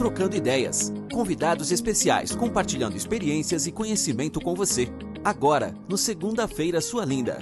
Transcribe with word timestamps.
Trocando 0.00 0.34
Ideias. 0.34 0.90
Convidados 1.12 1.70
especiais 1.70 2.34
compartilhando 2.34 2.96
experiências 2.96 3.66
e 3.66 3.70
conhecimento 3.70 4.40
com 4.40 4.54
você. 4.54 4.88
Agora, 5.22 5.74
no 5.86 5.98
Segunda-feira 5.98 6.80
Sua 6.80 7.04
Linda. 7.04 7.38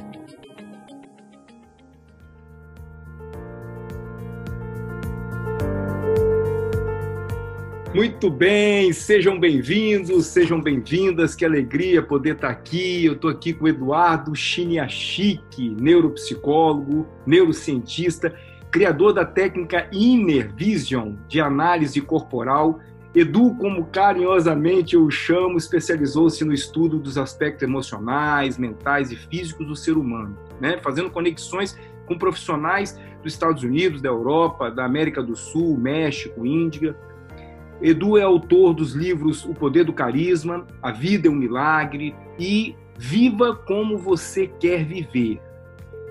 Muito 7.94 8.28
bem, 8.28 8.92
sejam 8.92 9.38
bem-vindos, 9.38 10.26
sejam 10.26 10.60
bem-vindas, 10.60 11.36
que 11.36 11.44
alegria 11.44 12.02
poder 12.02 12.34
estar 12.34 12.50
aqui. 12.50 13.04
Eu 13.04 13.12
estou 13.12 13.30
aqui 13.30 13.52
com 13.52 13.66
o 13.66 13.68
Eduardo 13.68 14.34
Chiniachik, 14.34 15.76
neuropsicólogo, 15.80 17.06
neurocientista, 17.24 18.34
criador 18.70 19.12
da 19.12 19.24
técnica 19.24 19.88
Inner 19.92 20.52
Vision 20.54 21.14
de 21.28 21.40
análise 21.40 22.00
corporal. 22.00 22.80
Edu, 23.14 23.54
como 23.54 23.86
carinhosamente 23.86 24.94
eu 24.94 25.04
o 25.04 25.10
chamo, 25.10 25.56
especializou-se 25.56 26.44
no 26.44 26.52
estudo 26.52 26.98
dos 26.98 27.16
aspectos 27.16 27.62
emocionais, 27.62 28.58
mentais 28.58 29.10
e 29.10 29.16
físicos 29.16 29.66
do 29.66 29.74
ser 29.74 29.96
humano, 29.96 30.36
né? 30.60 30.78
fazendo 30.82 31.10
conexões 31.10 31.76
com 32.06 32.18
profissionais 32.18 32.98
dos 33.22 33.32
Estados 33.32 33.62
Unidos, 33.62 34.00
da 34.02 34.08
Europa, 34.08 34.70
da 34.70 34.84
América 34.84 35.22
do 35.22 35.34
Sul, 35.34 35.76
México, 35.76 36.46
Índia 36.46 36.94
Edu 37.80 38.18
é 38.18 38.22
autor 38.22 38.74
dos 38.74 38.92
livros 38.92 39.44
O 39.44 39.54
Poder 39.54 39.84
do 39.84 39.92
Carisma, 39.92 40.66
A 40.82 40.90
Vida 40.90 41.28
é 41.28 41.30
um 41.30 41.34
Milagre 41.34 42.14
e 42.38 42.74
Viva 42.96 43.54
como 43.54 43.96
Você 43.96 44.48
Quer 44.48 44.84
Viver. 44.84 45.40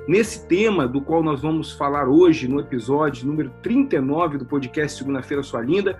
Nesse 0.08 0.48
tema, 0.48 0.88
do 0.88 1.02
qual 1.02 1.22
nós 1.22 1.42
vamos 1.42 1.74
falar 1.74 2.08
hoje, 2.08 2.48
no 2.48 2.62
episódio 2.62 3.28
número 3.28 3.50
39 3.62 4.38
do 4.38 4.46
podcast 4.46 4.98
Segunda-feira 4.98 5.44
Sua 5.44 5.60
Linda, 5.60 6.00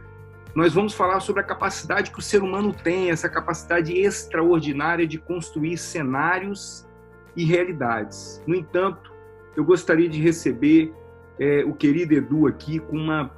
nós 0.56 0.74
vamos 0.74 0.94
falar 0.94 1.20
sobre 1.20 1.42
a 1.42 1.46
capacidade 1.46 2.10
que 2.10 2.20
o 2.20 2.22
ser 2.22 2.42
humano 2.42 2.74
tem, 2.74 3.12
essa 3.12 3.28
capacidade 3.28 3.92
extraordinária 3.92 5.06
de 5.06 5.18
construir 5.18 5.78
cenários 5.78 6.88
e 7.36 7.44
realidades. 7.44 8.42
No 8.48 8.56
entanto, 8.56 9.12
eu 9.58 9.66
gostaria 9.66 10.08
de 10.08 10.22
receber 10.22 10.94
é, 11.38 11.66
o 11.66 11.74
querido 11.74 12.14
Edu 12.14 12.48
aqui 12.48 12.80
com 12.80 12.96
uma, 12.96 13.30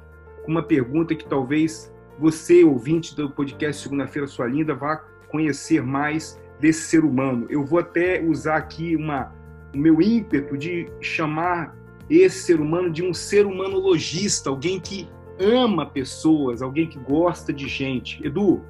com 0.44 0.52
uma 0.52 0.62
pergunta 0.62 1.16
que 1.16 1.26
talvez 1.26 1.92
você, 2.16 2.62
ouvinte 2.62 3.16
do 3.16 3.28
podcast 3.28 3.82
Segunda-feira 3.82 4.28
Sua 4.28 4.46
Linda, 4.46 4.72
vá 4.72 4.98
conhecer 5.30 5.82
mais 5.82 6.40
desse 6.60 6.82
ser 6.82 7.04
humano. 7.04 7.48
Eu 7.50 7.64
vou 7.64 7.80
até 7.80 8.22
usar 8.22 8.56
aqui 8.56 8.94
uma, 8.94 9.32
o 9.74 9.78
meu 9.78 10.00
ímpeto 10.00 10.56
de 10.56 10.88
chamar 11.00 11.76
esse 12.08 12.44
ser 12.44 12.60
humano 12.60 12.90
de 12.90 13.04
um 13.04 13.14
ser 13.14 13.46
humano 13.46 13.78
logista, 13.78 14.50
alguém 14.50 14.80
que 14.80 15.08
ama 15.38 15.86
pessoas, 15.86 16.60
alguém 16.60 16.86
que 16.86 16.98
gosta 16.98 17.52
de 17.52 17.68
gente. 17.68 18.24
Edu, 18.26 18.62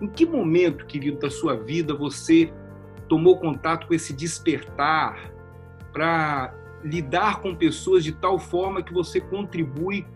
em 0.00 0.06
que 0.06 0.24
momento, 0.24 0.86
querido, 0.86 1.18
da 1.18 1.30
sua 1.30 1.54
vida 1.56 1.94
você 1.94 2.52
tomou 3.08 3.38
contato 3.38 3.86
com 3.86 3.94
esse 3.94 4.12
despertar 4.12 5.32
para 5.92 6.54
lidar 6.84 7.40
com 7.40 7.54
pessoas 7.54 8.04
de 8.04 8.12
tal 8.12 8.38
forma 8.38 8.82
que 8.82 8.92
você 8.92 9.20
contribui 9.20 10.06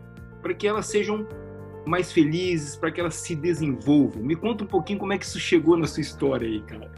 para 0.41 0.55
que 0.55 0.67
elas 0.67 0.87
sejam 0.87 1.27
mais 1.87 2.13
felizes, 2.13 2.77
para 2.77 2.91
que 2.91 3.01
elas 3.01 3.15
se 3.15 3.35
desenvolvam. 3.35 4.23
Me 4.23 4.37
conta 4.37 4.65
um 4.65 4.67
pouquinho 4.67 4.99
como 4.99 5.13
é 5.13 5.19
que 5.19 5.25
isso 5.25 5.41
chegou 5.41 5.77
na 5.77 5.87
sua 5.87 6.01
história 6.01 6.47
aí, 6.47 6.61
cara. 6.63 6.91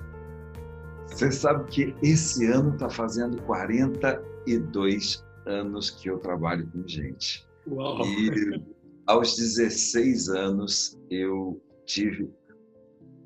Você 1.06 1.30
sabe 1.30 1.64
que 1.70 1.94
esse 2.02 2.47
ano 2.47 2.74
está 2.74 2.88
fazendo 2.88 3.41
42 3.42 5.24
anos 5.46 5.91
que 5.91 6.08
eu 6.08 6.19
trabalho 6.19 6.69
com 6.70 6.86
gente. 6.86 7.46
Uau. 7.66 8.05
E 8.05 8.62
aos 9.06 9.36
16 9.36 10.28
anos 10.28 10.98
eu 11.11 11.61
tive. 11.86 12.30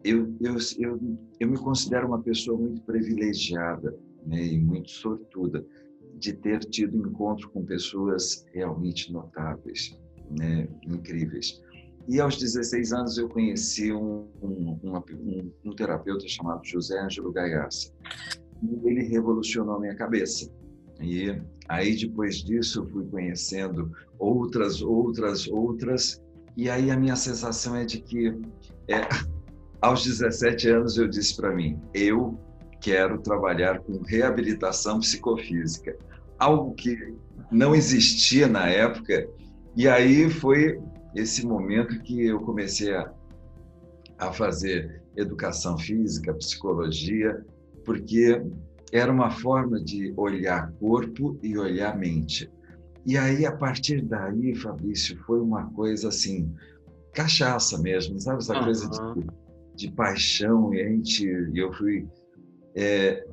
Eu, 0.05 0.35
eu, 0.41 0.57
eu, 0.79 1.19
eu 1.41 1.49
me 1.49 1.59
considero 1.59 2.07
uma 2.09 2.23
pessoa 2.23 2.59
muito 2.59 2.83
privilegiada 2.83 3.97
né, 4.27 4.45
e 4.45 4.59
muito 4.59 4.91
sortuda 4.91 5.65
de 6.15 6.33
ter 6.33 6.61
tido 6.61 6.97
encontro 6.97 7.49
com 7.51 7.65
pessoas 7.65 8.45
realmente 8.53 9.13
notáveis 9.13 9.99
né, 10.31 10.69
incríveis. 10.87 11.63
E 12.09 12.21
aos 12.21 12.39
16 12.39 12.93
anos 12.95 13.19
eu 13.19 13.29
conheci 13.29 13.93
um, 13.93 14.27
um, 14.43 14.79
um, 14.83 15.53
um 15.63 15.73
terapeuta 15.73 16.27
chamado 16.27 16.65
José 16.65 16.99
Ângelo 16.99 17.31
Gaiarsa. 17.31 17.93
E 18.63 18.89
ele 18.89 19.03
revolucionou 19.03 19.77
a 19.77 19.81
minha 19.81 19.95
cabeça. 19.95 20.51
E 21.03 21.39
aí 21.69 21.95
depois 21.95 22.37
disso 22.37 22.81
eu 22.81 22.87
fui 22.87 23.05
conhecendo 23.05 23.93
outras, 24.19 24.81
outras, 24.81 25.47
outras. 25.49 26.23
E 26.57 26.71
aí 26.71 26.91
a 26.91 26.97
minha 26.97 27.15
sensação 27.15 27.77
é 27.77 27.85
de 27.85 28.01
que 28.01 28.29
é, 28.89 29.07
aos 29.83 30.03
17 30.03 30.67
anos 30.71 30.97
eu 30.97 31.07
disse 31.07 31.37
para 31.37 31.55
mim, 31.55 31.79
eu 31.93 32.39
quero 32.81 33.21
trabalhar 33.21 33.81
com 33.81 34.01
reabilitação 34.03 34.99
psicofísica. 34.99 35.95
Algo 36.39 36.73
que 36.75 37.15
não 37.51 37.75
existia 37.75 38.49
na 38.49 38.67
época 38.67 39.29
e 39.79 39.87
aí 39.87 40.29
foi 40.29 40.81
esse 41.15 41.47
momento 41.47 42.01
que 42.03 42.27
eu 42.27 42.41
comecei 42.41 42.95
a, 42.95 43.13
a 44.19 44.33
fazer 44.33 45.03
educação 45.17 45.77
física, 45.79 46.35
psicologia, 46.35 47.45
porque 47.85 48.43
era 48.93 49.11
uma 49.11 49.31
forma 49.31 49.83
de 49.83 50.13
olhar 50.17 50.73
corpo 50.73 51.39
e 51.43 51.57
olhar 51.57 51.97
mente. 51.97 52.51
E 53.07 53.17
aí, 53.17 53.47
a 53.47 53.53
partir 53.57 54.03
daí, 54.03 54.55
Fabrício, 54.55 55.19
foi 55.25 55.41
uma 55.41 55.71
coisa 55.71 56.09
assim, 56.09 56.55
cachaça 57.15 57.79
mesmo, 57.79 58.21
sabe? 58.21 58.39
Essa 58.39 58.55
uhum. 58.57 58.65
coisa 58.65 58.91
de, 58.91 59.27
de, 59.75 59.93
paixão. 59.93 60.75
E 60.75 60.83
a 60.83 60.89
gente, 60.89 61.27
eu 61.55 61.73
fui. 61.73 62.07
É, 62.75 63.27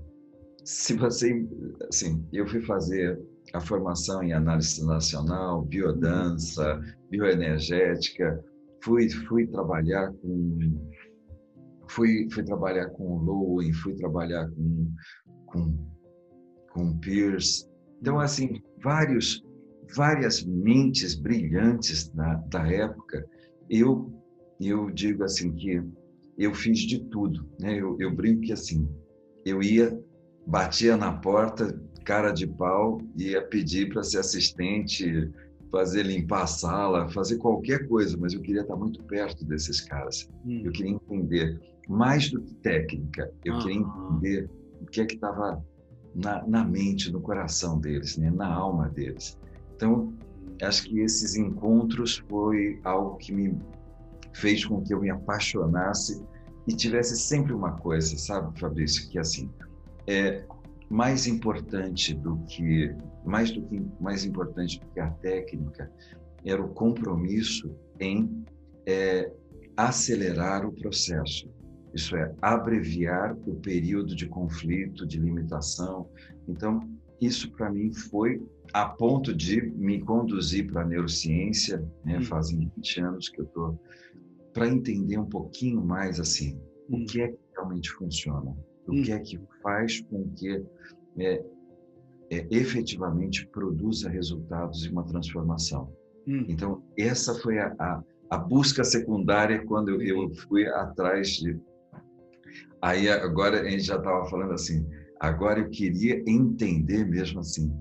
se 0.63 0.93
você. 0.93 1.45
Assim, 1.89 2.25
eu 2.31 2.47
fui 2.47 2.61
fazer 2.61 3.19
a 3.53 3.59
formação 3.59 4.23
em 4.23 4.33
análise 4.33 4.85
nacional, 4.85 5.61
biodança, 5.61 6.81
bioenergética. 7.17 8.43
Fui, 8.83 9.09
fui 9.09 9.47
trabalhar 9.47 10.11
com 10.13 10.91
fui, 11.87 12.27
fui 12.31 12.43
trabalhar 12.43 12.89
com 12.89 13.03
o 13.03 13.17
Lowen, 13.17 13.71
fui 13.73 13.95
trabalhar 13.95 14.49
com 14.49 14.91
com, 15.45 15.77
com 16.71 16.99
Pierce. 16.99 17.67
Então 18.01 18.19
assim, 18.19 18.61
vários 18.83 19.43
várias 19.95 20.43
mentes 20.43 21.15
brilhantes 21.15 22.09
da, 22.09 22.35
da 22.49 22.71
época. 22.71 23.25
Eu 23.69 24.11
eu 24.59 24.89
digo 24.89 25.23
assim 25.23 25.53
que 25.53 25.81
eu 26.37 26.53
fiz 26.53 26.79
de 26.79 26.99
tudo, 27.05 27.49
né? 27.59 27.79
Eu, 27.79 27.97
eu 27.99 28.13
brinco 28.13 28.41
que 28.41 28.53
assim, 28.53 28.87
eu 29.45 29.61
ia 29.61 29.97
batia 30.45 30.95
na 30.95 31.11
porta, 31.11 31.79
cara 32.05 32.31
de 32.31 32.45
pau, 32.45 33.01
ia 33.17 33.41
pedir 33.41 33.89
para 33.89 34.03
ser 34.03 34.19
assistente, 34.19 35.31
fazer 35.75 36.03
limpar 36.03 36.43
a 36.43 36.47
sala, 36.47 37.09
fazer 37.09 37.35
qualquer 37.35 37.85
coisa, 37.89 38.15
mas 38.17 38.31
eu 38.33 38.39
queria 38.39 38.61
estar 38.61 38.77
muito 38.77 39.03
perto 39.03 39.43
desses 39.43 39.81
caras. 39.81 40.29
Hum. 40.45 40.61
Eu 40.63 40.71
queria 40.71 40.93
entender 40.93 41.59
mais 41.89 42.31
do 42.31 42.41
que 42.41 42.53
técnica, 42.55 43.29
eu 43.43 43.59
queria 43.59 43.81
entender 43.81 44.49
o 44.81 44.85
que 44.85 45.01
é 45.01 45.05
que 45.05 45.15
estava 45.15 45.61
na, 46.15 46.47
na, 46.47 46.63
mente, 46.63 47.11
no 47.11 47.19
coração 47.19 47.77
deles, 47.77 48.15
né? 48.17 48.31
na 48.31 48.47
alma 48.47 48.87
deles. 48.87 49.37
Então, 49.75 50.13
acho 50.61 50.85
que 50.85 51.01
esses 51.01 51.35
encontros 51.35 52.23
foi 52.29 52.79
algo 52.85 53.17
que 53.17 53.33
me 53.33 53.59
fez 54.33 54.63
com 54.63 54.81
que 54.81 54.93
eu 54.93 55.01
me 55.01 55.09
apaixonasse 55.09 56.23
e 56.65 56.73
tivesse 56.73 57.17
sempre 57.17 57.51
uma 57.51 57.73
coisa, 57.73 58.17
sabe, 58.17 58.57
Fabrício, 58.57 59.09
que 59.09 59.19
assim, 59.19 59.49
é 60.07 60.45
mais 60.89 61.27
importante 61.27 62.13
do 62.13 62.37
que 62.47 62.95
mais 63.25 63.51
do 63.51 63.61
que 63.63 63.81
mais 63.99 64.23
importante 64.25 64.79
do 64.79 64.87
que 64.87 64.99
a 64.99 65.09
técnica 65.11 65.91
era 66.43 66.63
o 66.63 66.69
compromisso 66.69 67.75
em 67.99 68.45
é, 68.85 69.31
acelerar 69.75 70.65
o 70.65 70.71
processo. 70.71 71.49
Isso 71.93 72.15
é 72.15 72.33
abreviar 72.41 73.35
o 73.47 73.55
período 73.55 74.15
de 74.15 74.27
conflito, 74.27 75.07
de 75.07 75.19
limitação. 75.19 76.09
Então, 76.47 76.79
isso 77.19 77.51
para 77.51 77.71
mim 77.71 77.93
foi 77.93 78.45
a 78.73 78.85
ponto 78.85 79.33
de 79.33 79.61
me 79.61 80.01
conduzir 80.01 80.69
para 80.69 80.81
a 80.81 80.85
neurociência, 80.85 81.83
né? 82.03 82.19
Hum. 82.19 82.23
Fazem 82.23 82.71
20 82.75 83.01
anos 83.01 83.29
que 83.29 83.39
eu 83.39 83.45
estou 83.45 83.79
para 84.53 84.67
entender 84.67 85.17
um 85.17 85.25
pouquinho 85.25 85.83
mais 85.83 86.19
assim, 86.19 86.59
hum. 86.89 87.03
o 87.03 87.05
que 87.05 87.21
é 87.21 87.29
que 87.29 87.39
realmente 87.55 87.89
funciona 87.91 88.55
o 88.87 88.93
hum. 88.93 89.03
que 89.03 89.11
é 89.11 89.19
que 89.19 89.39
faz 89.61 90.01
com 90.01 90.29
que 90.29 90.63
é, 91.17 91.43
é, 92.31 92.45
efetivamente 92.49 93.47
produza 93.47 94.09
resultados 94.09 94.85
e 94.85 94.89
uma 94.89 95.03
transformação. 95.03 95.91
Hum. 96.27 96.45
Então, 96.47 96.83
essa 96.97 97.35
foi 97.35 97.59
a, 97.59 97.75
a, 97.79 98.03
a, 98.31 98.37
busca 98.37 98.83
secundária 98.83 99.63
quando 99.65 99.89
eu, 99.89 100.01
eu 100.01 100.35
fui 100.47 100.65
atrás 100.67 101.29
de. 101.29 101.59
Aí, 102.81 103.09
agora, 103.09 103.61
a 103.61 103.69
gente 103.69 103.83
já 103.83 103.97
estava 103.97 104.25
falando 104.29 104.53
assim, 104.53 104.85
agora 105.19 105.59
eu 105.59 105.69
queria 105.69 106.21
entender 106.27 107.05
mesmo 107.05 107.39
assim, 107.39 107.71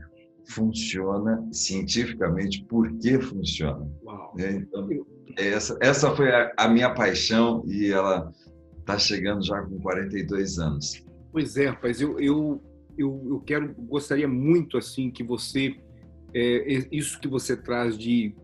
funciona 0.49 1.47
cientificamente, 1.53 2.65
por 2.65 2.91
que 2.99 3.19
funciona. 3.19 3.89
Uau. 4.05 4.35
É, 4.39 4.53
então, 4.53 4.89
Essa, 5.39 5.77
essa 5.81 6.15
foi 6.15 6.31
a, 6.31 6.53
a 6.57 6.69
minha 6.69 6.93
paixão 6.95 7.65
e 7.67 7.91
ela 7.91 8.31
está 8.79 8.99
chegando 8.99 9.45
já 9.45 9.61
com 9.63 9.81
42 9.81 10.59
anos. 10.59 11.05
Pois 11.33 11.57
é, 11.57 11.69
rapaz, 11.69 12.01
eu, 12.01 12.21
eu, 12.21 12.63
eu, 12.97 13.23
eu 13.29 13.41
quero, 13.41 13.75
gostaria 13.79 14.29
muito 14.29 14.77
assim 14.77 15.11
que 15.11 15.23
você, 15.23 15.77
é, 16.35 16.87
isso 16.91 17.21
que 17.21 17.29
você 17.29 17.57
traz 17.57 17.99
de 17.99 18.35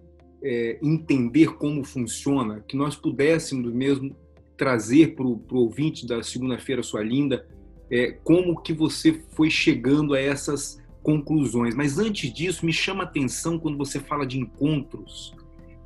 é, 0.42 0.78
entender 0.82 1.54
como 1.56 1.84
funciona, 1.84 2.60
que 2.66 2.76
nós 2.76 2.96
pudéssemos 2.96 3.72
mesmo 3.72 4.16
trazer 4.56 5.14
para 5.14 5.24
o 5.24 5.42
ouvinte 5.52 6.06
da 6.06 6.22
segunda-feira 6.22 6.82
sua 6.82 7.02
linda, 7.02 7.46
é, 7.90 8.12
como 8.24 8.60
que 8.60 8.72
você 8.72 9.22
foi 9.30 9.50
chegando 9.50 10.14
a 10.14 10.20
essas 10.20 10.80
conclusões. 11.02 11.74
Mas 11.74 11.98
antes 11.98 12.32
disso, 12.32 12.64
me 12.64 12.72
chama 12.72 13.04
a 13.04 13.06
atenção 13.06 13.58
quando 13.58 13.78
você 13.78 13.98
fala 13.98 14.26
de 14.26 14.38
encontros, 14.38 15.34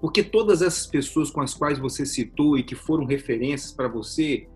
porque 0.01 0.23
todas 0.23 0.61
essas 0.61 0.87
pessoas 0.87 1.31
com 1.31 1.41
as 1.41 1.55
quais 1.55 1.79
você 1.79 2.05
citou 2.05 2.59
e 2.59 2.63
que 2.63 2.75
foram 2.75 3.05
referências 3.05 3.73
para 3.73 3.89
você, 3.89 4.47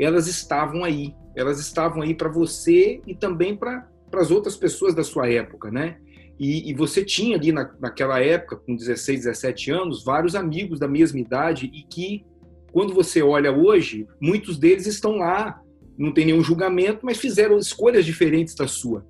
elas 0.00 0.26
estavam 0.26 0.82
aí, 0.82 1.14
elas 1.36 1.60
estavam 1.60 2.02
aí 2.02 2.14
para 2.14 2.30
você 2.30 3.02
e 3.06 3.14
também 3.14 3.54
para 3.54 3.86
as 4.14 4.30
outras 4.30 4.56
pessoas 4.56 4.94
da 4.94 5.04
sua 5.04 5.30
época, 5.30 5.70
né? 5.70 5.98
E, 6.38 6.70
e 6.70 6.74
você 6.74 7.04
tinha 7.04 7.36
ali 7.36 7.52
na, 7.52 7.70
naquela 7.78 8.18
época, 8.18 8.56
com 8.56 8.74
16, 8.74 9.24
17 9.24 9.70
anos, 9.70 10.02
vários 10.02 10.34
amigos 10.34 10.80
da 10.80 10.88
mesma 10.88 11.20
idade 11.20 11.70
e 11.72 11.82
que, 11.82 12.24
quando 12.72 12.94
você 12.94 13.22
olha 13.22 13.52
hoje, 13.52 14.06
muitos 14.18 14.58
deles 14.58 14.86
estão 14.86 15.16
lá, 15.16 15.60
não 15.98 16.14
tem 16.14 16.24
nenhum 16.24 16.42
julgamento, 16.42 17.04
mas 17.04 17.18
fizeram 17.18 17.58
escolhas 17.58 18.06
diferentes 18.06 18.54
da 18.54 18.66
sua. 18.66 19.06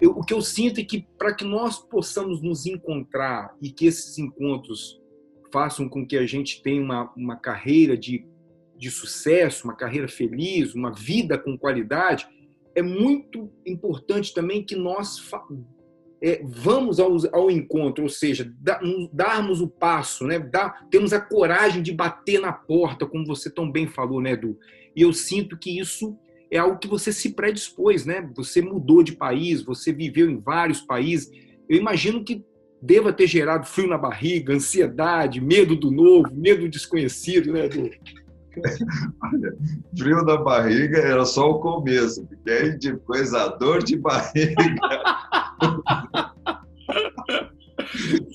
Eu, 0.00 0.12
o 0.12 0.24
que 0.24 0.32
eu 0.32 0.40
sinto 0.40 0.80
é 0.80 0.84
que 0.84 1.06
para 1.18 1.34
que 1.34 1.44
nós 1.44 1.78
possamos 1.78 2.40
nos 2.40 2.64
encontrar 2.64 3.54
e 3.60 3.70
que 3.70 3.84
esses 3.84 4.16
encontros 4.16 4.98
façam 5.52 5.86
com 5.86 6.06
que 6.06 6.16
a 6.16 6.24
gente 6.24 6.62
tenha 6.62 6.80
uma, 6.80 7.12
uma 7.14 7.36
carreira 7.36 7.94
de, 7.94 8.26
de 8.80 8.90
sucesso, 8.90 9.64
uma 9.64 9.76
carreira 9.76 10.08
feliz, 10.08 10.74
uma 10.74 10.90
vida 10.90 11.36
com 11.36 11.56
qualidade, 11.56 12.26
é 12.74 12.80
muito 12.80 13.52
importante 13.66 14.32
também 14.32 14.64
que 14.64 14.74
nós 14.74 15.18
é, 16.22 16.40
vamos 16.42 16.98
ao, 16.98 17.14
ao, 17.32 17.50
encontro, 17.50 18.04
ou 18.04 18.08
seja, 18.08 18.50
da, 18.58 18.80
darmos 19.12 19.60
o 19.60 19.68
passo, 19.68 20.26
né? 20.26 20.38
Dar, 20.38 20.88
temos 20.90 21.12
a 21.12 21.20
coragem 21.20 21.82
de 21.82 21.92
bater 21.92 22.40
na 22.40 22.52
porta, 22.52 23.06
como 23.06 23.26
você 23.26 23.50
tão 23.50 23.70
bem 23.70 23.86
falou, 23.86 24.20
né, 24.20 24.32
Edu? 24.32 24.58
E 24.96 25.02
eu 25.02 25.12
sinto 25.12 25.58
que 25.58 25.78
isso 25.78 26.16
é 26.50 26.56
algo 26.56 26.78
que 26.78 26.88
você 26.88 27.12
se 27.12 27.34
predispôs, 27.34 28.06
né? 28.06 28.28
Você 28.34 28.62
mudou 28.62 29.02
de 29.02 29.12
país, 29.12 29.62
você 29.62 29.92
viveu 29.92 30.30
em 30.30 30.40
vários 30.40 30.80
países. 30.80 31.30
Eu 31.68 31.76
imagino 31.76 32.24
que 32.24 32.42
deva 32.82 33.12
ter 33.12 33.26
gerado 33.26 33.66
frio 33.66 33.88
na 33.88 33.98
barriga, 33.98 34.54
ansiedade, 34.54 35.40
medo 35.40 35.76
do 35.76 35.90
novo, 35.90 36.34
medo 36.34 36.62
do 36.62 36.68
desconhecido, 36.68 37.52
né, 37.52 37.66
Edu? 37.66 37.90
Olha, 39.22 39.56
frio 39.96 40.24
na 40.24 40.36
barriga 40.36 40.98
era 40.98 41.24
só 41.24 41.50
o 41.50 41.60
começo, 41.60 42.26
porque 42.26 42.50
aí 42.50 42.78
depois 42.78 43.32
a 43.34 43.48
dor 43.48 43.82
de 43.82 43.96
barriga. 43.96 44.54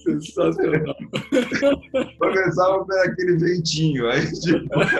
Sensacional. 0.04 0.96
Começava 2.20 2.86
por 2.86 3.00
aquele 3.00 3.38
ventinho, 3.38 4.10
aí 4.10 4.26
depois. 4.42 4.92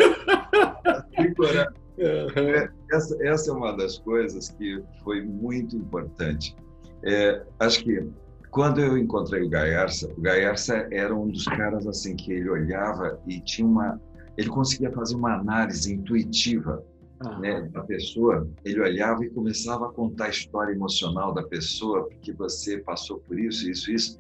Uhum. 1.98 2.70
Essa, 2.92 3.18
essa 3.22 3.52
é 3.52 3.54
uma 3.54 3.72
das 3.78 4.00
coisas 4.00 4.50
que 4.50 4.84
foi 5.04 5.22
muito 5.22 5.76
importante. 5.78 6.56
É, 7.04 7.42
acho 7.60 7.84
que 7.84 8.06
quando 8.52 8.80
eu 8.80 8.98
encontrei 8.98 9.44
o 9.44 9.50
Gaiarsa, 9.50 10.10
o 10.18 10.22
Gaiarsa 10.22 10.88
era 10.92 11.14
um 11.14 11.28
dos 11.28 11.46
caras 11.46 11.86
assim 11.88 12.16
que 12.16 12.32
ele 12.32 12.50
olhava 12.50 13.20
e 13.28 13.42
tinha 13.42 13.68
uma 13.68 14.00
ele 14.38 14.50
conseguia 14.50 14.92
fazer 14.92 15.16
uma 15.16 15.36
análise 15.36 15.94
intuitiva 15.94 16.84
ah. 17.20 17.40
né, 17.40 17.62
da 17.72 17.84
pessoa. 17.84 18.50
Ele 18.64 18.82
olhava 18.82 19.24
e 19.26 19.30
começava 19.30 19.88
a 19.88 19.92
contar 19.92 20.26
a 20.26 20.30
história 20.30 20.74
emocional 20.74 21.34
da 21.34 21.44
pessoa, 21.44 22.08
porque 22.08 22.34
você 22.34 22.80
passou 22.80 23.20
por 23.20 23.40
isso, 23.40 23.70
isso, 23.70 23.92
isso. 23.92 24.18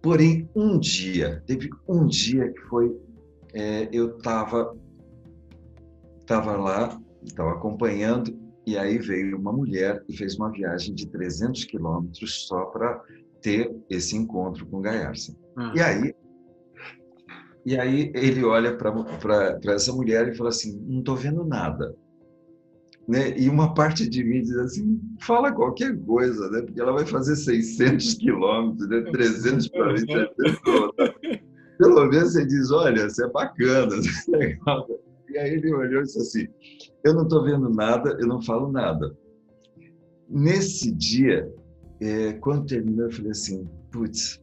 Porém, 0.00 0.48
um 0.54 0.78
dia, 0.78 1.42
teve 1.46 1.70
um 1.88 2.06
dia 2.06 2.52
que 2.52 2.60
foi, 2.62 2.96
é, 3.54 3.88
eu 3.92 4.16
estava 4.16 4.76
tava 6.26 6.56
lá, 6.56 7.00
estava 7.22 7.52
acompanhando, 7.52 8.36
e 8.66 8.78
aí 8.78 8.98
veio 8.98 9.36
uma 9.36 9.52
mulher 9.52 10.02
e 10.08 10.16
fez 10.16 10.36
uma 10.36 10.50
viagem 10.50 10.94
de 10.94 11.06
300 11.08 11.64
quilômetros 11.64 12.46
só 12.46 12.64
para 12.66 13.02
ter 13.40 13.74
esse 13.90 14.16
encontro 14.16 14.64
com 14.66 14.80
Gaiarsa. 14.80 15.36
Ah. 15.56 15.72
E 15.74 15.80
aí 15.80 16.14
e 17.64 17.78
aí 17.78 18.10
ele 18.14 18.44
olha 18.44 18.76
para 18.76 19.58
essa 19.72 19.92
mulher 19.92 20.28
e 20.28 20.36
fala 20.36 20.50
assim: 20.50 20.80
não 20.86 20.98
estou 21.00 21.16
vendo 21.16 21.44
nada. 21.44 21.94
Né? 23.08 23.36
E 23.36 23.48
uma 23.48 23.74
parte 23.74 24.08
de 24.08 24.24
mim 24.24 24.42
diz 24.42 24.56
assim: 24.56 25.00
fala 25.20 25.52
qualquer 25.52 25.96
coisa, 26.04 26.50
né? 26.50 26.62
porque 26.62 26.80
ela 26.80 26.92
vai 26.92 27.06
fazer 27.06 27.36
600 27.36 28.14
quilômetros, 28.20 28.88
né? 28.88 29.00
300 29.10 29.68
para 29.68 29.92
mim, 29.92 30.06
Pelo 31.78 32.06
menos 32.06 32.32
você 32.32 32.46
diz: 32.46 32.70
olha, 32.70 33.08
você 33.08 33.24
é 33.24 33.28
bacana, 33.28 33.94
é 34.34 34.36
legal. 34.36 34.88
E 35.30 35.38
aí 35.38 35.54
ele 35.54 35.72
olhou 35.72 36.02
e 36.02 36.04
disse 36.04 36.18
assim: 36.18 36.48
eu 37.04 37.14
não 37.14 37.22
estou 37.22 37.44
vendo 37.44 37.68
nada, 37.68 38.16
eu 38.20 38.26
não 38.26 38.42
falo 38.42 38.70
nada. 38.70 39.16
Nesse 40.28 40.92
dia, 40.92 41.52
é, 42.00 42.32
quando 42.34 42.66
terminou, 42.66 43.06
eu 43.06 43.12
falei 43.12 43.30
assim: 43.30 43.68
putz, 43.90 44.40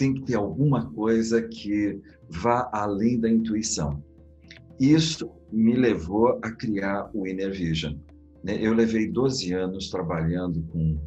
tem 0.00 0.14
que 0.14 0.22
ter 0.22 0.34
alguma 0.34 0.90
coisa 0.92 1.42
que 1.42 2.00
vá 2.30 2.70
além 2.72 3.20
da 3.20 3.28
intuição. 3.28 4.02
Isso 4.80 5.30
me 5.52 5.74
levou 5.74 6.40
a 6.42 6.50
criar 6.52 7.10
o 7.12 7.26
Inner 7.26 7.52
Vision. 7.52 7.96
Né? 8.42 8.56
Eu 8.58 8.72
levei 8.72 9.06
12 9.10 9.52
anos 9.52 9.90
trabalhando 9.90 10.62
com 10.72 10.98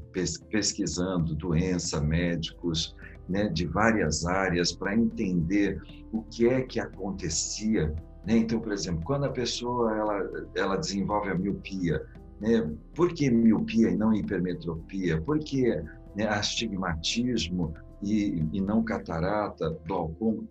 pesquisando 0.51 1.33
doença, 1.33 1.99
médicos, 1.99 2.95
né, 3.27 3.49
de 3.49 3.65
várias 3.65 4.27
áreas 4.27 4.71
para 4.71 4.95
entender 4.95 5.81
o 6.11 6.21
que 6.21 6.47
é 6.47 6.61
que 6.61 6.79
acontecia. 6.79 7.87
Né? 8.27 8.37
Então, 8.37 8.59
por 8.59 8.71
exemplo, 8.71 9.01
quando 9.05 9.23
a 9.23 9.31
pessoa 9.31 9.91
ela, 9.91 10.47
ela 10.55 10.75
desenvolve 10.75 11.31
a 11.31 11.35
miopia, 11.35 11.99
né? 12.39 12.71
por 12.93 13.11
que 13.11 13.31
miopia 13.31 13.89
e 13.89 13.97
não 13.97 14.13
hipermetropia? 14.13 15.19
Por 15.19 15.39
que 15.39 15.63
né, 16.15 16.27
astigmatismo 16.27 17.73
e, 18.03 18.45
e 18.53 18.61
não 18.61 18.83
catarata, 18.83 19.77
glaucoma? 19.85 20.43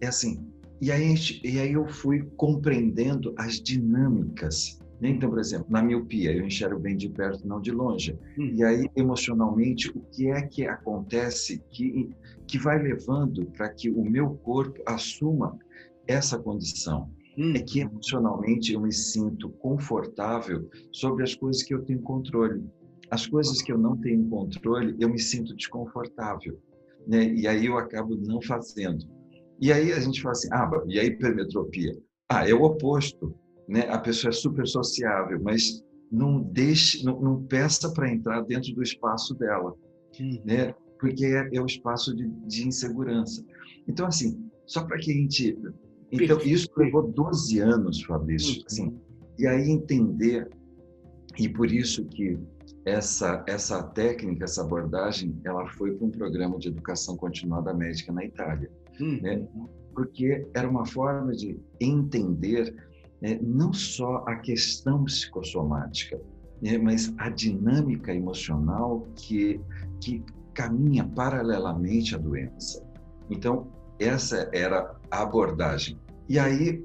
É 0.00 0.06
assim, 0.08 0.46
e 0.80 0.92
aí, 0.92 1.14
e 1.42 1.58
aí 1.58 1.72
eu 1.72 1.86
fui 1.88 2.22
compreendendo 2.36 3.34
as 3.38 3.60
dinâmicas. 3.60 4.78
Né? 5.00 5.10
Então, 5.10 5.30
por 5.30 5.38
exemplo, 5.38 5.66
na 5.70 5.82
miopia, 5.82 6.32
eu 6.32 6.44
enxergo 6.44 6.78
bem 6.78 6.96
de 6.96 7.08
perto, 7.08 7.46
não 7.46 7.60
de 7.60 7.70
longe. 7.70 8.18
Hum. 8.38 8.52
E 8.54 8.64
aí, 8.64 8.90
emocionalmente, 8.94 9.88
o 9.90 10.00
que 10.12 10.28
é 10.28 10.42
que 10.42 10.66
acontece 10.66 11.62
que, 11.70 12.10
que 12.46 12.58
vai 12.58 12.82
levando 12.82 13.46
para 13.46 13.68
que 13.70 13.90
o 13.90 14.04
meu 14.04 14.34
corpo 14.36 14.82
assuma 14.86 15.58
essa 16.06 16.38
condição? 16.38 17.10
Hum. 17.38 17.52
É 17.54 17.60
que 17.60 17.80
emocionalmente 17.80 18.72
eu 18.72 18.80
me 18.80 18.92
sinto 18.92 19.50
confortável 19.50 20.68
sobre 20.92 21.24
as 21.24 21.34
coisas 21.34 21.62
que 21.62 21.74
eu 21.74 21.82
tenho 21.82 22.00
controle. 22.00 22.64
As 23.10 23.26
coisas 23.26 23.62
que 23.62 23.72
eu 23.72 23.78
não 23.78 23.96
tenho 23.96 24.28
controle, 24.28 24.96
eu 24.98 25.08
me 25.08 25.18
sinto 25.18 25.54
desconfortável. 25.54 26.58
Né? 27.06 27.32
E 27.34 27.46
aí 27.46 27.66
eu 27.66 27.78
acabo 27.78 28.16
não 28.16 28.40
fazendo. 28.42 29.04
E 29.60 29.72
aí 29.72 29.92
a 29.92 30.00
gente 30.00 30.20
fala 30.20 30.32
assim, 30.32 30.48
ah, 30.52 30.70
e 30.86 30.98
a 30.98 31.04
hipermetropia? 31.04 31.96
Ah, 32.28 32.48
é 32.48 32.52
o 32.52 32.62
oposto, 32.62 33.34
né? 33.68 33.88
A 33.88 33.98
pessoa 33.98 34.30
é 34.30 34.32
super 34.32 34.66
sociável, 34.66 35.40
mas 35.42 35.82
não 36.10 36.40
deixe, 36.40 37.04
não, 37.04 37.20
não 37.20 37.42
peça 37.44 37.92
para 37.92 38.12
entrar 38.12 38.42
dentro 38.42 38.74
do 38.74 38.82
espaço 38.82 39.34
dela, 39.34 39.74
uhum. 40.20 40.42
né? 40.44 40.74
Porque 40.98 41.24
é, 41.24 41.48
é, 41.52 41.60
o 41.60 41.66
espaço 41.66 42.14
de, 42.14 42.28
de 42.46 42.66
insegurança. 42.66 43.44
Então, 43.88 44.06
assim, 44.06 44.38
só 44.66 44.84
para 44.84 44.98
que 44.98 45.10
a 45.10 45.14
gente... 45.14 45.58
Então, 46.10 46.38
isso 46.40 46.68
levou 46.76 47.10
12 47.10 47.58
anos, 47.58 48.02
Fabrício, 48.02 48.58
uhum. 48.58 48.64
assim, 48.66 49.00
e 49.38 49.46
aí 49.46 49.70
entender, 49.70 50.48
e 51.38 51.48
por 51.48 51.70
isso 51.70 52.04
que 52.06 52.38
essa, 52.86 53.44
essa 53.46 53.82
técnica, 53.82 54.44
essa 54.44 54.62
abordagem, 54.62 55.38
ela 55.44 55.66
foi 55.72 55.92
para 55.92 56.06
um 56.06 56.10
programa 56.10 56.58
de 56.58 56.68
educação 56.68 57.16
continuada 57.16 57.74
médica 57.74 58.12
na 58.12 58.24
Itália 58.24 58.70
uhum. 59.00 59.20
né? 59.20 59.46
porque 59.94 60.46
era 60.54 60.68
uma 60.68 60.86
forma 60.86 61.32
de 61.32 61.58
entender 61.80 62.74
né, 63.20 63.38
não 63.42 63.72
só 63.72 64.24
a 64.26 64.36
questão 64.36 65.04
psicossomática, 65.04 66.20
né, 66.60 66.76
mas 66.76 67.14
a 67.18 67.30
dinâmica 67.30 68.14
emocional 68.14 69.06
que, 69.16 69.60
que 70.00 70.22
caminha 70.52 71.04
paralelamente 71.04 72.14
à 72.14 72.18
doença. 72.18 72.84
Então, 73.30 73.68
essa 73.98 74.50
era 74.52 74.94
a 75.10 75.22
abordagem. 75.22 75.98
E 76.28 76.38
aí, 76.38 76.84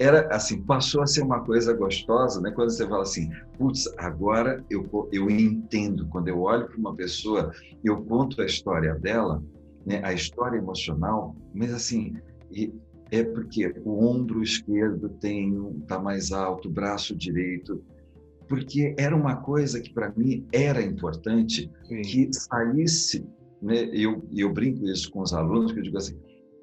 era 0.00 0.34
assim, 0.34 0.62
passou 0.62 1.02
a 1.02 1.06
ser 1.06 1.22
uma 1.22 1.44
coisa 1.44 1.74
gostosa, 1.74 2.40
né? 2.40 2.50
Quando 2.52 2.70
você 2.70 2.88
fala 2.88 3.02
assim, 3.02 3.30
putz, 3.58 3.86
agora 3.98 4.64
eu, 4.70 4.88
eu 5.12 5.28
entendo. 5.28 6.08
Quando 6.08 6.28
eu 6.28 6.40
olho 6.40 6.66
para 6.66 6.78
uma 6.78 6.94
pessoa, 6.94 7.52
eu 7.84 8.02
conto 8.04 8.40
a 8.40 8.46
história 8.46 8.94
dela, 8.94 9.44
né, 9.84 10.00
a 10.02 10.14
história 10.14 10.56
emocional, 10.56 11.36
mas 11.54 11.72
assim, 11.74 12.14
E 12.50 12.72
é 13.10 13.22
porque 13.22 13.74
o 13.84 14.04
ombro 14.04 14.42
esquerdo 14.42 15.10
tem 15.20 15.54
está 15.82 15.98
mais 15.98 16.32
alto, 16.32 16.68
o 16.68 16.72
braço 16.72 17.14
direito, 17.14 17.82
porque 18.48 18.94
era 18.98 19.14
uma 19.14 19.36
coisa 19.36 19.80
que 19.80 19.92
para 19.92 20.12
mim 20.16 20.46
era 20.50 20.82
importante 20.82 21.70
Sim. 21.84 22.02
que 22.02 22.30
saísse, 22.32 23.26
né? 23.60 23.90
Eu 23.92 24.24
eu 24.32 24.50
brinco 24.50 24.86
isso 24.86 25.10
com 25.10 25.20
os 25.20 25.34
alunos 25.34 25.72
que 25.72 25.78
eu 25.78 25.82
digo 25.82 25.98
assim, 25.98 26.16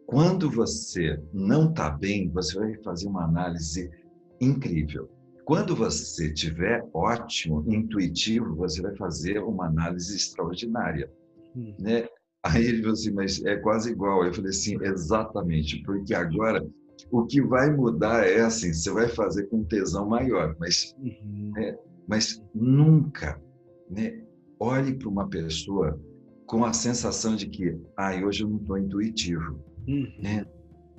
quando 0.08 0.50
você 0.50 1.22
não 1.34 1.70
está 1.70 1.90
bem, 1.90 2.30
você 2.30 2.58
vai 2.58 2.74
fazer 2.82 3.08
uma 3.08 3.26
análise 3.26 3.92
incrível. 4.40 5.10
Quando 5.44 5.76
você 5.76 6.34
tiver 6.34 6.82
ótimo, 6.94 7.64
intuitivo, 7.68 8.56
você 8.56 8.82
vai 8.82 8.96
fazer 8.96 9.40
uma 9.40 9.68
análise 9.68 10.16
extraordinária, 10.16 11.12
hum. 11.54 11.76
né? 11.78 12.08
Aí 12.42 12.66
ele 12.66 12.80
falou 12.80 12.94
assim, 12.94 13.12
mas 13.12 13.44
é 13.44 13.58
quase 13.58 13.92
igual. 13.92 14.24
Eu 14.24 14.34
falei 14.34 14.52
assim, 14.52 14.82
exatamente, 14.82 15.84
porque 15.84 16.14
agora 16.14 16.66
o 17.12 17.26
que 17.26 17.42
vai 17.42 17.70
mudar 17.70 18.26
é 18.26 18.42
assim, 18.42 18.74
você 18.74 18.90
vai 18.90 19.10
fazer 19.10 19.48
com 19.48 19.66
tesão 19.66 20.08
maior, 20.08 20.56
mas, 20.58 20.96
uhum. 21.00 21.52
né, 21.54 21.78
mas 22.08 22.42
nunca, 22.56 23.42
né, 23.90 24.24
olhe 24.58 24.96
para 24.96 25.10
uma 25.10 25.28
pessoa 25.28 26.00
com 26.46 26.64
a 26.64 26.72
sensação 26.72 27.36
de 27.36 27.48
que, 27.50 27.78
ah, 27.98 28.16
hoje 28.26 28.44
eu 28.44 28.50
não 28.50 28.58
estou 28.58 28.78
intuitivo. 28.78 29.67
Uhum. 29.88 30.12
Né? 30.20 30.46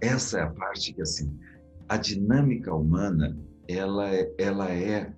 Essa 0.00 0.38
é 0.38 0.42
a 0.42 0.50
parte 0.50 0.92
que, 0.92 1.02
assim, 1.02 1.36
a 1.88 1.96
dinâmica 1.96 2.74
humana, 2.74 3.36
ela 3.66 4.14
é, 4.14 4.32
ela 4.38 4.70
é 4.70 5.12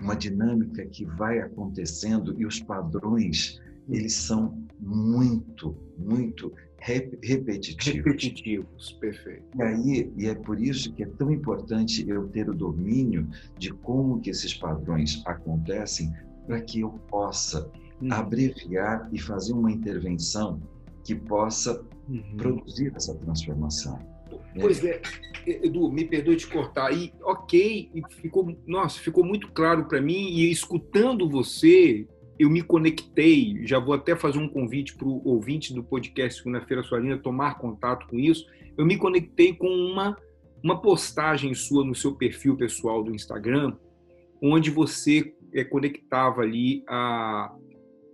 uma 0.00 0.16
dinâmica 0.16 0.84
que 0.86 1.04
vai 1.04 1.38
acontecendo 1.40 2.34
e 2.38 2.46
os 2.46 2.60
padrões 2.60 3.60
eles 3.88 4.14
são 4.14 4.66
muito, 4.78 5.76
muito 5.98 6.52
repetitivos. 6.78 7.86
Repetitivos, 7.86 8.92
perfeito. 8.92 9.44
E 9.56 9.62
aí, 9.62 10.12
e 10.16 10.26
é 10.26 10.34
por 10.34 10.60
isso 10.60 10.92
que 10.94 11.02
é 11.02 11.06
tão 11.06 11.30
importante 11.30 12.08
eu 12.08 12.28
ter 12.28 12.48
o 12.48 12.54
domínio 12.54 13.28
de 13.58 13.70
como 13.70 14.20
que 14.20 14.30
esses 14.30 14.54
padrões 14.54 15.22
acontecem 15.26 16.10
para 16.46 16.60
que 16.60 16.80
eu 16.80 16.90
possa 17.10 17.70
uhum. 18.00 18.12
abreviar 18.12 19.08
e 19.12 19.20
fazer 19.20 19.52
uma 19.52 19.70
intervenção 19.70 20.60
que 21.04 21.14
possa 21.14 21.84
uhum. 22.10 22.36
produzir 22.36 22.92
essa 22.94 23.14
transformação. 23.14 23.98
Pois 24.58 24.84
é, 24.84 25.00
Edu, 25.46 25.90
me 25.90 26.04
perdoe 26.04 26.36
te 26.36 26.46
cortar. 26.46 26.92
E 26.92 27.12
ok, 27.22 27.90
ficou, 28.20 28.56
nossa, 28.66 28.98
ficou 28.98 29.24
muito 29.24 29.50
claro 29.52 29.84
para 29.84 30.00
mim 30.00 30.28
e 30.30 30.50
escutando 30.50 31.28
você, 31.28 32.06
eu 32.38 32.50
me 32.50 32.62
conectei, 32.62 33.60
já 33.66 33.78
vou 33.78 33.94
até 33.94 34.16
fazer 34.16 34.38
um 34.38 34.48
convite 34.48 34.96
para 34.96 35.06
o 35.06 35.22
ouvinte 35.24 35.72
do 35.72 35.84
podcast 35.84 36.38
Segunda-feira 36.38 36.82
Sua 36.82 36.98
Linda 36.98 37.18
tomar 37.18 37.58
contato 37.58 38.06
com 38.08 38.18
isso. 38.18 38.46
Eu 38.76 38.86
me 38.86 38.96
conectei 38.96 39.54
com 39.54 39.68
uma, 39.68 40.16
uma 40.62 40.80
postagem 40.80 41.54
sua 41.54 41.84
no 41.84 41.94
seu 41.94 42.14
perfil 42.14 42.56
pessoal 42.56 43.04
do 43.04 43.14
Instagram, 43.14 43.76
onde 44.42 44.70
você 44.70 45.34
é, 45.52 45.64
conectava 45.64 46.42
ali 46.42 46.82
a, 46.88 47.54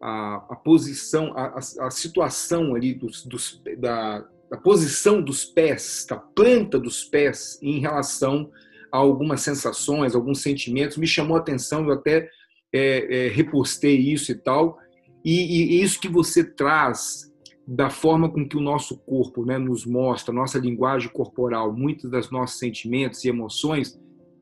a, 0.01 0.37
a 0.51 0.57
posição, 0.57 1.33
a, 1.37 1.59
a, 1.59 1.91
situação 1.91 2.75
ali 2.75 2.95
dos, 2.95 3.25
dos, 3.25 3.63
da, 3.79 4.27
da 4.51 4.57
posição 4.57 5.23
dos 5.23 5.45
pés, 5.45 6.07
da 6.09 6.17
planta 6.17 6.79
dos 6.79 7.05
pés 7.05 7.59
em 7.63 7.81
relação 7.81 8.51
a 8.93 8.99
algumas 8.99 9.41
sensações, 9.41 10.15
alguns 10.15 10.43
sentimentos. 10.43 10.97
Me 10.97 11.07
chamou 11.07 11.37
a 11.37 11.41
atenção, 11.41 11.87
eu 11.87 11.93
até 11.93 12.29
é, 12.73 13.27
é, 13.27 13.29
repostei 13.29 13.97
isso 13.97 14.33
e 14.33 14.35
tal. 14.35 14.79
E, 15.25 15.79
e, 15.79 15.83
isso 15.83 16.01
que 16.01 16.09
você 16.09 16.45
traz 16.45 17.33
da 17.67 17.91
forma 17.91 18.31
com 18.31 18.49
que 18.49 18.57
o 18.57 18.61
nosso 18.61 18.97
corpo 18.99 19.45
né, 19.45 19.59
nos 19.59 19.85
mostra, 19.85 20.33
nossa 20.33 20.59
linguagem 20.59 21.11
corporal, 21.11 21.73
muitos 21.73 22.09
dos 22.09 22.31
nossos 22.31 22.61
sentimentos 22.61 23.25
e 23.25 23.29
emoções, 23.29 23.99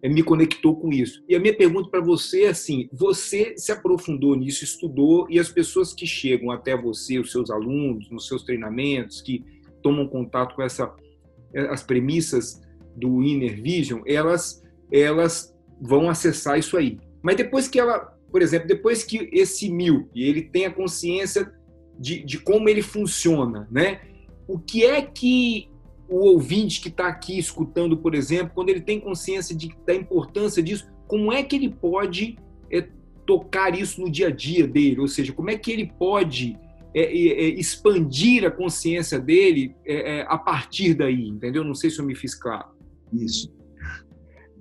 me 0.08 0.22
conectou 0.22 0.76
com 0.76 0.90
isso. 0.90 1.22
E 1.28 1.34
a 1.34 1.40
minha 1.40 1.56
pergunta 1.56 1.88
para 1.88 2.00
você 2.00 2.44
é 2.44 2.48
assim: 2.48 2.88
você 2.92 3.54
se 3.56 3.72
aprofundou 3.72 4.34
nisso, 4.36 4.64
estudou, 4.64 5.26
e 5.30 5.38
as 5.38 5.48
pessoas 5.48 5.94
que 5.94 6.06
chegam 6.06 6.50
até 6.50 6.76
você, 6.76 7.18
os 7.18 7.30
seus 7.30 7.50
alunos, 7.50 8.10
nos 8.10 8.26
seus 8.26 8.42
treinamentos, 8.42 9.20
que 9.20 9.44
tomam 9.82 10.06
contato 10.06 10.54
com 10.54 10.62
essa, 10.62 10.94
as 11.70 11.82
premissas 11.82 12.60
do 12.96 13.22
Inner 13.22 13.60
Vision, 13.60 14.02
elas, 14.06 14.62
elas 14.90 15.54
vão 15.80 16.08
acessar 16.08 16.58
isso 16.58 16.76
aí. 16.76 16.98
Mas 17.22 17.36
depois 17.36 17.68
que 17.68 17.78
ela 17.78 18.14
por 18.34 18.42
exemplo, 18.42 18.66
depois 18.66 19.04
que 19.04 19.30
esse 19.32 19.70
mil 19.70 20.08
e 20.12 20.24
ele 20.24 20.42
tem 20.42 20.66
a 20.66 20.74
consciência 20.74 21.54
de, 21.96 22.18
de 22.24 22.36
como 22.36 22.68
ele 22.68 22.82
funciona, 22.82 23.68
né? 23.70 24.00
O 24.48 24.58
que 24.58 24.84
é 24.84 25.00
que 25.02 25.68
o 26.08 26.16
ouvinte 26.26 26.80
que 26.80 26.88
está 26.88 27.08
aqui 27.08 27.38
escutando, 27.38 27.96
por 27.96 28.14
exemplo, 28.14 28.52
quando 28.54 28.68
ele 28.68 28.80
tem 28.80 29.00
consciência 29.00 29.54
de, 29.54 29.74
da 29.86 29.94
importância 29.94 30.62
disso, 30.62 30.86
como 31.06 31.32
é 31.32 31.42
que 31.42 31.56
ele 31.56 31.70
pode 31.70 32.38
é, 32.70 32.88
tocar 33.26 33.78
isso 33.78 34.00
no 34.00 34.10
dia 34.10 34.28
a 34.28 34.30
dia 34.30 34.66
dele? 34.66 35.00
Ou 35.00 35.08
seja, 35.08 35.32
como 35.32 35.50
é 35.50 35.56
que 35.56 35.70
ele 35.70 35.92
pode 35.98 36.58
é, 36.94 37.02
é, 37.02 37.44
é 37.44 37.48
expandir 37.48 38.44
a 38.44 38.50
consciência 38.50 39.18
dele 39.18 39.74
é, 39.84 40.18
é, 40.18 40.26
a 40.28 40.38
partir 40.38 40.94
daí? 40.94 41.28
Entendeu? 41.28 41.64
Não 41.64 41.74
sei 41.74 41.90
se 41.90 41.98
eu 41.98 42.04
me 42.04 42.14
fiz 42.14 42.34
claro. 42.34 42.68
Isso. 43.12 43.52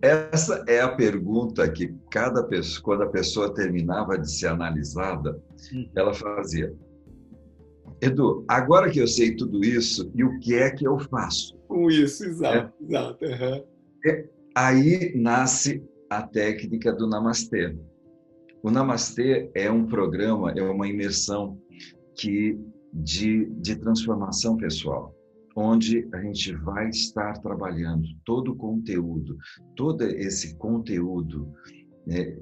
Essa 0.02 0.66
é 0.68 0.82
a 0.82 0.90
pergunta 0.90 1.70
que 1.72 1.96
cada 2.12 2.44
pessoa, 2.44 2.84
quando 2.84 3.04
a 3.04 3.10
pessoa 3.10 3.54
terminava 3.54 4.18
de 4.18 4.30
ser 4.30 4.48
analisada, 4.48 5.42
hum. 5.74 5.90
ela 5.96 6.14
fazia: 6.14 6.74
Edu, 8.04 8.44
agora 8.48 8.90
que 8.90 9.00
eu 9.00 9.08
sei 9.08 9.36
tudo 9.36 9.64
isso, 9.64 10.12
e 10.14 10.24
o 10.24 10.40
que 10.40 10.56
é 10.56 10.70
que 10.70 10.86
eu 10.86 11.00
faço? 11.00 11.58
Com 11.68 11.90
isso, 11.90 12.26
exato, 12.26 12.74
é. 12.82 12.86
exato. 12.86 13.26
Uhum. 13.26 13.64
É, 14.06 14.30
aí 14.56 15.14
nasce 15.16 15.84
a 16.10 16.22
técnica 16.22 16.92
do 16.92 17.08
Namastê. 17.08 17.76
O 18.62 18.70
Namastê 18.70 19.50
é 19.56 19.72
um 19.72 19.86
programa, 19.86 20.52
é 20.52 20.62
uma 20.62 20.88
imersão 20.88 21.58
que 22.16 22.60
de, 22.94 23.46
de 23.62 23.76
transformação 23.78 24.58
pessoal 24.58 25.16
onde 25.56 26.08
a 26.14 26.22
gente 26.22 26.54
vai 26.56 26.90
estar 26.90 27.34
trabalhando 27.40 28.08
todo 28.26 28.54
o 28.54 28.56
conteúdo, 28.56 29.38
todo 29.76 30.04
esse 30.04 30.56
conteúdo, 30.56 31.52
né, 32.06 32.38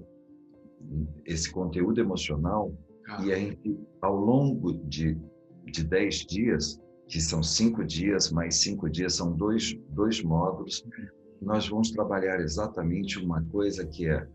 esse 1.25 1.51
conteúdo 1.51 1.99
emocional, 1.99 2.73
ah. 3.07 3.23
e 3.25 3.33
a 3.33 3.37
gente, 3.37 3.77
ao 4.01 4.15
longo 4.15 4.73
de, 4.73 5.19
de 5.71 5.83
dez 5.83 6.25
dias, 6.25 6.79
que 7.07 7.19
são 7.19 7.41
cinco 7.41 7.83
dias, 7.83 8.31
mais 8.31 8.55
cinco 8.57 8.89
dias, 8.89 9.15
são 9.15 9.31
dois, 9.31 9.77
dois 9.89 10.21
módulos, 10.21 10.85
nós 11.41 11.67
vamos 11.67 11.91
trabalhar 11.91 12.39
exatamente 12.39 13.17
uma 13.17 13.41
coisa 13.45 13.85
que 13.85 14.07
é 14.07 14.27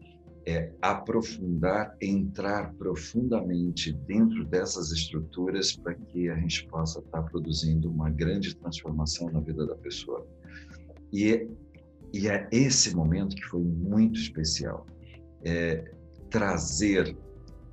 é 0.47 0.73
aprofundar, 0.81 1.97
entrar 2.01 2.73
profundamente 2.75 3.93
dentro 3.93 4.45
dessas 4.45 4.93
estruturas 4.93 5.75
para 5.75 5.95
que 5.95 6.29
a 6.31 6.37
gente 6.37 6.69
possa 6.69 7.01
estar 7.01 7.23
produzindo 7.25 7.91
uma 7.91 8.09
grande 8.09 8.55
transformação 8.55 9.29
na 9.29 9.41
vida 9.41 9.67
da 9.67 9.75
pessoa. 9.75 10.25
E 11.13 11.33
é, 11.33 11.49
e 12.15 12.29
é 12.29 12.49
esse 12.53 12.95
momento 12.95 13.35
que 13.35 13.43
foi 13.43 13.61
muito 13.61 14.21
especial. 14.21 14.87
É 15.45 15.93
trazer 16.31 17.17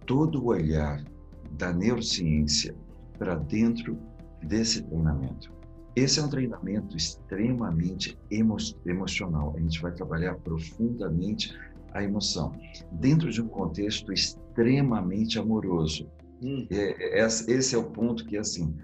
todo 0.07 0.41
o 0.41 0.47
olhar 0.47 1.03
da 1.51 1.71
neurociência 1.71 2.75
para 3.17 3.35
dentro 3.35 3.97
desse 4.41 4.83
treinamento. 4.83 5.51
Esse 5.95 6.19
é 6.19 6.23
um 6.23 6.29
treinamento 6.29 6.97
extremamente 6.97 8.17
emo 8.31 8.57
emocional. 8.85 9.53
A 9.55 9.59
gente 9.59 9.79
vai 9.81 9.91
trabalhar 9.91 10.35
profundamente 10.35 11.55
a 11.93 12.03
emoção, 12.03 12.51
dentro 12.93 13.31
de 13.31 13.41
um 13.41 13.47
contexto 13.47 14.11
extremamente 14.11 15.37
amoroso. 15.37 16.09
Hum. 16.41 16.65
É, 16.71 17.21
é, 17.21 17.25
esse 17.25 17.75
é 17.75 17.77
o 17.77 17.91
ponto 17.91 18.25
que, 18.25 18.35
assim, 18.35 18.75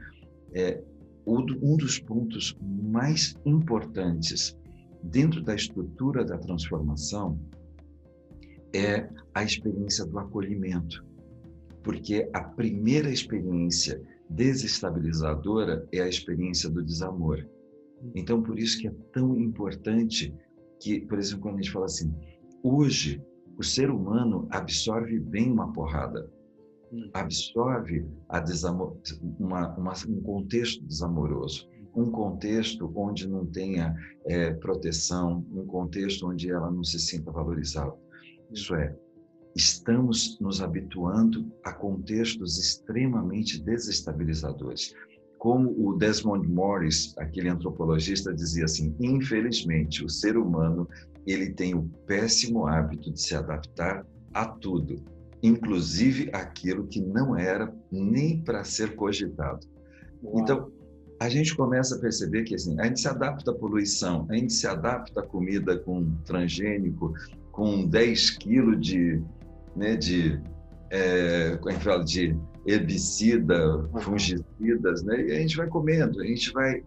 é, 0.54 0.82
um 1.26 1.76
dos 1.78 2.00
pontos 2.00 2.56
mais 2.62 3.36
importantes 3.46 4.56
dentro 5.04 5.42
da 5.42 5.56
estrutura 5.56 6.24
da 6.24 6.38
transformação 6.38 7.40
é 8.74 9.10
a 9.34 9.44
experiência 9.44 10.06
do 10.06 10.18
acolhimento. 10.20 11.06
Porque 11.84 12.30
a 12.34 12.44
primeira 12.44 13.10
experiência 13.10 14.02
desestabilizadora 14.30 15.88
é 15.92 16.02
a 16.02 16.08
experiência 16.08 16.70
do 16.70 16.84
desamor. 16.84 17.48
Então, 18.16 18.42
por 18.42 18.58
isso 18.58 18.80
que 18.80 18.88
é 18.88 18.94
tão 19.12 19.38
importante 19.38 20.34
que, 20.80 21.02
por 21.02 21.20
exemplo, 21.20 21.42
quando 21.42 21.56
a 21.56 21.62
gente 21.62 21.72
fala 21.72 21.86
assim, 21.86 22.14
Hoje, 22.62 23.24
o 23.58 23.64
ser 23.64 23.90
humano 23.90 24.46
absorve 24.52 25.18
bem 25.18 25.50
uma 25.50 25.72
porrada, 25.72 26.30
hum. 26.92 27.10
absorve 27.14 28.06
uma, 29.40 29.76
uma, 29.78 29.94
um 30.08 30.22
contexto 30.22 30.84
desamoroso, 30.86 31.70
um 31.96 32.12
contexto 32.12 32.92
onde 32.96 33.28
não 33.28 33.46
tenha 33.46 33.96
é, 34.26 34.54
proteção, 34.54 35.46
um 35.54 35.66
contexto 35.66 36.28
onde 36.28 36.52
ela 36.52 36.70
não 36.70 36.84
se 36.84 37.00
sinta 37.00 37.32
valorizada. 37.32 37.96
Isso 38.52 38.76
é, 38.76 38.94
estamos 39.56 40.38
nos 40.40 40.62
habituando 40.62 41.52
a 41.64 41.74
contextos 41.74 42.58
extremamente 42.58 43.62
desestabilizadores. 43.62 44.94
como 45.38 45.74
o 45.88 45.98
Desmond 45.98 46.46
Morris, 46.50 47.16
aquele 47.18 47.48
antropologista, 47.48 48.34
dizia 48.34 48.66
assim: 48.66 48.94
infelizmente, 49.00 50.04
o 50.04 50.10
ser 50.10 50.38
humano 50.38 50.88
ele 51.26 51.52
tem 51.52 51.74
o 51.74 51.84
péssimo 52.06 52.68
hábito 52.68 53.12
de 53.12 53.22
se 53.22 53.36
adaptar 53.36 54.06
a 54.34 54.46
tudo, 54.46 54.98
inclusive 55.42 56.30
aquilo 56.34 56.88
que 56.88 57.00
não 57.02 57.38
era 57.38 57.74
nem 57.90 58.42
para 58.42 58.64
ser 58.64 58.96
cogitado. 58.96 59.66
Uau. 60.22 60.42
Então, 60.42 60.72
a 61.20 61.30
gente 61.30 61.56
começa 61.56 61.96
a 61.96 62.00
perceber 62.00 62.44
que 62.44 62.56
assim, 62.56 62.80
a 62.80 62.86
gente 62.86 63.02
se 63.02 63.08
adapta 63.08 63.52
à 63.52 63.54
poluição, 63.54 64.26
a 64.30 64.36
gente 64.36 64.54
se 64.54 64.68
adapta 64.68 65.20
à 65.20 65.24
comida 65.24 65.78
com 65.78 66.16
transgênico, 66.26 67.14
com 67.52 67.86
10 67.86 68.32
quilos 68.32 68.80
de, 68.80 69.22
né, 69.76 69.96
de, 69.96 70.42
é, 70.90 71.58
como 71.58 71.72
é 71.72 71.78
que 71.78 71.84
fala, 71.84 72.04
de 72.04 72.38
herbicida, 72.66 73.90
fungicidas, 74.00 75.04
né? 75.04 75.28
E 75.28 75.32
a 75.32 75.40
gente 75.40 75.58
vai 75.58 75.68
comendo, 75.68 76.22
a 76.22 76.26
gente 76.26 76.52
vai 76.52 76.84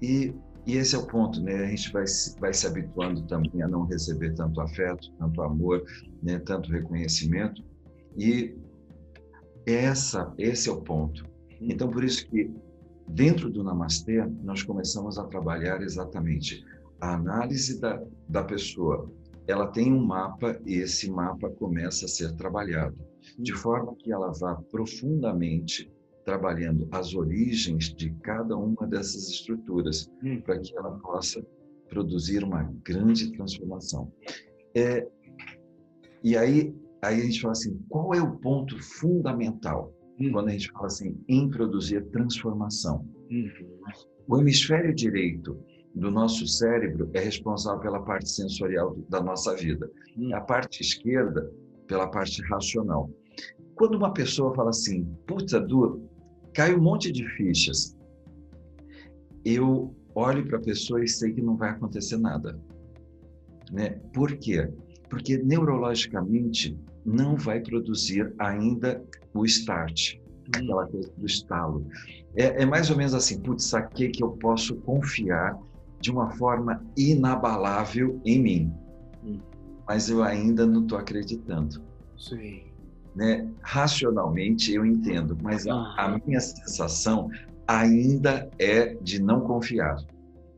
e, 0.00 0.34
e 0.66 0.76
esse 0.76 0.94
é 0.96 0.98
o 0.98 1.06
ponto, 1.06 1.40
né? 1.40 1.64
A 1.64 1.68
gente 1.68 1.92
vai 1.92 2.04
vai 2.40 2.52
se 2.52 2.66
habituando 2.66 3.22
também 3.26 3.62
a 3.62 3.68
não 3.68 3.84
receber 3.84 4.34
tanto 4.34 4.60
afeto, 4.60 5.12
tanto 5.18 5.42
amor, 5.42 5.84
né? 6.22 6.38
Tanto 6.40 6.72
reconhecimento 6.72 7.62
e 8.16 8.56
essa 9.66 10.32
esse 10.38 10.68
é 10.68 10.72
o 10.72 10.80
ponto. 10.80 11.24
Então 11.60 11.88
por 11.88 12.02
isso 12.02 12.26
que 12.28 12.50
Dentro 13.08 13.50
do 13.50 13.62
Namastê, 13.62 14.24
nós 14.42 14.62
começamos 14.62 15.18
a 15.18 15.24
trabalhar 15.24 15.82
exatamente 15.82 16.64
a 17.00 17.14
análise 17.14 17.80
da, 17.80 18.02
da 18.28 18.42
pessoa. 18.42 19.10
Ela 19.46 19.66
tem 19.66 19.92
um 19.92 20.04
mapa 20.04 20.60
e 20.64 20.74
esse 20.74 21.10
mapa 21.10 21.50
começa 21.50 22.06
a 22.06 22.08
ser 22.08 22.34
trabalhado, 22.36 22.96
de 23.38 23.52
forma 23.52 23.94
que 23.96 24.12
ela 24.12 24.32
vá 24.32 24.54
profundamente 24.70 25.90
trabalhando 26.24 26.88
as 26.92 27.14
origens 27.14 27.92
de 27.94 28.10
cada 28.22 28.56
uma 28.56 28.86
dessas 28.86 29.28
estruturas, 29.28 30.08
hum. 30.22 30.40
para 30.40 30.58
que 30.58 30.76
ela 30.76 30.92
possa 30.98 31.44
produzir 31.88 32.44
uma 32.44 32.62
grande 32.84 33.32
transformação. 33.32 34.12
É, 34.74 35.06
e 36.22 36.36
aí, 36.36 36.74
aí 37.02 37.20
a 37.20 37.24
gente 37.24 37.40
fala 37.40 37.52
assim, 37.52 37.78
qual 37.88 38.14
é 38.14 38.22
o 38.22 38.36
ponto 38.38 38.80
fundamental? 38.80 39.92
Uhum. 40.20 40.32
quando 40.32 40.48
a 40.48 40.52
gente 40.52 40.70
fala 40.70 40.86
assim 40.86 41.18
em 41.28 41.48
produzir 41.48 42.04
transformação. 42.10 43.08
Uhum. 43.30 43.80
O 44.28 44.38
hemisfério 44.38 44.94
direito 44.94 45.58
do 45.94 46.10
nosso 46.10 46.46
cérebro 46.46 47.10
é 47.12 47.20
responsável 47.20 47.80
pela 47.80 48.02
parte 48.02 48.28
sensorial 48.28 48.96
da 49.08 49.20
nossa 49.20 49.54
vida. 49.54 49.90
Uhum. 50.16 50.34
A 50.34 50.40
parte 50.40 50.80
esquerda 50.80 51.52
pela 51.86 52.08
parte 52.08 52.42
racional. 52.48 53.10
Quando 53.74 53.96
uma 53.96 54.12
pessoa 54.12 54.54
fala 54.54 54.70
assim, 54.70 55.04
puta, 55.26 55.60
Du, 55.60 56.08
cai 56.54 56.74
um 56.74 56.80
monte 56.80 57.10
de 57.10 57.26
fichas, 57.36 57.96
eu 59.44 59.94
olho 60.14 60.46
para 60.46 60.58
a 60.58 60.62
pessoa 60.62 61.02
e 61.02 61.08
sei 61.08 61.32
que 61.32 61.42
não 61.42 61.56
vai 61.56 61.70
acontecer 61.70 62.16
nada. 62.16 62.58
Né? 63.70 64.00
Por 64.14 64.36
quê? 64.36 64.70
Porque 65.08 65.38
neurologicamente 65.38 66.78
não 67.04 67.36
vai 67.36 67.60
produzir 67.60 68.32
ainda 68.38 69.02
o 69.34 69.44
start, 69.44 70.16
hum. 70.16 70.50
aquela 70.54 70.86
coisa 70.86 71.12
do 71.16 71.26
estalo. 71.26 71.86
É, 72.34 72.62
é, 72.62 72.66
mais 72.66 72.90
ou 72.90 72.96
menos 72.96 73.14
assim, 73.14 73.40
putz, 73.40 73.64
saquei 73.64 74.10
que 74.10 74.22
eu 74.22 74.30
posso 74.32 74.76
confiar 74.76 75.58
de 76.02 76.10
uma 76.10 76.30
forma 76.32 76.84
inabalável 76.96 78.20
em 78.24 78.42
mim, 78.42 78.74
hum. 79.24 79.38
mas 79.88 80.10
eu 80.10 80.22
ainda 80.22 80.66
não 80.66 80.82
estou 80.82 80.98
acreditando. 80.98 81.80
Sim. 82.18 82.64
Né? 83.14 83.48
Racionalmente 83.62 84.72
eu 84.74 84.84
entendo, 84.84 85.38
mas 85.40 85.66
a, 85.66 85.74
a 85.96 86.18
minha 86.26 86.40
sensação 86.40 87.30
ainda 87.68 88.50
é 88.58 88.94
de 88.94 89.22
não 89.22 89.42
confiar. 89.42 89.96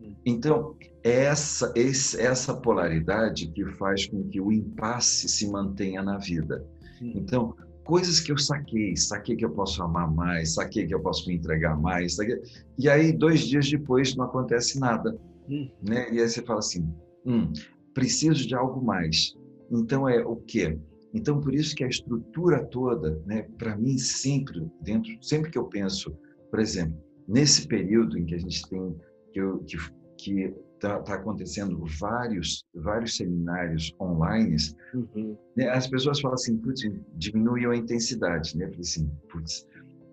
Hum. 0.03 0.15
Então, 0.25 0.75
essa, 1.03 1.73
essa 1.77 2.55
polaridade 2.55 3.49
que 3.49 3.67
faz 3.73 4.07
com 4.07 4.27
que 4.27 4.41
o 4.41 4.51
impasse 4.51 5.29
se 5.29 5.47
mantenha 5.51 6.03
na 6.03 6.17
vida. 6.17 6.65
Então, 7.03 7.55
coisas 7.85 8.19
que 8.19 8.33
eu 8.33 8.39
saquei, 8.39 8.97
saquei 8.97 9.37
que 9.37 9.45
eu 9.45 9.51
posso 9.51 9.83
amar 9.83 10.11
mais, 10.11 10.55
saquei 10.55 10.87
que 10.87 10.95
eu 10.95 11.01
posso 11.01 11.29
me 11.29 11.37
entregar 11.37 11.79
mais, 11.79 12.17
saquei... 12.17 12.41
e 12.79 12.89
aí 12.89 13.13
dois 13.13 13.41
dias 13.41 13.71
depois 13.71 14.17
não 14.17 14.25
acontece 14.25 14.81
nada, 14.81 15.17
hum. 15.49 15.71
né? 15.83 16.13
E 16.13 16.21
aí 16.21 16.29
você 16.29 16.43
fala 16.43 16.59
assim, 16.59 16.89
hum, 17.25 17.53
preciso 17.93 18.47
de 18.47 18.55
algo 18.55 18.85
mais. 18.85 19.35
Então 19.71 20.09
é 20.09 20.25
o 20.25 20.37
quê? 20.37 20.79
Então 21.13 21.41
por 21.41 21.55
isso 21.55 21.75
que 21.75 21.85
a 21.85 21.89
estrutura 21.89 22.65
toda, 22.65 23.23
né? 23.27 23.43
Para 23.59 23.77
mim 23.77 23.97
sempre 23.99 24.69
dentro, 24.81 25.11
sempre 25.23 25.51
que 25.51 25.59
eu 25.59 25.65
penso, 25.65 26.17
por 26.51 26.61
exemplo, 26.61 26.97
nesse 27.27 27.67
período 27.67 28.19
em 28.19 28.27
que 28.27 28.35
a 28.35 28.39
gente 28.39 28.69
tem 28.69 28.97
que, 29.33 29.41
eu, 29.41 29.59
que, 29.61 29.77
que 30.19 30.55
está 30.75 31.01
tá 31.01 31.15
acontecendo 31.15 31.83
vários 31.99 32.65
vários 32.75 33.17
seminários 33.17 33.95
online, 34.01 34.57
uhum. 34.95 35.37
né, 35.57 35.69
as 35.69 35.87
pessoas 35.87 36.21
falam 36.21 36.35
assim, 36.35 36.57
putz, 36.59 36.83
diminuiu 37.15 37.71
a 37.71 37.77
intensidade, 37.77 38.57
né? 38.57 38.67
Eu 38.67 38.69
falei 38.69 38.81
assim, 38.81 39.11
putz, 39.31 39.67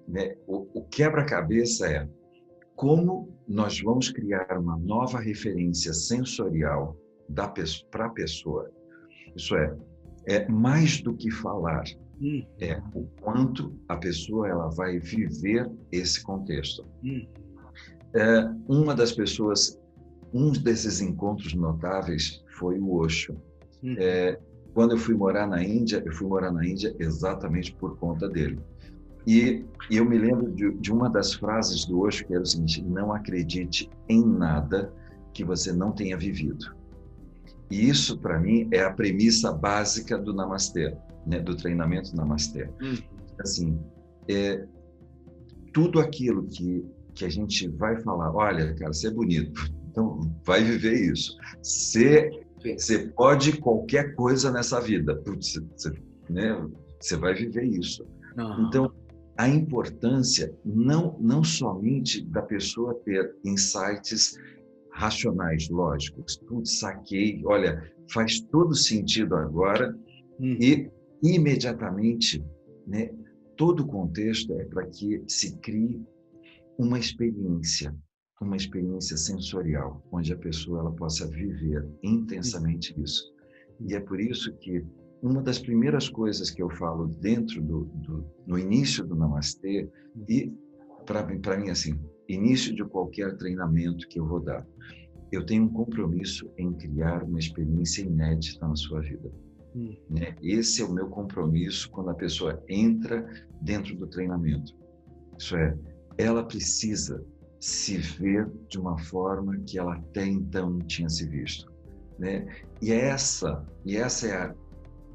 né, 0.08 0.36
o, 0.48 0.68
o 0.74 0.84
quebra-cabeça 0.86 1.88
é 1.88 2.08
como 2.82 3.30
nós 3.48 3.80
vamos 3.80 4.10
criar 4.10 4.58
uma 4.58 4.76
nova 4.76 5.20
referência 5.20 5.94
sensorial 5.94 6.98
da 7.30 7.48
para 7.92 8.08
a 8.08 8.10
pessoa. 8.10 8.72
Isso 9.36 9.56
é, 9.56 9.78
é 10.26 10.48
mais 10.50 11.00
do 11.00 11.14
que 11.14 11.30
falar, 11.30 11.84
uhum. 12.20 12.44
é 12.60 12.82
o 12.96 13.06
quanto 13.22 13.80
a 13.88 13.96
pessoa 13.98 14.50
ela 14.50 14.68
vai 14.70 14.98
viver 14.98 15.70
esse 15.92 16.24
contexto. 16.24 16.84
Uhum. 17.04 17.28
É, 18.16 18.52
uma 18.68 18.96
das 18.96 19.12
pessoas 19.12 19.80
um 20.34 20.52
desses 20.52 21.02
encontros 21.02 21.54
notáveis 21.54 22.44
foi 22.58 22.80
o 22.80 22.96
Osho. 22.96 23.40
Uhum. 23.84 23.96
É, 24.00 24.40
quando 24.74 24.94
eu 24.94 24.98
fui 24.98 25.14
morar 25.14 25.46
na 25.46 25.64
Índia, 25.64 26.02
eu 26.04 26.14
fui 26.14 26.28
morar 26.28 26.52
na 26.52 26.66
Índia 26.66 26.96
exatamente 26.98 27.76
por 27.76 27.96
conta 28.00 28.28
dele. 28.28 28.60
E, 29.26 29.64
eu 29.90 30.06
me 30.06 30.18
lembro 30.18 30.52
de, 30.52 30.72
de, 30.74 30.92
uma 30.92 31.10
das 31.10 31.34
frases 31.34 31.86
do 31.86 32.00
Osho 32.02 32.26
que 32.26 32.34
era 32.34 32.44
o 32.44 32.46
seguinte: 32.46 32.82
não 32.84 33.14
acredite 33.14 33.90
em 34.10 34.26
nada 34.26 34.94
que 35.34 35.44
você 35.44 35.72
não 35.72 35.92
tenha 35.92 36.18
vivido. 36.18 36.76
E 37.70 37.88
isso, 37.88 38.18
para 38.18 38.40
mim, 38.40 38.68
é 38.72 38.82
a 38.84 38.92
premissa 38.92 39.52
básica 39.52 40.18
do 40.18 40.34
Namastê, 40.34 40.96
né, 41.26 41.40
do 41.40 41.56
treinamento 41.56 42.16
Namastê. 42.16 42.70
Uhum. 42.82 42.98
Assim, 43.40 43.80
é, 44.28 44.66
tudo 45.74 46.00
aquilo 46.00 46.44
que, 46.44 46.86
que 47.16 47.24
a 47.24 47.30
gente 47.30 47.68
vai 47.70 48.02
falar, 48.02 48.36
olha, 48.36 48.76
cara, 48.76 48.92
você 48.92 49.08
é 49.08 49.12
bonito, 49.12 49.72
então, 49.92 50.34
vai 50.46 50.64
viver 50.64 51.12
isso. 51.12 51.38
Você, 51.62 52.30
você 52.64 53.00
pode 53.10 53.58
qualquer 53.58 54.16
coisa 54.16 54.50
nessa 54.50 54.80
vida. 54.80 55.16
Putz, 55.18 55.60
você, 55.76 55.92
né? 56.30 56.68
você 57.00 57.18
vai 57.18 57.34
viver 57.34 57.66
isso. 57.66 58.06
Uhum. 58.38 58.68
Então, 58.68 58.92
a 59.38 59.48
importância 59.48 60.54
não, 60.64 61.18
não 61.20 61.44
somente 61.44 62.24
da 62.26 62.42
pessoa 62.42 62.94
ter 63.06 63.36
insights 63.44 64.38
racionais, 64.92 65.70
lógicos. 65.70 66.38
Putz, 66.48 66.80
saquei, 66.80 67.42
olha, 67.46 67.92
faz 68.12 68.40
todo 68.40 68.76
sentido 68.76 69.36
agora 69.36 69.98
uhum. 70.40 70.58
e 70.60 70.92
imediatamente, 71.24 72.44
né, 72.86 73.10
todo 73.56 73.84
o 73.84 73.88
contexto 73.88 74.54
é 74.54 74.66
para 74.66 74.86
que 74.88 75.24
se 75.28 75.58
crie 75.58 76.02
uma 76.78 77.00
experiência 77.00 77.96
uma 78.42 78.58
experiência 78.58 79.16
sensorial, 79.16 80.04
onde 80.12 80.34
a 80.34 80.38
pessoa 80.38 80.80
ela 80.80 80.92
possa 80.92 81.28
viver 81.28 81.88
intensamente 82.02 83.00
isso. 83.00 83.32
E 83.80 83.94
é 83.94 84.00
por 84.00 84.20
isso 84.20 84.52
que 84.58 84.84
uma 85.22 85.42
das 85.42 85.60
primeiras 85.60 86.10
coisas 86.10 86.50
que 86.50 86.62
eu 86.62 86.70
falo 86.70 87.08
dentro 87.08 87.62
do, 87.62 87.86
do 87.86 88.26
no 88.46 88.58
início 88.58 89.06
do 89.06 89.16
Namastê 89.16 89.88
e 90.28 90.52
para 91.06 91.58
mim 91.58 91.70
assim, 91.70 92.00
início 92.28 92.74
de 92.74 92.84
qualquer 92.84 93.36
treinamento 93.38 94.08
que 94.08 94.20
eu 94.20 94.26
vou 94.26 94.40
dar, 94.40 94.66
eu 95.32 95.46
tenho 95.46 95.64
um 95.64 95.70
compromisso 95.70 96.50
em 96.58 96.74
criar 96.74 97.24
uma 97.24 97.40
experiência 97.40 98.02
inédita 98.02 98.68
na 98.68 98.76
sua 98.76 99.02
vida. 99.02 99.32
Hum. 99.76 99.96
Né? 100.10 100.36
Esse 100.42 100.82
é 100.82 100.86
o 100.86 100.92
meu 100.92 101.08
compromisso 101.08 101.90
quando 101.90 102.10
a 102.10 102.16
pessoa 102.16 102.62
entra 102.68 103.26
dentro 103.62 103.96
do 103.96 104.08
treinamento. 104.08 104.76
Isso 105.38 105.56
é, 105.56 105.78
ela 106.18 106.44
precisa 106.44 107.24
se 107.60 107.98
ver 107.98 108.50
de 108.68 108.80
uma 108.80 108.98
forma 108.98 109.58
que 109.66 109.78
ela 109.78 109.96
até 109.96 110.26
então 110.26 110.72
não 110.72 110.80
tinha 110.80 111.08
se 111.08 111.28
visto, 111.28 111.72
né? 112.18 112.46
E 112.82 112.92
essa, 112.92 113.64
e 113.86 113.96
essa 113.96 114.28
é 114.28 114.36
a, 114.36 114.56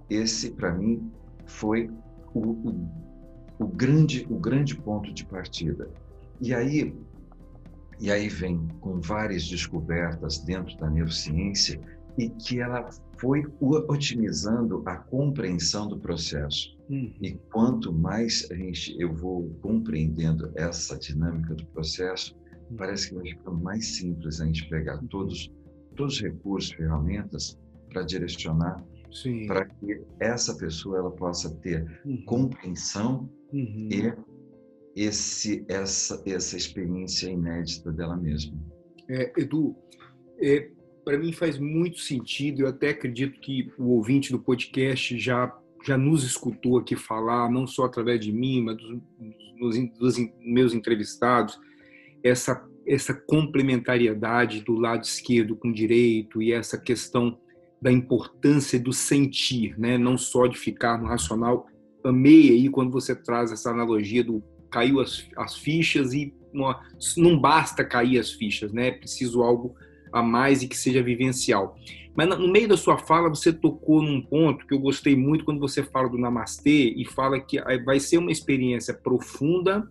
esse 0.09 0.51
para 0.51 0.73
mim 0.75 1.11
foi 1.47 1.91
o, 2.35 2.41
o, 2.41 2.91
o, 3.59 3.67
grande, 3.67 4.27
o 4.31 4.39
grande 4.39 4.77
ponto 4.77 5.13
de 5.13 5.25
partida. 5.25 5.89
E 6.41 6.55
aí, 6.55 6.95
e 7.99 8.11
aí 8.11 8.29
vem 8.29 8.67
com 8.81 9.01
várias 9.01 9.49
descobertas 9.49 10.39
dentro 10.39 10.77
da 10.79 10.91
neurociência 10.91 11.81
e 12.19 12.29
que 12.31 12.61
ela 12.61 12.89
foi 13.19 13.45
otimizando 13.61 14.83
a 14.87 14.97
compreensão 14.97 15.89
do 15.89 15.99
processo. 15.99 16.77
Uhum. 16.89 17.13
E 17.21 17.33
quanto 17.51 17.93
mais 17.93 18.47
a 18.51 18.55
gente, 18.55 18.95
eu 18.99 19.13
vou 19.13 19.51
compreendendo 19.61 20.53
essa 20.55 20.99
dinâmica 20.99 21.55
do 21.55 21.67
processo, 21.67 22.37
uhum. 22.71 22.77
parece 22.77 23.09
que 23.09 23.15
vai 23.15 23.25
ficando 23.25 23.59
mais 23.59 23.97
simples 23.97 24.41
a 24.41 24.47
gente 24.47 24.69
pegar 24.69 24.97
uhum. 24.97 25.07
todos, 25.09 25.51
todos 25.95 26.15
os 26.15 26.23
recursos, 26.23 26.73
ferramentas 26.73 27.59
para 27.91 28.03
direcionar 28.03 28.85
para 29.47 29.65
que 29.65 30.03
essa 30.21 30.55
pessoa 30.57 30.99
ela 30.99 31.11
possa 31.11 31.51
ter 31.57 32.01
uhum. 32.05 32.25
compreensão 32.25 33.31
uhum. 33.53 33.89
e 33.91 34.13
esse, 34.97 35.65
essa, 35.69 36.23
essa 36.27 36.57
experiência 36.57 37.29
inédita 37.29 37.93
dela 37.93 38.17
mesma. 38.17 38.57
É, 39.09 39.33
Edu, 39.37 39.77
é, 40.41 40.71
para 41.05 41.19
mim 41.19 41.33
faz 41.33 41.59
muito 41.59 42.01
sentido. 42.01 42.63
Eu 42.63 42.69
até 42.69 42.91
acredito 42.91 43.39
que 43.41 43.71
o 43.79 43.91
ouvinte 43.91 44.33
do 44.33 44.39
podcast 44.39 45.19
já 45.19 45.57
já 45.87 45.97
nos 45.97 46.25
escutou 46.25 46.79
aqui 46.79 46.97
falar, 46.97 47.49
não 47.49 47.65
só 47.65 47.85
através 47.85 48.19
de 48.19 48.33
mim, 48.33 48.61
mas 48.61 48.77
dos, 48.77 48.99
dos, 49.57 49.99
dos 49.99 50.17
meus 50.41 50.75
entrevistados, 50.75 51.61
essa 52.25 52.67
essa 52.87 53.13
complementariedade 53.13 54.61
do 54.61 54.75
lado 54.75 55.03
esquerdo 55.03 55.57
com 55.57 55.69
o 55.69 55.75
direito 55.75 56.41
e 56.41 56.53
essa 56.53 56.79
questão 56.79 57.37
da 57.81 57.93
importância 57.93 58.79
do 58.79 58.93
sentir, 58.93 59.79
né? 59.79 59.99
Não 59.99 60.17
só 60.17 60.47
de 60.47 60.59
ficar 60.59 60.99
no 60.99 61.07
racional. 61.07 61.67
Amei 62.05 62.51
aí 62.51 62.69
quando 62.69 62.91
você 62.91 63.15
traz 63.15 63.53
essa 63.53 63.71
analogia 63.71 64.23
do 64.25 64.43
caiu 64.71 65.01
as, 65.01 65.27
as 65.37 65.57
fichas 65.57 66.13
e 66.13 66.35
não, 66.53 66.75
não 67.17 67.39
basta 67.39 67.85
cair 67.85 68.19
as 68.19 68.33
fichas, 68.33 68.73
né? 68.73 68.89
É 68.89 68.93
preciso 68.93 69.43
algo 69.43 69.75
a 70.13 70.23
mais 70.23 70.63
e 70.63 70.69
que 70.69 70.77
seja 70.77 71.03
vivencial. 71.03 71.77
Mas 72.15 72.29
no 72.29 72.49
meio 72.49 72.69
da 72.69 72.77
sua 72.77 72.97
fala, 72.97 73.29
você 73.29 73.53
tocou 73.53 74.03
num 74.03 74.23
ponto 74.23 74.67
que 74.67 74.73
eu 74.73 74.79
gostei 74.79 75.15
muito 75.15 75.45
quando 75.45 75.61
você 75.61 75.83
fala 75.83 76.09
do 76.09 76.17
Namastê 76.17 76.95
e 76.97 77.05
fala 77.05 77.39
que 77.39 77.61
vai 77.85 78.01
ser 78.01 78.17
uma 78.17 78.33
experiência 78.33 78.95
profunda 78.95 79.87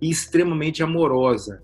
e 0.00 0.08
extremamente 0.08 0.82
amorosa. 0.82 1.62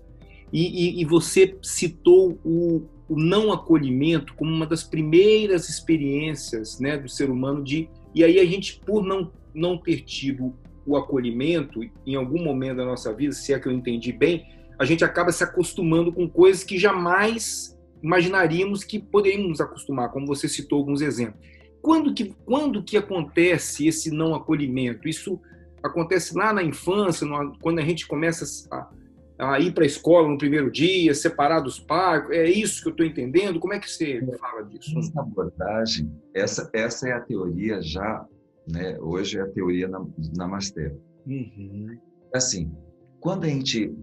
E, 0.53 0.99
e, 0.99 1.01
e 1.01 1.05
você 1.05 1.57
citou 1.63 2.39
o, 2.45 2.87
o, 3.07 3.19
não 3.19 3.51
acolhimento 3.51 4.33
como 4.33 4.51
uma 4.51 4.65
das 4.65 4.83
primeiras 4.83 5.69
experiências 5.69 6.79
né, 6.79 6.97
do 6.97 7.09
ser 7.09 7.29
humano 7.29 7.63
de. 7.63 7.89
E 8.13 8.23
aí 8.23 8.39
a 8.39 8.45
gente, 8.45 8.79
por 8.85 9.03
não, 9.03 9.31
não 9.53 9.77
ter 9.77 10.01
tido 10.01 10.53
o 10.85 10.95
acolhimento 10.95 11.81
em 12.05 12.15
algum 12.15 12.43
momento 12.43 12.77
da 12.77 12.85
nossa 12.85 13.11
vida, 13.13 13.33
se 13.33 13.53
é 13.53 13.59
que 13.59 13.67
eu 13.67 13.71
entendi 13.71 14.11
bem, 14.11 14.45
a 14.77 14.85
gente 14.85 15.03
acaba 15.03 15.31
se 15.31 15.43
acostumando 15.43 16.11
com 16.11 16.29
coisas 16.29 16.63
que 16.63 16.77
jamais 16.77 17.75
imaginaríamos 18.03 18.83
que 18.83 18.99
poderíamos 18.99 19.59
acostumar, 19.59 20.11
como 20.11 20.27
você 20.27 20.47
citou 20.47 20.79
alguns 20.79 21.01
exemplos. 21.01 21.41
Quando 21.81 22.13
que, 22.13 22.35
quando 22.45 22.83
que 22.83 22.97
acontece 22.97 23.87
esse 23.87 24.11
não 24.11 24.35
acolhimento? 24.35 25.07
Isso 25.07 25.39
acontece 25.83 26.35
lá 26.35 26.51
na 26.53 26.63
infância, 26.63 27.27
quando 27.61 27.79
a 27.79 27.83
gente 27.83 28.07
começa 28.07 28.45
a, 28.71 28.89
a 29.37 29.59
ir 29.59 29.73
para 29.73 29.83
a 29.83 29.87
escola 29.87 30.27
no 30.27 30.37
primeiro 30.37 30.71
dia, 30.71 31.13
separar 31.13 31.59
dos 31.59 31.79
pais. 31.79 32.29
É 32.29 32.49
isso 32.49 32.81
que 32.81 32.89
eu 32.89 32.91
estou 32.91 33.05
entendendo? 33.05 33.59
Como 33.59 33.73
é 33.73 33.79
que 33.79 33.89
você 33.89 34.25
fala 34.39 34.63
disso? 34.63 34.97
Essa 34.97 35.21
abordagem, 35.21 36.11
essa, 36.33 36.69
essa 36.73 37.09
é 37.09 37.13
a 37.13 37.21
teoria 37.21 37.81
já, 37.81 38.25
né? 38.67 38.97
hoje 38.99 39.37
é 39.37 39.41
a 39.41 39.47
teoria 39.47 39.87
na, 39.87 40.05
Namastê. 40.35 40.93
Uhum. 41.27 41.97
Assim, 42.33 42.71
quando 43.19 43.45
a 43.45 43.47
gente 43.47 43.93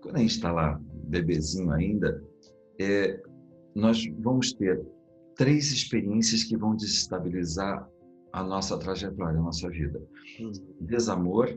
quando 0.00 0.16
a 0.16 0.20
gente 0.20 0.30
está 0.30 0.50
lá 0.50 0.80
bebezinho 1.04 1.70
ainda, 1.70 2.22
é, 2.78 3.20
nós 3.74 4.04
vamos 4.18 4.52
ter 4.52 4.80
três 5.36 5.70
experiências 5.70 6.42
que 6.42 6.56
vão 6.56 6.74
desestabilizar 6.74 7.88
a 8.32 8.42
nossa 8.42 8.78
trajetória, 8.78 9.38
a 9.38 9.42
nossa 9.42 9.68
vida. 9.68 10.00
Hum. 10.40 10.52
Desamor, 10.80 11.54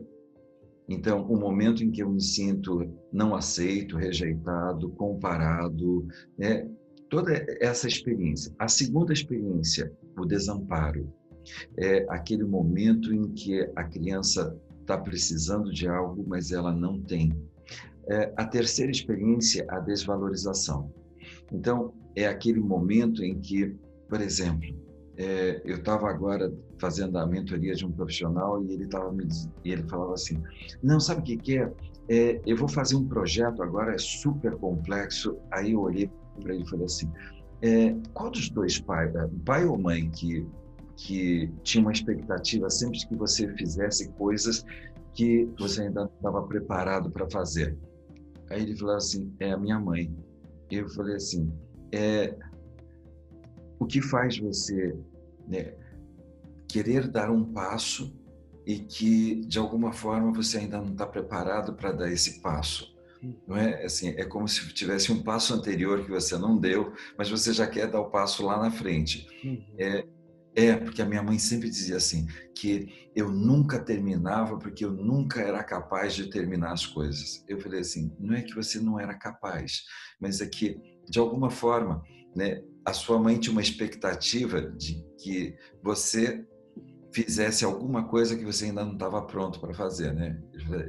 então, 0.88 1.22
o 1.22 1.38
momento 1.38 1.82
em 1.82 1.90
que 1.90 2.02
eu 2.02 2.10
me 2.10 2.20
sinto 2.20 2.86
não 3.12 3.34
aceito, 3.34 3.96
rejeitado, 3.96 4.90
comparado, 4.90 6.06
né? 6.36 6.68
toda 7.08 7.32
essa 7.60 7.88
experiência. 7.88 8.52
A 8.58 8.68
segunda 8.68 9.12
experiência, 9.12 9.90
o 10.18 10.26
desamparo, 10.26 11.12
é 11.78 12.04
aquele 12.08 12.44
momento 12.44 13.14
em 13.14 13.30
que 13.32 13.60
a 13.76 13.84
criança 13.84 14.58
está 14.80 14.98
precisando 14.98 15.72
de 15.72 15.88
algo, 15.88 16.24
mas 16.26 16.52
ela 16.52 16.72
não 16.72 17.00
tem. 17.00 17.32
É, 18.08 18.32
a 18.36 18.44
terceira 18.44 18.90
experiência, 18.90 19.64
a 19.70 19.80
desvalorização. 19.80 20.92
Então, 21.50 21.94
é 22.14 22.26
aquele 22.26 22.60
momento 22.60 23.24
em 23.24 23.38
que, 23.38 23.74
por 24.08 24.20
exemplo, 24.20 24.68
é, 25.16 25.60
eu 25.64 25.76
estava 25.76 26.08
agora 26.10 26.52
fazendo 26.78 27.18
a 27.18 27.26
mentoria 27.26 27.74
de 27.74 27.86
um 27.86 27.92
profissional 27.92 28.62
e 28.64 28.72
ele 28.72 28.86
tava 28.86 29.12
me 29.12 29.26
e 29.64 29.70
ele 29.70 29.82
falava 29.84 30.14
assim, 30.14 30.42
não 30.82 30.98
sabe 30.98 31.20
o 31.20 31.24
que, 31.24 31.36
que 31.36 31.58
é? 31.58 31.72
é? 32.08 32.40
Eu 32.44 32.56
vou 32.56 32.68
fazer 32.68 32.96
um 32.96 33.06
projeto 33.06 33.62
agora 33.62 33.94
é 33.94 33.98
super 33.98 34.56
complexo. 34.56 35.38
Aí 35.50 35.72
eu 35.72 35.80
olhei 35.80 36.10
para 36.42 36.54
ele 36.54 36.64
e 36.64 36.68
falei 36.68 36.86
assim, 36.86 37.10
é, 37.62 37.94
qual 38.12 38.30
dos 38.30 38.50
dois 38.50 38.80
pais, 38.80 39.14
é, 39.14 39.28
pai 39.44 39.64
ou 39.64 39.78
mãe 39.78 40.10
que 40.10 40.46
que 40.96 41.50
tinha 41.64 41.82
uma 41.82 41.90
expectativa 41.90 42.70
sempre 42.70 43.04
que 43.04 43.16
você 43.16 43.48
fizesse 43.54 44.08
coisas 44.10 44.64
que 45.12 45.48
você 45.58 45.82
ainda 45.82 46.02
não 46.02 46.10
estava 46.16 46.42
preparado 46.42 47.10
para 47.10 47.28
fazer? 47.30 47.76
Aí 48.48 48.62
ele 48.62 48.76
falou 48.76 48.96
assim, 48.96 49.32
é 49.40 49.50
a 49.52 49.56
minha 49.56 49.78
mãe. 49.78 50.14
Eu 50.70 50.88
falei 50.90 51.16
assim, 51.16 51.52
é, 51.90 52.36
o 53.78 53.86
que 53.86 54.00
faz 54.00 54.38
você 54.38 54.96
né, 55.46 55.74
querer 56.68 57.08
dar 57.08 57.30
um 57.30 57.52
passo 57.52 58.14
e 58.66 58.78
que 58.78 59.44
de 59.46 59.58
alguma 59.58 59.92
forma 59.92 60.32
você 60.32 60.58
ainda 60.58 60.78
não 60.78 60.92
está 60.92 61.06
preparado 61.06 61.74
para 61.74 61.92
dar 61.92 62.10
esse 62.10 62.40
passo. 62.40 62.94
Não 63.46 63.56
é 63.56 63.84
assim, 63.84 64.08
é 64.08 64.24
como 64.24 64.46
se 64.46 64.68
tivesse 64.74 65.10
um 65.10 65.22
passo 65.22 65.54
anterior 65.54 66.04
que 66.04 66.10
você 66.10 66.36
não 66.36 66.58
deu, 66.58 66.92
mas 67.16 67.30
você 67.30 67.52
já 67.52 67.66
quer 67.66 67.90
dar 67.90 68.00
o 68.00 68.10
passo 68.10 68.44
lá 68.44 68.60
na 68.60 68.70
frente. 68.70 69.26
Uhum. 69.42 69.64
É, 69.78 70.06
é, 70.54 70.76
porque 70.76 71.02
a 71.02 71.06
minha 71.06 71.22
mãe 71.22 71.38
sempre 71.38 71.70
dizia 71.70 71.96
assim, 71.96 72.26
que 72.54 73.10
eu 73.16 73.30
nunca 73.30 73.78
terminava 73.78 74.58
porque 74.58 74.84
eu 74.84 74.92
nunca 74.92 75.40
era 75.40 75.62
capaz 75.64 76.14
de 76.14 76.28
terminar 76.28 76.72
as 76.72 76.86
coisas. 76.86 77.44
Eu 77.48 77.58
falei 77.58 77.80
assim, 77.80 78.14
não 78.18 78.34
é 78.34 78.42
que 78.42 78.54
você 78.54 78.78
não 78.78 79.00
era 79.00 79.14
capaz, 79.14 79.82
mas 80.20 80.40
é 80.40 80.46
que 80.46 80.78
de 81.08 81.18
alguma 81.18 81.50
forma, 81.50 82.02
né, 82.36 82.62
a 82.84 82.92
sua 82.92 83.18
mãe 83.18 83.38
tinha 83.38 83.52
uma 83.52 83.62
expectativa 83.62 84.60
de 84.60 85.04
que 85.18 85.56
você 85.82 86.44
fizesse 87.12 87.64
alguma 87.64 88.08
coisa 88.08 88.36
que 88.36 88.44
você 88.44 88.66
ainda 88.66 88.84
não 88.84 88.94
estava 88.94 89.22
pronto 89.22 89.60
para 89.60 89.72
fazer, 89.72 90.12
né? 90.12 90.40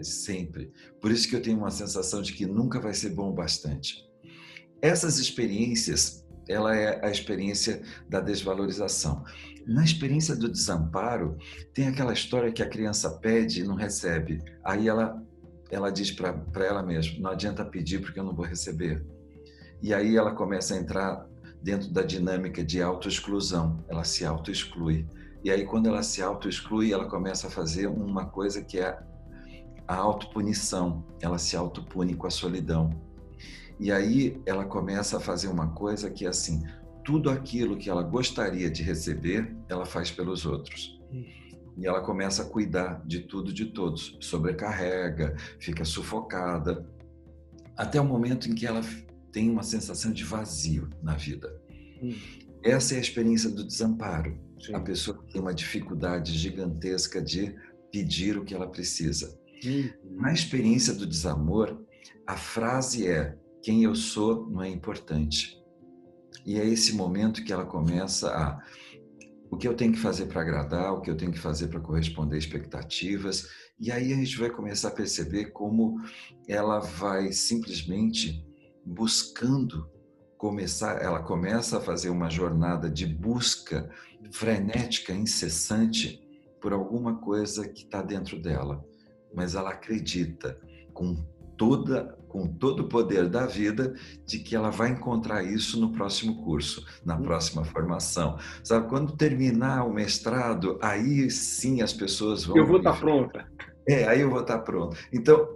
Sempre. 0.01 0.71
Por 0.99 1.11
isso 1.11 1.29
que 1.29 1.35
eu 1.35 1.41
tenho 1.41 1.59
uma 1.59 1.69
sensação 1.69 2.21
de 2.21 2.33
que 2.33 2.45
nunca 2.45 2.79
vai 2.79 2.93
ser 2.93 3.11
bom 3.11 3.29
o 3.29 3.33
bastante. 3.33 4.03
Essas 4.81 5.19
experiências, 5.19 6.25
ela 6.49 6.75
é 6.75 7.05
a 7.05 7.11
experiência 7.11 7.81
da 8.09 8.19
desvalorização. 8.19 9.23
Na 9.67 9.83
experiência 9.83 10.35
do 10.35 10.49
desamparo, 10.49 11.37
tem 11.73 11.87
aquela 11.87 12.13
história 12.13 12.51
que 12.51 12.63
a 12.63 12.69
criança 12.69 13.09
pede 13.19 13.61
e 13.61 13.63
não 13.63 13.75
recebe. 13.75 14.41
Aí 14.63 14.87
ela 14.87 15.23
ela 15.71 15.91
diz 15.91 16.11
para 16.11 16.65
ela 16.65 16.83
mesma: 16.83 17.19
não 17.19 17.31
adianta 17.31 17.65
pedir 17.65 17.99
porque 18.01 18.19
eu 18.19 18.23
não 18.23 18.35
vou 18.35 18.45
receber. 18.45 19.05
E 19.81 19.93
aí 19.93 20.15
ela 20.15 20.33
começa 20.33 20.73
a 20.73 20.77
entrar 20.77 21.27
dentro 21.65 21.89
da 21.89 22.03
dinâmica 22.03 22.63
de 22.63 22.79
autoexclusão, 22.79 23.83
ela 23.89 24.03
se 24.03 24.23
autoexclui. 24.23 25.03
E 25.43 25.49
aí 25.49 25.65
quando 25.65 25.87
ela 25.87 26.03
se 26.03 26.21
autoexclui, 26.21 26.93
ela 26.93 27.09
começa 27.09 27.47
a 27.47 27.49
fazer 27.49 27.87
uma 27.87 28.27
coisa 28.27 28.61
que 28.61 28.79
é 28.79 28.99
a 29.87 29.95
autopunição, 29.95 31.03
ela 31.19 31.39
se 31.39 31.57
autopune 31.57 32.13
com 32.13 32.27
a 32.27 32.29
solidão. 32.29 32.91
E 33.79 33.91
aí 33.91 34.39
ela 34.45 34.63
começa 34.63 35.17
a 35.17 35.19
fazer 35.19 35.47
uma 35.47 35.69
coisa 35.69 36.11
que 36.11 36.27
é 36.27 36.29
assim, 36.29 36.63
tudo 37.03 37.31
aquilo 37.31 37.77
que 37.77 37.89
ela 37.89 38.03
gostaria 38.03 38.69
de 38.69 38.83
receber, 38.83 39.57
ela 39.67 39.87
faz 39.87 40.11
pelos 40.11 40.45
outros. 40.45 41.01
E 41.75 41.87
ela 41.87 42.01
começa 42.01 42.43
a 42.43 42.45
cuidar 42.45 43.01
de 43.03 43.21
tudo, 43.21 43.51
de 43.51 43.65
todos, 43.65 44.15
sobrecarrega, 44.21 45.35
fica 45.57 45.83
sufocada, 45.83 46.87
até 47.75 47.99
o 47.99 48.05
momento 48.05 48.47
em 48.47 48.53
que 48.53 48.67
ela 48.67 48.83
tem 49.35 49.49
uma 49.49 49.63
sensação 49.63 50.13
de 50.13 50.23
vazio 50.23 50.89
na 51.03 51.13
vida. 51.13 51.61
Hum. 52.01 52.15
Essa 52.63 52.93
é 52.93 52.97
a 52.97 53.01
experiência 53.01 53.49
do 53.49 53.67
desamparo. 53.67 54.39
Sim. 54.57 54.73
A 54.73 54.79
pessoa 54.79 55.21
tem 55.29 55.41
uma 55.41 55.53
dificuldade 55.53 56.31
gigantesca 56.31 57.21
de 57.21 57.53
pedir 57.91 58.37
o 58.37 58.45
que 58.45 58.55
ela 58.55 58.71
precisa. 58.71 59.37
Hum. 59.65 59.89
Na 60.21 60.31
experiência 60.31 60.93
do 60.93 61.05
desamor, 61.05 61.85
a 62.25 62.37
frase 62.37 63.09
é: 63.09 63.37
quem 63.61 63.83
eu 63.83 63.93
sou 63.93 64.49
não 64.49 64.63
é 64.63 64.69
importante. 64.69 65.61
E 66.45 66.57
é 66.57 66.65
esse 66.65 66.93
momento 66.93 67.43
que 67.43 67.51
ela 67.51 67.65
começa 67.65 68.29
a 68.29 68.63
o 69.51 69.57
que 69.57 69.67
eu 69.67 69.75
tenho 69.75 69.91
que 69.91 69.99
fazer 69.99 70.27
para 70.27 70.41
agradar, 70.41 70.93
o 70.93 71.01
que 71.01 71.09
eu 71.09 71.17
tenho 71.17 71.31
que 71.31 71.39
fazer 71.39 71.67
para 71.67 71.81
corresponder 71.81 72.37
expectativas. 72.37 73.49
E 73.77 73.91
aí 73.91 74.13
a 74.13 74.15
gente 74.15 74.37
vai 74.37 74.49
começar 74.49 74.87
a 74.87 74.95
perceber 74.95 75.51
como 75.51 75.97
ela 76.47 76.79
vai 76.79 77.33
simplesmente 77.33 78.45
buscando 78.85 79.89
começar, 80.37 81.01
ela 81.01 81.23
começa 81.23 81.77
a 81.77 81.81
fazer 81.81 82.09
uma 82.09 82.29
jornada 82.29 82.89
de 82.89 83.05
busca 83.05 83.89
frenética, 84.31 85.13
incessante 85.13 86.21
por 86.61 86.73
alguma 86.73 87.17
coisa 87.17 87.67
que 87.67 87.83
está 87.83 88.01
dentro 88.01 88.39
dela, 88.39 88.83
mas 89.33 89.55
ela 89.55 89.71
acredita 89.71 90.59
com 90.93 91.15
toda 91.57 92.17
com 92.35 92.47
todo 92.47 92.81
o 92.81 92.89
poder 92.89 93.29
da 93.29 93.45
vida 93.45 93.95
de 94.25 94.39
que 94.39 94.57
ela 94.57 94.69
vai 94.69 94.89
encontrar 94.89 95.41
isso 95.41 95.79
no 95.79 95.93
próximo 95.93 96.43
curso, 96.43 96.85
na 97.05 97.17
próxima 97.17 97.63
formação. 97.63 98.37
Sabe, 98.61 98.89
quando 98.89 99.15
terminar 99.15 99.85
o 99.85 99.93
mestrado, 99.93 100.77
aí 100.81 101.31
sim 101.31 101.81
as 101.81 101.93
pessoas 101.93 102.43
vão. 102.43 102.57
Eu 102.57 102.67
vou 102.67 102.77
estar 102.79 102.91
tá 102.91 102.99
pronta. 102.99 103.47
É, 103.87 104.05
aí 104.05 104.19
eu 104.19 104.29
vou 104.29 104.41
estar 104.41 104.57
tá 104.57 104.63
pronto. 104.63 104.97
Então, 105.13 105.47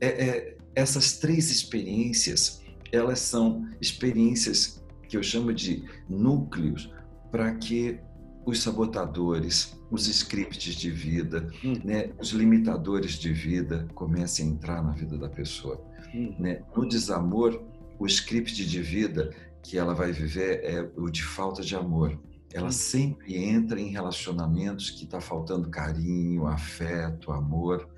é, 0.00 0.06
é, 0.06 0.56
essas 0.74 1.18
três 1.18 1.50
experiências, 1.50 2.62
elas 2.92 3.20
são 3.20 3.68
experiências 3.80 4.82
que 5.08 5.16
eu 5.16 5.22
chamo 5.22 5.52
de 5.52 5.84
núcleos 6.08 6.92
para 7.30 7.54
que 7.54 8.00
os 8.46 8.62
sabotadores, 8.62 9.76
os 9.90 10.06
scripts 10.06 10.74
de 10.74 10.90
vida, 10.90 11.48
hum. 11.64 11.74
né, 11.84 12.10
os 12.20 12.30
limitadores 12.30 13.12
de 13.12 13.32
vida 13.32 13.88
comecem 13.94 14.46
a 14.46 14.50
entrar 14.50 14.82
na 14.82 14.92
vida 14.92 15.16
da 15.16 15.28
pessoa. 15.28 15.82
Hum. 16.14 16.34
Né? 16.38 16.62
No 16.76 16.86
desamor, 16.86 17.62
o 17.98 18.06
script 18.06 18.66
de 18.66 18.82
vida 18.82 19.30
que 19.62 19.78
ela 19.78 19.94
vai 19.94 20.12
viver 20.12 20.60
é 20.62 20.90
o 20.96 21.08
de 21.08 21.22
falta 21.24 21.62
de 21.62 21.74
amor. 21.74 22.18
Ela 22.52 22.68
hum. 22.68 22.72
sempre 22.72 23.36
entra 23.36 23.80
em 23.80 23.88
relacionamentos 23.88 24.90
que 24.90 25.04
está 25.04 25.20
faltando 25.20 25.70
carinho, 25.70 26.46
afeto, 26.46 27.32
amor. 27.32 27.88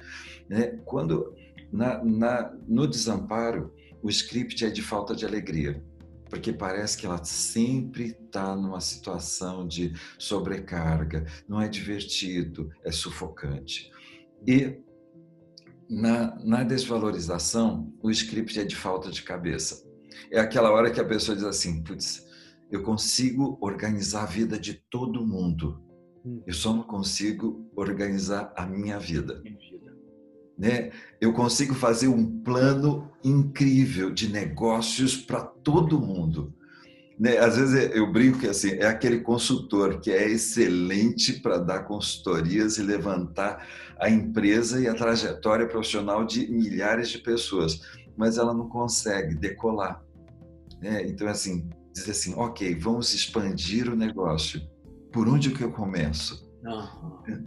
Né? 0.48 0.78
Quando 0.84 1.34
na, 1.72 2.02
na, 2.04 2.52
no 2.66 2.86
desamparo, 2.86 3.74
o 4.02 4.08
script 4.08 4.64
é 4.64 4.70
de 4.70 4.82
falta 4.82 5.14
de 5.14 5.24
alegria 5.24 5.82
porque 6.28 6.52
parece 6.52 6.98
que 6.98 7.06
ela 7.06 7.22
sempre 7.24 8.16
está 8.20 8.54
numa 8.54 8.80
situação 8.80 9.66
de 9.66 9.92
sobrecarga, 10.18 11.24
não 11.48 11.60
é 11.60 11.68
divertido, 11.68 12.70
é 12.84 12.90
sufocante. 12.90 13.90
E 14.46 14.78
na, 15.88 16.36
na 16.44 16.64
desvalorização, 16.64 17.92
o 18.02 18.10
script 18.10 18.58
é 18.58 18.64
de 18.64 18.74
falta 18.74 19.10
de 19.10 19.22
cabeça. 19.22 19.86
É 20.30 20.40
aquela 20.40 20.70
hora 20.72 20.90
que 20.90 21.00
a 21.00 21.04
pessoa 21.04 21.36
diz 21.36 21.44
assim: 21.44 21.82
putz, 21.82 22.26
eu 22.70 22.82
consigo 22.82 23.56
organizar 23.60 24.24
a 24.24 24.26
vida 24.26 24.58
de 24.58 24.74
todo 24.74 25.26
mundo, 25.26 25.80
hum. 26.24 26.42
eu 26.46 26.54
só 26.54 26.72
não 26.72 26.82
consigo 26.82 27.70
organizar 27.76 28.52
a 28.56 28.66
minha 28.66 28.98
vida 28.98 29.42
né? 30.58 30.90
Eu 31.20 31.32
consigo 31.32 31.74
fazer 31.74 32.08
um 32.08 32.40
plano 32.40 33.10
incrível 33.22 34.10
de 34.10 34.28
negócios 34.28 35.16
para 35.16 35.40
todo 35.40 36.00
mundo. 36.00 36.54
Né? 37.18 37.38
Às 37.38 37.56
vezes 37.56 37.94
eu 37.94 38.10
brinco 38.12 38.38
que 38.38 38.48
assim, 38.48 38.72
é 38.72 38.86
aquele 38.86 39.20
consultor 39.20 40.00
que 40.00 40.10
é 40.10 40.28
excelente 40.28 41.40
para 41.40 41.58
dar 41.58 41.80
consultorias 41.80 42.78
e 42.78 42.82
levantar 42.82 43.66
a 43.98 44.10
empresa 44.10 44.80
e 44.80 44.86
a 44.86 44.94
trajetória 44.94 45.66
profissional 45.66 46.24
de 46.24 46.50
milhares 46.50 47.08
de 47.08 47.18
pessoas, 47.18 47.80
mas 48.16 48.36
ela 48.36 48.52
não 48.52 48.68
consegue 48.68 49.34
decolar. 49.34 50.02
Né? 50.80 51.06
Então, 51.06 51.26
assim, 51.28 51.68
dizer 51.92 52.10
assim, 52.10 52.34
ok, 52.34 52.74
vamos 52.74 53.14
expandir 53.14 53.90
o 53.90 53.96
negócio. 53.96 54.60
Por 55.10 55.26
onde 55.28 55.50
que 55.50 55.62
eu 55.62 55.72
começo? 55.72 56.46
Uhum. 56.62 57.46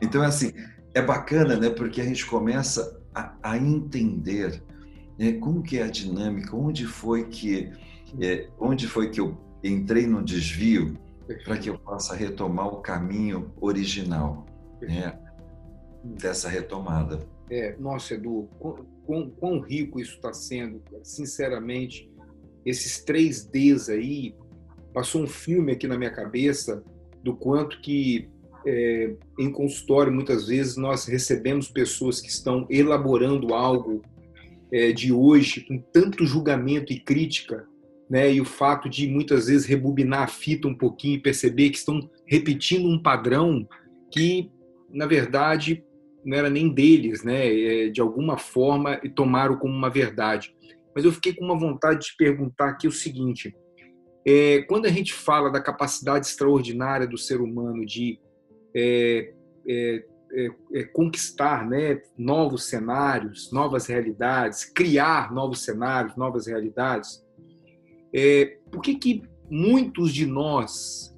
Então, 0.00 0.22
assim, 0.22 0.52
é 0.98 1.02
bacana, 1.02 1.56
né? 1.56 1.70
Porque 1.70 2.00
a 2.00 2.04
gente 2.04 2.26
começa 2.26 3.00
a, 3.14 3.34
a 3.42 3.56
entender 3.56 4.62
né, 5.18 5.32
como 5.34 5.62
que 5.62 5.78
é 5.78 5.82
a 5.82 5.90
dinâmica, 5.90 6.54
onde 6.54 6.86
foi 6.86 7.28
que 7.28 7.72
é, 8.20 8.48
onde 8.58 8.86
foi 8.86 9.10
que 9.10 9.20
eu 9.20 9.36
entrei 9.62 10.06
no 10.06 10.22
desvio 10.22 10.96
para 11.44 11.58
que 11.58 11.68
eu 11.68 11.78
possa 11.78 12.14
retomar 12.14 12.68
o 12.68 12.80
caminho 12.80 13.52
original 13.60 14.46
né, 14.80 15.18
dessa 16.04 16.48
retomada. 16.48 17.18
É, 17.50 17.76
nossa, 17.78 18.14
Edu, 18.14 18.48
quão, 19.04 19.30
quão 19.30 19.60
rico 19.60 20.00
isso 20.00 20.16
está 20.16 20.32
sendo, 20.32 20.82
sinceramente. 21.02 22.10
Esses 22.64 23.02
três 23.04 23.44
Ds 23.44 23.88
aí, 23.88 24.34
passou 24.92 25.22
um 25.22 25.26
filme 25.26 25.72
aqui 25.72 25.86
na 25.86 25.98
minha 25.98 26.10
cabeça 26.10 26.82
do 27.22 27.36
quanto 27.36 27.80
que 27.80 28.30
é, 28.66 29.14
em 29.38 29.50
consultório, 29.50 30.12
muitas 30.12 30.46
vezes, 30.46 30.76
nós 30.76 31.06
recebemos 31.06 31.68
pessoas 31.68 32.20
que 32.20 32.28
estão 32.28 32.66
elaborando 32.68 33.54
algo 33.54 34.02
é, 34.72 34.92
de 34.92 35.12
hoje 35.12 35.62
com 35.62 35.78
tanto 35.78 36.26
julgamento 36.26 36.92
e 36.92 37.00
crítica, 37.00 37.66
né? 38.08 38.32
e 38.32 38.40
o 38.40 38.44
fato 38.44 38.88
de 38.88 39.06
muitas 39.08 39.46
vezes 39.46 39.66
rebobinar 39.66 40.22
a 40.22 40.28
fita 40.28 40.68
um 40.68 40.74
pouquinho 40.74 41.16
e 41.16 41.22
perceber 41.22 41.70
que 41.70 41.78
estão 41.78 42.08
repetindo 42.26 42.88
um 42.88 43.02
padrão 43.02 43.66
que, 44.10 44.50
na 44.90 45.06
verdade, 45.06 45.84
não 46.24 46.36
era 46.36 46.50
nem 46.50 46.68
deles, 46.68 47.22
né? 47.22 47.46
É, 47.46 47.88
de 47.88 48.00
alguma 48.00 48.36
forma, 48.36 48.96
tomaram 49.14 49.56
como 49.56 49.72
uma 49.72 49.88
verdade. 49.88 50.54
Mas 50.94 51.04
eu 51.04 51.12
fiquei 51.12 51.32
com 51.32 51.44
uma 51.44 51.58
vontade 51.58 52.06
de 52.06 52.16
perguntar 52.16 52.70
aqui 52.70 52.88
o 52.88 52.92
seguinte: 52.92 53.54
é, 54.26 54.62
quando 54.62 54.86
a 54.86 54.90
gente 54.90 55.12
fala 55.12 55.50
da 55.50 55.60
capacidade 55.60 56.26
extraordinária 56.26 57.06
do 57.06 57.16
ser 57.16 57.40
humano 57.40 57.86
de 57.86 58.18
é, 58.74 59.32
é, 59.66 60.04
é, 60.30 60.50
é, 60.74 60.84
conquistar 60.84 61.68
né, 61.68 62.02
novos 62.16 62.64
cenários, 62.64 63.50
novas 63.52 63.86
realidades, 63.86 64.64
criar 64.64 65.32
novos 65.32 65.62
cenários, 65.62 66.16
novas 66.16 66.46
realidades. 66.46 67.24
É, 68.12 68.58
por 68.70 68.82
que, 68.82 68.94
que 68.94 69.22
muitos 69.50 70.12
de 70.12 70.26
nós, 70.26 71.16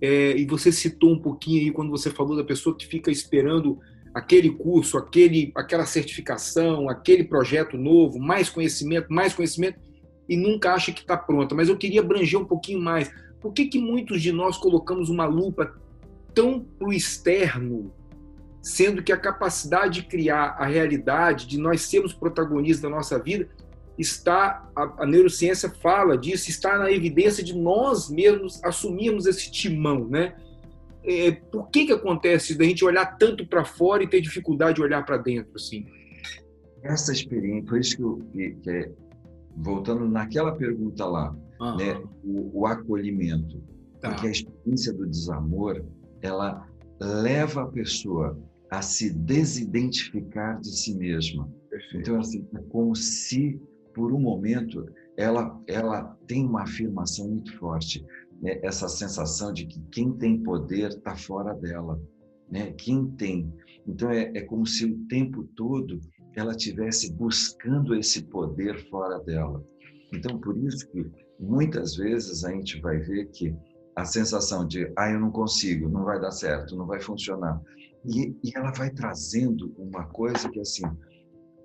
é, 0.00 0.36
e 0.36 0.44
você 0.44 0.70
citou 0.70 1.12
um 1.12 1.18
pouquinho 1.18 1.62
aí 1.62 1.70
quando 1.70 1.90
você 1.90 2.10
falou 2.10 2.36
da 2.36 2.44
pessoa 2.44 2.76
que 2.76 2.86
fica 2.86 3.10
esperando 3.10 3.78
aquele 4.14 4.50
curso, 4.50 4.98
aquele, 4.98 5.52
aquela 5.54 5.86
certificação, 5.86 6.88
aquele 6.88 7.24
projeto 7.24 7.76
novo, 7.76 8.18
mais 8.18 8.50
conhecimento, 8.50 9.12
mais 9.12 9.34
conhecimento, 9.34 9.78
e 10.28 10.36
nunca 10.36 10.74
acha 10.74 10.92
que 10.92 11.00
está 11.00 11.16
pronta. 11.16 11.54
Mas 11.54 11.68
eu 11.68 11.76
queria 11.76 12.00
abranger 12.00 12.38
um 12.38 12.44
pouquinho 12.44 12.80
mais. 12.80 13.10
Por 13.40 13.52
que, 13.52 13.66
que 13.66 13.78
muitos 13.78 14.20
de 14.20 14.32
nós 14.32 14.56
colocamos 14.56 15.08
uma 15.08 15.24
lupa 15.24 15.74
tão 16.34 16.60
para 16.60 16.88
o 16.88 16.92
externo, 16.92 17.92
sendo 18.62 19.02
que 19.02 19.12
a 19.12 19.16
capacidade 19.16 20.00
de 20.00 20.06
criar 20.06 20.56
a 20.58 20.66
realidade, 20.66 21.46
de 21.46 21.58
nós 21.58 21.82
sermos 21.82 22.12
protagonistas 22.12 22.82
da 22.82 22.88
nossa 22.88 23.18
vida, 23.18 23.48
está, 23.98 24.68
a, 24.74 25.02
a 25.02 25.06
neurociência 25.06 25.70
fala 25.70 26.16
disso, 26.16 26.48
está 26.48 26.78
na 26.78 26.90
evidência 26.90 27.42
de 27.42 27.56
nós 27.56 28.10
mesmos 28.10 28.62
assumirmos 28.64 29.26
esse 29.26 29.50
timão, 29.50 30.08
né? 30.08 30.36
É, 31.02 31.30
por 31.30 31.70
que 31.70 31.86
que 31.86 31.92
acontece 31.92 32.54
da 32.56 32.64
gente 32.64 32.84
olhar 32.84 33.16
tanto 33.16 33.46
para 33.46 33.64
fora 33.64 34.02
e 34.02 34.08
ter 34.08 34.20
dificuldade 34.20 34.76
de 34.76 34.82
olhar 34.82 35.04
para 35.04 35.16
dentro, 35.16 35.52
assim? 35.54 35.86
Essa 36.82 37.12
experiência, 37.12 37.64
por 37.64 37.78
isso 37.78 37.96
que, 37.96 38.02
eu, 38.02 38.22
que, 38.32 38.50
que 38.62 38.70
é, 38.70 38.90
voltando 39.56 40.06
naquela 40.06 40.52
pergunta 40.52 41.04
lá, 41.06 41.34
né, 41.78 42.02
o, 42.24 42.60
o 42.60 42.66
acolhimento, 42.66 43.62
tá. 44.00 44.10
porque 44.10 44.28
a 44.28 44.30
experiência 44.30 44.92
do 44.92 45.06
desamor, 45.06 45.84
ela 46.22 46.68
leva 47.00 47.62
a 47.62 47.66
pessoa 47.66 48.38
a 48.70 48.82
se 48.82 49.12
desidentificar 49.12 50.60
de 50.60 50.70
si 50.70 50.96
mesma. 50.96 51.50
Perfeito. 51.68 51.98
Então, 51.98 52.20
assim, 52.20 52.46
é 52.54 52.60
como 52.70 52.94
se, 52.94 53.60
por 53.94 54.12
um 54.12 54.20
momento, 54.20 54.86
ela, 55.16 55.60
ela 55.66 56.16
tem 56.26 56.46
uma 56.46 56.62
afirmação 56.62 57.28
muito 57.28 57.56
forte, 57.58 58.04
né? 58.40 58.60
essa 58.62 58.88
sensação 58.88 59.52
de 59.52 59.66
que 59.66 59.80
quem 59.90 60.12
tem 60.12 60.42
poder 60.42 60.90
está 60.90 61.16
fora 61.16 61.52
dela. 61.54 62.00
Né? 62.50 62.72
Quem 62.72 63.06
tem. 63.12 63.52
Então, 63.86 64.10
é, 64.10 64.30
é 64.34 64.42
como 64.42 64.66
se 64.66 64.84
o 64.84 64.98
tempo 65.06 65.44
todo 65.56 66.00
ela 66.36 66.52
estivesse 66.52 67.12
buscando 67.12 67.94
esse 67.94 68.22
poder 68.24 68.78
fora 68.88 69.18
dela. 69.20 69.64
Então, 70.12 70.38
por 70.38 70.56
isso 70.58 70.88
que 70.90 71.06
muitas 71.38 71.96
vezes 71.96 72.44
a 72.44 72.52
gente 72.52 72.80
vai 72.80 72.98
ver 72.98 73.26
que 73.30 73.54
a 74.00 74.04
sensação 74.04 74.66
de, 74.66 74.90
ah, 74.96 75.10
eu 75.10 75.20
não 75.20 75.30
consigo, 75.30 75.88
não 75.88 76.04
vai 76.04 76.20
dar 76.20 76.30
certo, 76.30 76.76
não 76.76 76.86
vai 76.86 77.00
funcionar. 77.00 77.60
E, 78.04 78.34
e 78.42 78.56
ela 78.56 78.72
vai 78.72 78.90
trazendo 78.90 79.74
uma 79.76 80.04
coisa 80.06 80.48
que, 80.48 80.60
assim, 80.60 80.84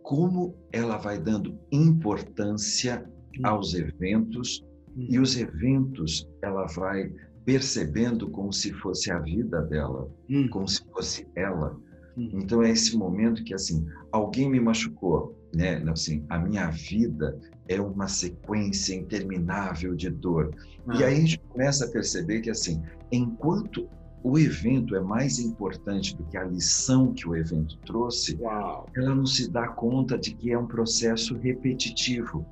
como 0.04 0.56
ela 0.72 0.98
vai 0.98 1.18
dando 1.18 1.58
importância 1.72 3.10
aos 3.44 3.74
eventos, 3.74 4.64
e 4.98 5.20
os 5.20 5.36
eventos 5.38 6.26
ela 6.42 6.66
vai 6.68 7.12
percebendo 7.44 8.30
como 8.30 8.52
se 8.52 8.72
fosse 8.74 9.12
a 9.12 9.20
vida 9.20 9.62
dela, 9.64 10.10
hum. 10.30 10.48
como 10.50 10.68
se 10.68 10.84
fosse 10.92 11.28
ela. 11.36 11.78
Hum. 12.18 12.30
Então 12.34 12.64
é 12.64 12.72
esse 12.72 12.98
momento 12.98 13.44
que 13.44 13.54
assim, 13.54 13.86
alguém 14.12 14.50
me 14.50 14.60
machucou, 14.60 15.38
né? 15.56 15.82
Assim, 15.88 16.24
a 16.30 16.38
minha 16.38 16.70
vida 16.70 17.40
é 17.68 17.80
uma 17.82 18.08
sequência 18.08 18.94
interminável 18.94 19.96
de 19.96 20.10
dor. 20.10 20.54
Ah. 20.88 20.96
E 20.96 21.04
aí 21.04 21.14
a 21.16 21.20
gente 21.20 21.40
começa 21.40 21.86
a 21.86 21.88
perceber 21.90 22.42
que, 22.42 22.50
assim, 22.50 22.82
enquanto 23.12 23.88
o 24.24 24.40
evento 24.40 24.96
é 24.96 25.00
mais 25.00 25.38
importante 25.40 26.16
do 26.16 26.26
que 26.26 26.36
a 26.36 26.44
lição 26.44 27.14
que 27.14 27.30
o 27.30 27.36
evento 27.36 27.78
trouxe, 27.86 28.36
Uau. 28.42 28.88
ela 28.96 29.14
não 29.14 29.26
se 29.26 29.50
dá 29.52 29.68
conta 29.68 30.18
de 30.18 30.34
que 30.34 30.52
é 30.52 30.58
um 30.58 30.66
processo 30.66 31.38
repetitivo. 31.38 32.46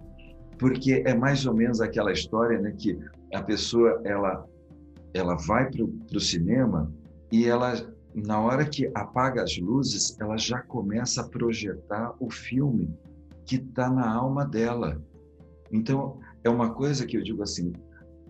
porque 0.57 1.03
é 1.05 1.13
mais 1.13 1.45
ou 1.45 1.53
menos 1.53 1.81
aquela 1.81 2.13
história, 2.13 2.59
né, 2.61 2.73
que 2.77 2.97
a 3.33 3.41
pessoa 3.41 3.99
ela 4.05 4.47
ela 5.13 5.35
vai 5.35 5.69
para 5.69 5.83
o 5.83 6.19
cinema 6.21 6.91
e 7.31 7.45
ela 7.45 7.73
na 8.15 8.39
hora 8.39 8.65
que 8.65 8.89
apaga 8.93 9.43
as 9.43 9.57
luzes, 9.57 10.19
ela 10.19 10.37
já 10.37 10.61
começa 10.61 11.21
a 11.21 11.27
projetar 11.27 12.15
o 12.19 12.29
filme 12.29 12.93
que 13.45 13.55
está 13.55 13.89
na 13.89 14.09
alma 14.11 14.45
dela. 14.45 15.01
Então, 15.71 16.19
é 16.43 16.49
uma 16.49 16.73
coisa 16.73 17.05
que 17.05 17.17
eu 17.17 17.23
digo 17.23 17.41
assim: 17.41 17.73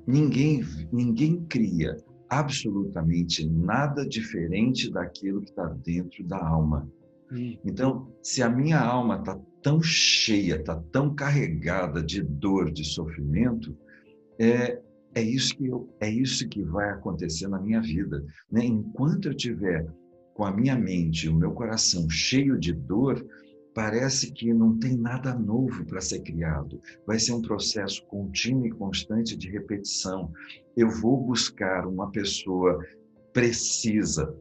ninguém, 0.08 0.64
ninguém 0.92 1.44
cria 1.46 1.98
absolutamente 2.30 3.48
nada 3.48 4.08
diferente 4.08 4.92
daquilo 4.92 5.42
que 5.42 5.50
está 5.50 5.68
dentro 5.68 6.24
da 6.24 6.38
alma. 6.38 6.90
Hum. 7.32 7.58
Então, 7.66 8.08
se 8.22 8.42
a 8.42 8.50
minha 8.50 8.80
alma 8.80 9.18
está 9.18 9.40
tão 9.62 9.82
cheia, 9.82 10.56
está 10.56 10.76
tão 10.92 11.14
carregada 11.14 12.02
de 12.02 12.22
dor, 12.22 12.72
de 12.72 12.84
sofrimento, 12.84 13.78
é, 14.40 14.82
é 15.16 15.22
isso 15.22 15.56
que 15.56 15.68
eu, 15.68 15.90
é 16.00 16.10
isso 16.10 16.48
que 16.48 16.64
vai 16.64 16.90
acontecer 16.90 17.48
na 17.48 17.60
minha 17.60 17.82
vida. 17.82 18.24
Né? 18.52 18.66
Enquanto 18.66 19.28
eu 19.28 19.34
tiver 19.34 19.86
com 20.34 20.44
a 20.44 20.52
minha 20.52 20.76
mente, 20.76 21.30
o 21.30 21.36
meu 21.36 21.52
coração 21.52 22.10
cheio 22.10 22.60
de 22.60 22.74
dor, 22.74 23.24
parece 23.74 24.32
que 24.32 24.54
não 24.54 24.78
tem 24.78 24.96
nada 24.96 25.34
novo 25.34 25.86
para 25.86 26.02
ser 26.02 26.22
criado. 26.22 26.80
Vai 27.06 27.20
ser 27.20 27.34
um 27.34 27.42
processo 27.42 28.06
contínuo 28.08 28.66
e 28.66 28.72
constante 28.72 29.36
de 29.36 29.50
repetição. 29.50 30.32
Eu 30.76 30.90
vou 30.90 31.24
buscar 31.24 31.86
uma 31.86 32.12
pessoa 32.12 32.80
precisa. 33.32 34.36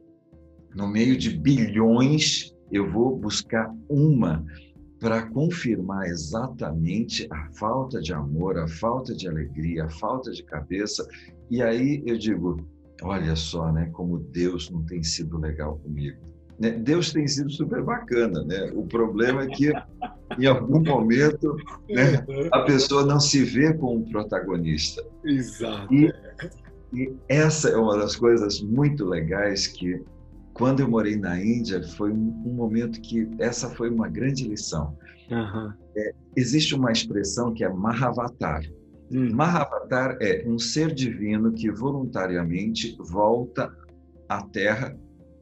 No 0.75 0.87
meio 0.87 1.17
de 1.17 1.37
bilhões, 1.37 2.53
eu 2.71 2.89
vou 2.91 3.17
buscar 3.17 3.71
uma 3.87 4.43
para 5.03 5.21
confirmar 5.23 6.05
exatamente 6.05 7.27
a 7.29 7.49
falta 7.51 7.99
de 7.99 8.13
amor, 8.13 8.57
a 8.57 8.69
falta 8.69 9.13
de 9.13 9.27
alegria, 9.27 9.83
a 9.83 9.89
falta 9.89 10.31
de 10.31 10.41
cabeça. 10.43 11.05
E 11.51 11.61
aí 11.61 12.01
eu 12.05 12.17
digo, 12.17 12.65
olha 13.01 13.35
só, 13.35 13.69
né, 13.69 13.89
como 13.91 14.17
Deus 14.17 14.69
não 14.69 14.81
tem 14.85 15.03
sido 15.03 15.37
legal 15.37 15.77
comigo. 15.83 16.21
Né? 16.57 16.71
Deus 16.71 17.11
tem 17.11 17.27
sido 17.27 17.51
super 17.51 17.83
bacana, 17.83 18.45
né? 18.45 18.71
O 18.73 18.83
problema 18.83 19.43
é 19.43 19.47
que 19.47 19.73
em 20.39 20.45
algum 20.45 20.81
momento 20.81 21.53
né, 21.89 22.25
a 22.53 22.61
pessoa 22.61 23.05
não 23.05 23.19
se 23.19 23.43
vê 23.43 23.73
como 23.73 24.09
protagonista. 24.09 25.03
Exato. 25.25 25.93
E, 25.93 26.13
e, 26.93 27.13
essa 27.27 27.67
é 27.67 27.75
uma 27.75 27.97
das 27.97 28.15
coisas 28.15 28.61
muito 28.61 29.03
legais 29.03 29.67
que 29.67 30.01
quando 30.53 30.81
eu 30.81 30.87
morei 30.87 31.15
na 31.15 31.41
Índia 31.41 31.81
foi 31.83 32.11
um, 32.11 32.43
um 32.45 32.53
momento 32.53 33.01
que 33.01 33.29
essa 33.39 33.69
foi 33.69 33.89
uma 33.89 34.07
grande 34.07 34.47
lição. 34.47 34.97
Uhum. 35.29 35.73
É, 35.95 36.13
existe 36.35 36.75
uma 36.75 36.91
expressão 36.91 37.53
que 37.53 37.63
é 37.63 37.69
Mahavatar. 37.69 38.61
Hum. 39.11 39.33
Mahavatar 39.33 40.17
é 40.21 40.43
um 40.47 40.59
ser 40.59 40.93
divino 40.93 41.51
que 41.53 41.71
voluntariamente 41.71 42.95
volta 42.99 43.71
à 44.29 44.41
Terra 44.41 44.95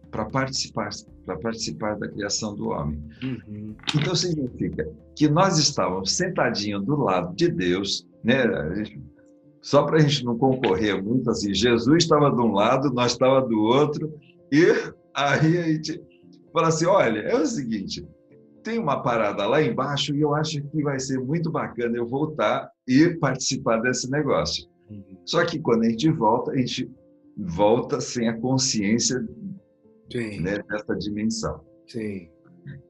para 0.09 0.25
participar 0.25 0.89
para 1.25 1.37
participar 1.37 1.97
da 1.97 2.07
criação 2.07 2.55
do 2.55 2.69
homem. 2.69 2.99
Uhum. 3.23 3.75
Então 3.95 4.15
significa 4.15 4.89
que 5.15 5.29
nós 5.29 5.59
estávamos 5.59 6.13
sentadinhos 6.15 6.83
do 6.83 6.95
lado 6.95 7.35
de 7.35 7.47
Deus, 7.47 8.07
né? 8.23 8.43
Gente, 8.75 8.99
só 9.61 9.83
para 9.83 9.97
a 9.97 9.99
gente 9.99 10.25
não 10.25 10.37
concorrer 10.37 11.01
muito 11.01 11.29
assim, 11.29 11.53
Jesus 11.53 12.03
estava 12.03 12.31
de 12.31 12.41
um 12.41 12.53
lado, 12.53 12.91
nós 12.91 13.11
estava 13.11 13.47
do 13.47 13.59
outro, 13.59 14.11
e 14.51 14.65
aí 15.15 15.57
a 15.57 15.63
gente 15.63 16.01
fala 16.53 16.67
assim, 16.67 16.85
olha, 16.85 17.19
é 17.19 17.35
o 17.35 17.45
seguinte, 17.45 18.07
tem 18.63 18.79
uma 18.79 19.01
parada 19.01 19.45
lá 19.45 19.61
embaixo 19.61 20.15
e 20.15 20.21
eu 20.21 20.35
acho 20.35 20.61
que 20.61 20.83
vai 20.83 20.99
ser 20.99 21.19
muito 21.19 21.51
bacana 21.51 21.97
eu 21.97 22.07
voltar 22.07 22.69
e 22.87 23.09
participar 23.19 23.77
desse 23.81 24.09
negócio. 24.09 24.69
Uhum. 24.89 25.17
Só 25.25 25.45
que 25.45 25.59
quando 25.59 25.83
a 25.83 25.89
gente 25.89 26.09
volta, 26.11 26.51
a 26.51 26.57
gente 26.57 26.89
volta 27.37 27.99
sem 27.99 28.27
a 28.27 28.37
consciência 28.39 29.19
né, 30.41 30.61
dessa 30.69 30.95
dimensão. 30.95 31.61
Sim. 31.87 32.29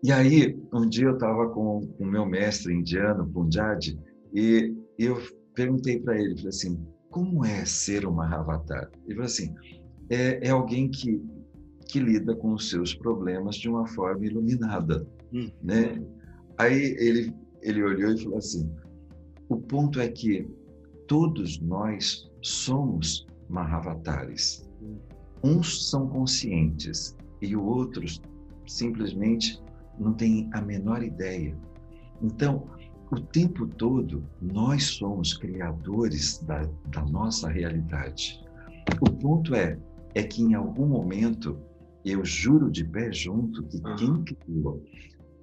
E 0.04 0.12
aí, 0.12 0.60
um 0.74 0.88
dia 0.88 1.06
eu 1.06 1.14
estava 1.14 1.48
com 1.50 1.80
o 2.00 2.06
meu 2.06 2.26
mestre 2.26 2.74
indiano, 2.74 3.28
Punjab, 3.28 3.80
e 4.34 4.76
eu 4.98 5.18
perguntei 5.54 6.00
para 6.00 6.20
ele, 6.20 6.36
falei 6.36 6.50
assim, 6.50 6.86
como 7.10 7.46
é 7.46 7.66
ser 7.66 8.06
uma 8.06 8.34
avatar? 8.36 8.90
Ele 9.06 9.16
falou 9.16 9.26
assim, 9.26 9.54
é, 10.10 10.48
é 10.48 10.50
alguém 10.50 10.90
que, 10.90 11.22
que 11.92 12.00
lida 12.00 12.34
com 12.34 12.54
os 12.54 12.70
seus 12.70 12.94
problemas 12.94 13.58
de 13.58 13.68
uma 13.68 13.86
forma 13.86 14.26
iluminada, 14.26 15.06
hum. 15.34 15.52
né? 15.62 16.02
Aí 16.58 16.96
ele, 16.98 17.34
ele 17.62 17.84
olhou 17.84 18.14
e 18.14 18.24
falou 18.24 18.38
assim, 18.38 18.72
o 19.50 19.58
ponto 19.58 20.00
é 20.00 20.08
que 20.08 20.48
todos 21.06 21.60
nós 21.60 22.32
somos 22.42 23.28
Mahavatares. 23.50 24.66
Hum. 24.82 24.96
Uns 25.44 25.90
são 25.90 26.08
conscientes 26.08 27.18
e 27.42 27.56
outros 27.58 28.22
simplesmente 28.66 29.62
não 30.00 30.14
têm 30.14 30.50
a 30.54 30.62
menor 30.62 31.04
ideia. 31.04 31.54
Então, 32.22 32.70
o 33.12 33.20
tempo 33.20 33.68
todo, 33.68 34.24
nós 34.42 34.86
somos 34.86 35.34
criadores 35.34 36.38
da, 36.44 36.62
da 36.88 37.04
nossa 37.04 37.50
realidade. 37.50 38.42
O 39.02 39.12
ponto 39.12 39.54
é, 39.54 39.78
é 40.16 40.24
que 40.24 40.42
em 40.42 40.54
algum 40.54 40.88
momento, 40.88 41.60
eu 42.06 42.24
juro 42.26 42.70
de 42.70 42.84
pé 42.84 43.12
junto 43.12 43.64
que 43.64 43.78
uhum. 43.78 43.96
quem 43.96 44.24
criou 44.24 44.84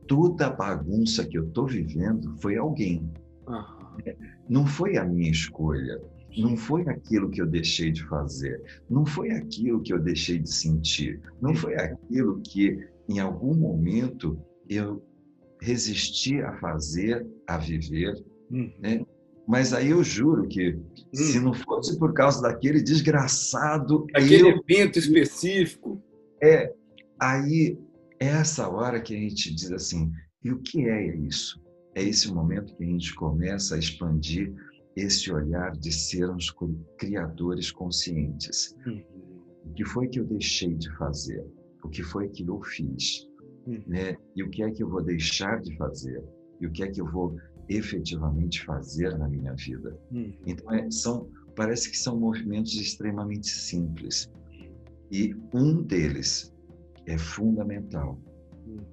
toda 0.08 0.46
a 0.46 0.50
bagunça 0.50 1.24
que 1.24 1.38
eu 1.38 1.44
estou 1.44 1.66
vivendo 1.66 2.34
foi 2.40 2.56
alguém. 2.56 3.08
Uhum. 3.46 4.14
Não 4.48 4.66
foi 4.66 4.96
a 4.96 5.04
minha 5.04 5.30
escolha. 5.30 6.00
Não 6.36 6.56
foi 6.56 6.82
aquilo 6.88 7.30
que 7.30 7.40
eu 7.42 7.46
deixei 7.46 7.90
de 7.90 8.04
fazer, 8.04 8.62
não 8.88 9.04
foi 9.04 9.30
aquilo 9.30 9.80
que 9.80 9.92
eu 9.92 9.98
deixei 9.98 10.38
de 10.38 10.52
sentir, 10.52 11.20
não 11.40 11.52
foi 11.52 11.74
aquilo 11.74 12.40
que 12.42 12.86
em 13.08 13.18
algum 13.18 13.54
momento 13.54 14.38
eu 14.68 15.02
resisti 15.60 16.40
a 16.40 16.52
fazer, 16.58 17.26
a 17.46 17.58
viver, 17.58 18.14
hum. 18.52 18.70
né? 18.78 19.04
Mas 19.48 19.72
aí 19.72 19.88
eu 19.88 20.04
juro 20.04 20.46
que 20.46 20.74
hum. 20.76 20.84
se 21.12 21.40
não 21.40 21.54
fosse 21.54 21.98
por 21.98 22.12
causa 22.12 22.42
daquele 22.42 22.82
desgraçado, 22.82 24.06
aquele 24.14 24.50
eu... 24.50 24.62
evento 24.68 24.98
específico, 24.98 26.00
é 26.42 26.72
aí 27.20 27.78
é 28.20 28.26
essa 28.26 28.68
hora 28.68 29.00
que 29.00 29.14
a 29.14 29.18
gente 29.18 29.54
diz 29.54 29.70
assim, 29.72 30.10
e 30.44 30.50
o 30.50 30.60
que 30.60 30.88
é 30.88 31.16
isso? 31.16 31.62
É 31.94 32.02
esse 32.02 32.32
momento 32.32 32.76
que 32.76 32.84
a 32.84 32.86
gente 32.86 33.14
começa 33.14 33.74
a 33.74 33.78
expandir 33.78 34.52
esse 34.96 35.32
olhar 35.32 35.72
de 35.72 35.92
sermos 35.92 36.52
criadores 36.98 37.70
conscientes. 37.70 38.74
Uhum. 38.86 39.04
O 39.64 39.72
que 39.74 39.84
foi 39.84 40.08
que 40.08 40.18
eu 40.18 40.24
deixei 40.24 40.74
de 40.74 40.90
fazer? 40.96 41.44
O 41.84 41.88
que 41.88 42.02
foi 42.02 42.28
que 42.28 42.44
eu 42.44 42.60
fiz? 42.62 43.28
Uhum. 43.66 43.82
Né? 43.86 44.16
E 44.34 44.42
o 44.42 44.50
que 44.50 44.62
é 44.62 44.70
que 44.70 44.82
eu 44.82 44.88
vou 44.88 45.02
deixar 45.02 45.60
de 45.60 45.76
fazer? 45.76 46.22
E 46.60 46.66
o 46.66 46.72
que 46.72 46.82
é 46.82 46.88
que 46.88 47.00
eu 47.00 47.06
vou 47.06 47.36
efetivamente 47.68 48.64
fazer 48.64 49.16
na 49.16 49.28
minha 49.28 49.54
vida? 49.54 49.96
Uhum. 50.10 50.32
Então, 50.46 50.72
é, 50.74 50.90
são, 50.90 51.30
parece 51.54 51.90
que 51.90 51.96
são 51.96 52.18
movimentos 52.18 52.74
extremamente 52.74 53.48
simples. 53.48 54.30
E 55.10 55.34
um 55.52 55.82
deles 55.82 56.54
é 57.06 57.16
fundamental. 57.16 58.18
Uhum. 58.66 58.84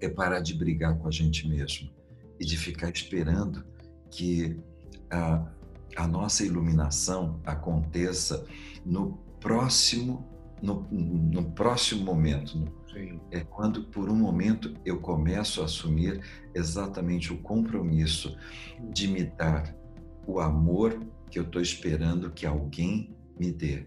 É 0.00 0.08
parar 0.08 0.40
de 0.40 0.54
brigar 0.54 0.96
com 0.98 1.08
a 1.08 1.10
gente 1.10 1.48
mesmo 1.48 1.90
e 2.38 2.44
de 2.44 2.56
ficar 2.56 2.90
esperando 2.90 3.64
que 4.10 4.56
a, 5.10 5.50
a 5.96 6.06
nossa 6.06 6.44
iluminação 6.44 7.40
aconteça 7.44 8.46
no 8.84 9.18
próximo 9.40 10.36
no, 10.62 10.86
no 10.90 11.50
próximo 11.52 12.04
momento. 12.04 12.64
É 13.30 13.40
quando, 13.40 13.84
por 13.84 14.08
um 14.08 14.14
momento, 14.14 14.74
eu 14.84 14.98
começo 14.98 15.60
a 15.60 15.66
assumir 15.66 16.22
exatamente 16.54 17.30
o 17.30 17.38
compromisso 17.38 18.34
de 18.90 19.06
me 19.06 19.24
dar 19.24 19.76
o 20.26 20.40
amor 20.40 20.98
que 21.30 21.38
eu 21.38 21.42
estou 21.42 21.60
esperando 21.60 22.30
que 22.30 22.46
alguém 22.46 23.14
me 23.38 23.52
dê. 23.52 23.86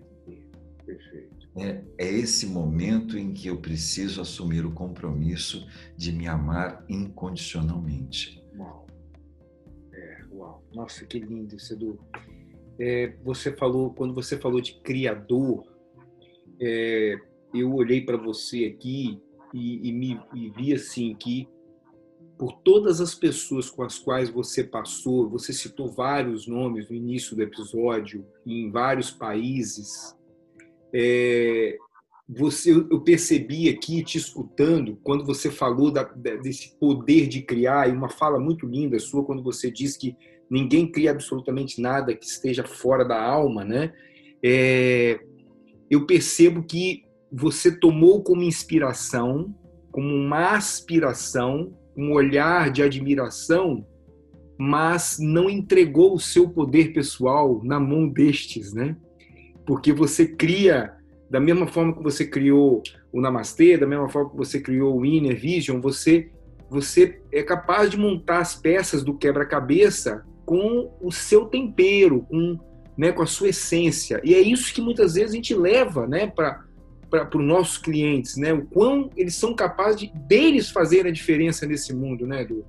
Perfeito. 0.86 1.38
É, 1.62 1.84
é 1.98 2.12
esse 2.12 2.46
momento 2.46 3.17
em 3.17 3.34
que 3.34 3.48
eu 3.48 3.58
preciso 3.58 4.21
assumir 4.21 4.65
o 4.65 4.71
compromisso 4.71 5.67
de 5.98 6.12
me 6.12 6.27
amar 6.27 6.86
incondicionalmente. 6.90 8.40
Uau. 8.58 8.90
Nossa, 10.73 11.06
que 11.06 11.19
lindo, 11.19 11.60
Cedu. 11.60 12.00
É, 12.79 13.13
você 13.23 13.52
falou, 13.52 13.94
quando 13.94 14.13
você 14.13 14.38
falou 14.38 14.62
de 14.62 14.75
criador, 14.81 15.65
é, 16.62 17.15
eu 17.54 17.73
olhei 17.73 18.02
para 18.02 18.17
você 18.17 18.65
aqui 18.65 19.21
e, 19.54 19.90
e 19.90 19.92
me 19.92 20.19
e 20.34 20.50
vi 20.50 20.73
assim 20.73 21.15
que 21.15 21.48
por 22.38 22.54
todas 22.62 23.02
as 23.02 23.13
pessoas 23.13 23.69
com 23.69 23.84
as 23.84 24.00
quais 24.00 24.29
você 24.29 24.63
passou, 24.63 25.29
você 25.29 25.52
citou 25.52 25.92
vários 25.92 26.48
nomes 26.48 26.90
no 26.90 26.96
início 26.96 27.36
do 27.36 27.44
episódio, 27.44 28.25
em 28.46 28.71
vários 28.71 29.12
países, 29.12 30.15
é, 30.94 31.77
você, 32.27 32.71
eu 32.71 33.02
percebi 33.02 33.69
aqui 33.69 34.04
te 34.04 34.17
escutando 34.17 35.00
quando 35.04 35.25
você 35.25 35.50
falou 35.50 35.92
da, 35.92 36.04
desse 36.04 36.77
poder 36.79 37.27
de 37.27 37.42
criar 37.42 37.90
e 37.90 37.92
uma 37.92 38.10
fala 38.10 38.40
muito 38.40 38.67
linda 38.67 39.00
sua 39.00 39.25
quando 39.25 39.42
você 39.42 39.71
diz 39.71 39.98
que 39.98 40.15
ninguém 40.50 40.92
cria 40.92 41.12
absolutamente 41.12 41.81
nada 41.81 42.13
que 42.13 42.25
esteja 42.25 42.63
fora 42.63 43.04
da 43.04 43.19
alma, 43.19 43.65
né? 43.65 43.94
É, 44.44 45.19
eu 45.90 46.06
percebo 46.06 46.63
que 46.63 47.04
você 47.31 47.71
tomou 47.71 48.23
como 48.23 48.44
inspiração, 48.44 49.54
como 49.92 50.13
uma 50.13 50.56
aspiração, 50.56 51.75
um 51.98 52.13
olhar 52.13 52.71
de 52.71 52.83
admiração, 52.83 53.85
mas 54.58 55.17
não 55.19 55.50
entregou 55.50 56.13
o 56.13 56.19
seu 56.19 56.50
poder 56.50 56.94
pessoal 56.94 57.62
na 57.63 57.79
mão 57.79 58.08
destes, 58.08 58.73
né? 58.73 58.96
Porque 59.70 59.94
você 59.94 60.26
cria 60.26 60.96
da 61.30 61.40
mesma 61.40 61.67
forma 61.67 61.96
que 61.96 62.02
você 62.02 62.26
criou 62.26 62.82
o 63.13 63.22
Namastê, 63.22 63.78
da 63.78 63.86
mesma 63.86 64.10
forma 64.10 64.32
que 64.32 64.36
você 64.36 64.60
criou 64.60 64.98
o 64.98 65.06
Inner 65.06 65.40
Vision, 65.40 65.80
você 65.80 66.32
você 66.72 67.22
é 67.32 67.44
capaz 67.44 67.92
de 67.92 67.96
montar 67.96 68.40
as 68.40 68.56
peças 68.56 69.04
do 69.04 69.15
quebra-cabeça 69.15 70.26
com 70.44 70.92
o 71.00 71.12
seu 71.12 71.46
tempero, 71.46 72.26
com, 72.28 72.58
né, 72.98 73.12
com 73.12 73.22
a 73.22 73.28
sua 73.28 73.50
essência. 73.50 74.20
E 74.24 74.34
é 74.34 74.42
isso 74.42 74.74
que 74.74 74.82
muitas 74.82 75.13
vezes 75.13 75.34
a 75.34 75.36
gente 75.36 75.54
leva 75.54 76.08
né, 76.08 76.26
para 76.26 77.30
os 77.36 77.46
nossos 77.46 77.78
clientes, 77.78 78.38
né? 78.38 78.52
O 78.52 78.65
quão 78.65 79.12
eles 79.15 79.36
são 79.36 79.54
capazes 79.54 80.00
de 80.00 80.12
deles 80.28 80.72
fazerem 80.72 81.12
a 81.12 81.13
diferença 81.13 81.67
nesse 81.67 81.94
mundo, 81.94 82.26
né, 82.26 82.42
Edu? 82.42 82.65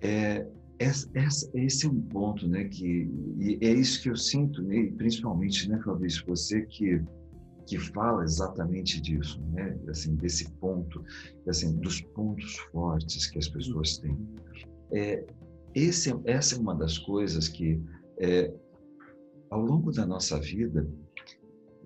É, 0.00 0.46
essa, 0.80 1.08
essa, 1.14 1.50
esse 1.54 1.86
é 1.86 1.90
um 1.90 2.00
ponto, 2.00 2.48
né, 2.48 2.64
que 2.64 3.08
e 3.38 3.58
é 3.60 3.70
isso 3.70 4.02
que 4.02 4.10
eu 4.10 4.16
sinto, 4.16 4.62
né, 4.62 4.90
principalmente, 4.96 5.68
né, 5.68 5.80
Fabrício, 5.84 6.24
você 6.26 6.62
que 6.62 7.02
que 7.70 7.78
fala 7.78 8.24
exatamente 8.24 9.00
disso, 9.00 9.40
né? 9.52 9.78
Assim, 9.88 10.16
desse 10.16 10.50
ponto, 10.54 11.04
assim, 11.46 11.76
dos 11.76 12.00
pontos 12.00 12.56
fortes 12.72 13.30
que 13.30 13.38
as 13.38 13.48
pessoas 13.48 13.96
têm. 13.98 14.18
É, 14.90 15.24
esse, 15.72 16.12
essa 16.24 16.56
é 16.56 16.58
uma 16.58 16.74
das 16.74 16.98
coisas 16.98 17.46
que, 17.46 17.80
é, 18.18 18.52
ao 19.50 19.60
longo 19.60 19.92
da 19.92 20.04
nossa 20.04 20.40
vida, 20.40 20.84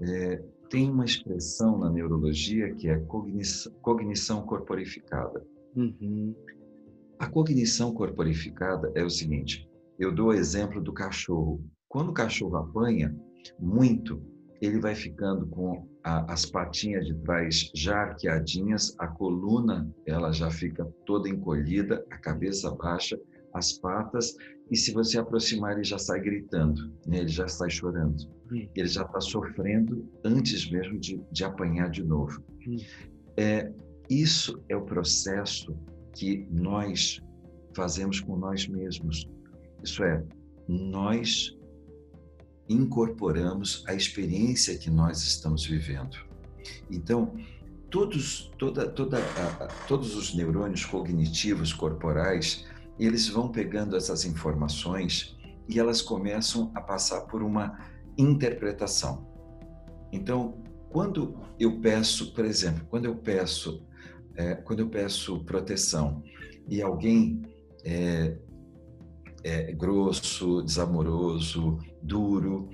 é, 0.01 0.43
tem 0.71 0.91
uma 0.91 1.05
expressão 1.05 1.79
na 1.79 1.91
neurologia 1.91 2.75
que 2.75 2.89
é 2.89 2.99
cognição, 3.01 3.71
cognição 3.83 4.47
corporificada. 4.47 5.47
Uhum. 5.77 6.35
A 7.25 7.31
cognição 7.31 7.95
corporificada 7.95 8.93
é 8.95 9.03
o 9.03 9.09
seguinte: 9.09 9.67
eu 9.99 10.15
dou 10.15 10.27
o 10.27 10.33
exemplo 10.35 10.79
do 10.79 10.93
cachorro. 10.93 11.65
Quando 11.89 12.11
o 12.11 12.13
cachorro 12.13 12.55
apanha 12.57 13.17
muito, 13.59 14.23
ele 14.61 14.79
vai 14.79 14.95
ficando 14.95 15.47
com 15.47 15.89
a, 16.05 16.31
as 16.31 16.45
patinhas 16.45 17.07
de 17.07 17.15
trás 17.23 17.71
já 17.75 17.97
arqueadinhas, 17.97 18.95
a 18.99 19.07
coluna 19.07 19.91
ela 20.07 20.33
já 20.33 20.51
fica 20.51 20.85
toda 21.07 21.27
encolhida, 21.27 22.05
a 22.11 22.19
cabeça 22.19 22.71
baixa, 22.73 23.19
as 23.55 23.73
patas, 23.73 24.37
e 24.71 24.77
se 24.77 24.93
você 24.93 25.19
aproximar 25.19 25.73
ele 25.73 25.85
já 25.85 25.97
sai 25.97 26.21
gritando, 26.21 26.93
né? 27.07 27.21
ele 27.21 27.29
já 27.29 27.49
sai 27.49 27.71
chorando, 27.71 28.23
hum. 28.53 28.69
ele 28.77 28.89
já 28.89 29.03
está 29.03 29.23
sofrendo 29.23 30.07
antes 30.23 30.71
mesmo 30.71 30.99
de, 30.99 31.25
de 31.33 31.43
apanhar 31.43 31.89
de 31.89 32.05
novo. 32.05 32.45
Hum. 32.69 32.77
É, 33.39 33.73
isso 34.11 34.63
é 34.69 34.77
o 34.77 34.85
processo 34.85 35.75
que 36.15 36.47
nós 36.51 37.21
fazemos 37.75 38.21
com 38.21 38.37
nós 38.37 38.67
mesmos. 38.67 39.29
Isso 39.83 40.03
é, 40.05 40.25
nós 40.69 41.57
incorporamos 42.69 43.85
a 43.87 43.95
experiência 43.95 44.79
que 44.79 44.91
nós 44.91 45.23
estamos 45.23 45.67
vivendo. 45.67 46.17
Então, 46.91 47.35
todos, 47.91 48.51
toda, 48.59 48.89
toda, 48.89 49.19
todos 49.87 50.17
os 50.17 50.35
neurônios 50.35 50.85
cognitivos 50.85 51.73
corporais, 51.73 52.65
eles 52.99 53.29
vão 53.29 53.51
pegando 53.51 53.97
essas 53.97 54.25
informações 54.25 55.37
e 55.69 55.79
elas 55.79 56.01
começam 56.01 56.71
a 56.75 56.81
passar 56.81 57.23
por 57.23 57.43
uma 57.43 57.79
interpretação. 58.17 59.27
Então, 60.13 60.63
quando 60.91 61.37
eu 61.59 61.81
peço, 61.81 62.33
por 62.33 62.45
exemplo, 62.45 62.87
quando 62.89 63.07
eu 63.07 63.17
peço, 63.17 63.85
é, 64.37 64.55
quando 64.55 64.81
eu 64.81 64.89
peço 64.89 65.45
proteção 65.45 66.23
e 66.69 66.83
alguém 66.83 67.43
é, 67.85 68.37
é, 69.45 69.73
grosso, 69.73 70.63
desamoroso, 70.63 71.79
duro. 72.03 72.71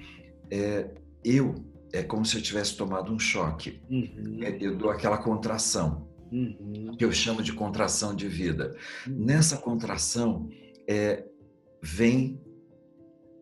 É, 0.50 0.88
eu, 1.24 1.54
é 1.92 2.02
como 2.02 2.24
se 2.24 2.36
eu 2.36 2.42
tivesse 2.42 2.76
tomado 2.76 3.12
um 3.12 3.18
choque. 3.18 3.80
Uhum. 3.90 4.38
É, 4.42 4.56
eu 4.60 4.76
dou 4.76 4.90
aquela 4.90 5.18
contração, 5.18 6.08
uhum. 6.30 6.94
que 6.96 7.04
eu 7.04 7.12
chamo 7.12 7.42
de 7.42 7.52
contração 7.52 8.14
de 8.14 8.28
vida. 8.28 8.76
Uhum. 9.06 9.24
Nessa 9.24 9.56
contração, 9.56 10.48
é, 10.88 11.24
vem 11.82 12.40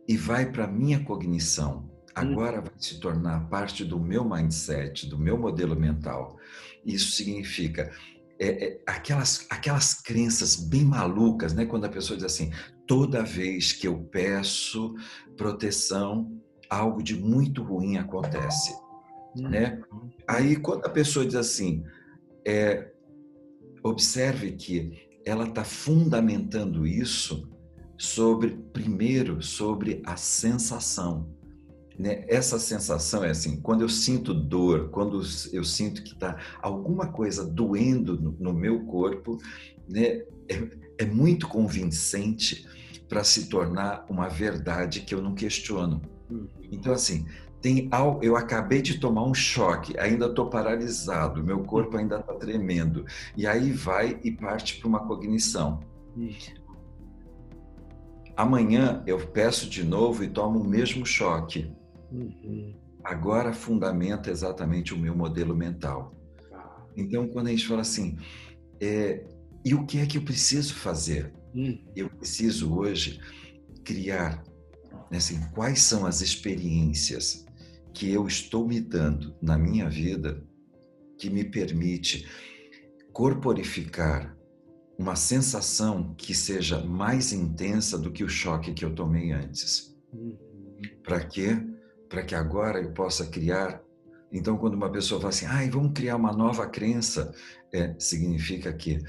e 0.09 0.17
vai 0.17 0.51
para 0.51 0.65
a 0.65 0.69
minha 0.69 1.05
cognição. 1.05 1.77
Uhum. 1.77 1.89
Agora 2.15 2.63
vai 2.63 2.73
se 2.79 2.99
tornar 2.99 3.49
parte 3.49 3.85
do 3.85 4.01
meu 4.01 4.25
mindset, 4.25 5.07
do 5.07 5.19
meu 5.19 5.39
modelo 5.39 5.77
mental. 5.77 6.39
Isso 6.89 7.13
significa 7.13 7.93
é, 8.39 8.49
é, 8.49 8.81
aquelas, 8.87 9.47
aquelas 9.51 9.95
crenças 9.95 10.57
bem 10.57 10.85
malucas, 10.85 11.53
né? 11.53 11.67
Quando 11.67 11.85
a 11.85 11.89
pessoa 11.91 12.17
diz 12.17 12.25
assim, 12.25 12.51
toda 12.87 13.23
vez 13.23 13.73
que 13.73 13.87
eu 13.87 13.99
peço 13.99 14.95
proteção, 15.37 16.41
algo 16.71 17.03
de 17.03 17.15
muito 17.15 17.63
ruim 17.63 17.99
acontece, 17.99 18.73
uhum. 19.37 19.51
né? 19.51 19.81
Aí 20.27 20.57
quando 20.57 20.87
a 20.87 20.89
pessoa 20.89 21.27
diz 21.27 21.35
assim, 21.35 21.85
é, 22.47 22.91
observe 23.83 24.53
que 24.53 25.21
ela 25.27 25.45
está 25.45 25.65
fundamentando 25.65 26.87
isso 26.87 27.47
sobre, 27.99 28.57
primeiro, 28.73 29.43
sobre 29.43 30.01
a 30.07 30.17
sensação 30.17 31.38
né? 31.99 32.25
Essa 32.29 32.59
sensação 32.59 33.25
é 33.25 33.31
assim, 33.31 33.61
quando 33.61 33.83
eu 33.83 33.89
sinto 33.89 34.33
dor, 34.33 34.91
quando 34.91 35.21
eu 35.53 35.65
sinto 35.65 36.03
que 36.03 36.13
está 36.13 36.37
alguma 36.63 37.09
coisa 37.09 37.45
doendo 37.45 38.21
no, 38.21 38.37
no 38.39 38.55
meu 38.55 38.85
corpo, 38.85 39.39
né? 39.89 40.23
É, 40.49 40.89
é 40.99 41.05
muito 41.05 41.49
convincente 41.49 42.67
para 43.09 43.25
se 43.25 43.49
tornar 43.49 44.05
uma 44.09 44.29
verdade 44.29 45.01
que 45.01 45.15
eu 45.15 45.23
não 45.23 45.35
questiono. 45.35 46.03
Uhum. 46.31 46.47
Então, 46.71 46.93
assim, 46.93 47.27
tem 47.61 47.89
eu 48.23 48.37
acabei 48.37 48.81
de 48.81 48.99
tomar 48.99 49.25
um 49.25 49.35
choque, 49.35 49.99
ainda 49.99 50.27
estou 50.27 50.49
paralisado, 50.49 51.43
meu 51.43 51.61
corpo 51.65 51.97
ainda 51.97 52.21
está 52.21 52.35
tremendo. 52.35 53.05
E 53.37 53.47
aí 53.47 53.73
vai 53.73 54.19
e 54.23 54.31
parte 54.31 54.79
para 54.79 54.89
uma 54.89 55.07
cognição. 55.07 55.81
Amanhã 58.37 59.03
eu 59.07 59.19
peço 59.19 59.69
de 59.69 59.83
novo 59.83 60.23
e 60.23 60.29
tomo 60.29 60.61
o 60.61 60.65
mesmo 60.65 61.05
choque. 61.05 61.73
Uhum. 62.11 62.75
Agora 63.05 63.53
fundamenta 63.53 64.31
exatamente 64.31 64.95
o 64.95 64.99
meu 64.99 65.15
modelo 65.15 65.55
mental. 65.55 66.15
Ah. 66.53 66.85
Então, 66.97 67.29
quando 67.29 67.49
a 67.49 67.51
gente 67.51 67.67
fala 67.67 67.83
assim, 67.83 68.17
é, 68.81 69.25
e 69.65 69.75
o 69.75 69.87
que 69.87 69.99
é 69.99 70.07
que 70.07 70.19
eu 70.19 70.23
preciso 70.23 70.75
fazer? 70.75 71.33
Uhum. 71.55 71.79
Eu 71.95 72.11
preciso 72.11 72.75
hoje 72.75 73.21
criar, 73.85 74.43
né, 75.11 75.19
assim, 75.19 75.41
quais 75.55 75.81
são 75.83 76.07
as 76.07 76.21
experiências 76.21 77.47
que 77.93 78.11
eu 78.11 78.27
estou 78.27 78.67
me 78.67 78.81
dando 78.81 79.35
na 79.41 79.59
minha 79.59 79.89
vida 79.89 80.43
que 81.19 81.29
me 81.29 81.45
permite 81.45 82.29
corporificar 83.13 84.37
uma 84.99 85.17
sensação 85.17 86.15
que 86.17 86.35
seja 86.35 86.85
mais 86.85 87.33
intensa 87.33 87.99
do 87.99 88.11
que 88.11 88.25
o 88.25 88.29
choque 88.29 88.73
que 88.73 88.85
eu 88.85 88.95
tomei 88.95 89.33
antes. 89.33 89.97
Uhum. 90.13 90.37
Para 91.03 91.25
quê? 91.25 91.57
Para 92.09 92.23
que 92.23 92.35
agora 92.35 92.81
eu 92.81 92.93
possa 92.93 93.27
criar. 93.27 93.83
Então, 94.33 94.57
quando 94.57 94.75
uma 94.75 94.91
pessoa 94.91 95.21
fala 95.21 95.31
assim, 95.31 95.47
ai, 95.47 95.71
vamos 95.71 95.93
criar 95.93 96.17
uma 96.17 96.33
nova 96.33 96.67
crença, 96.67 97.33
é, 97.73 97.95
significa 97.99 98.73
que 98.73 99.01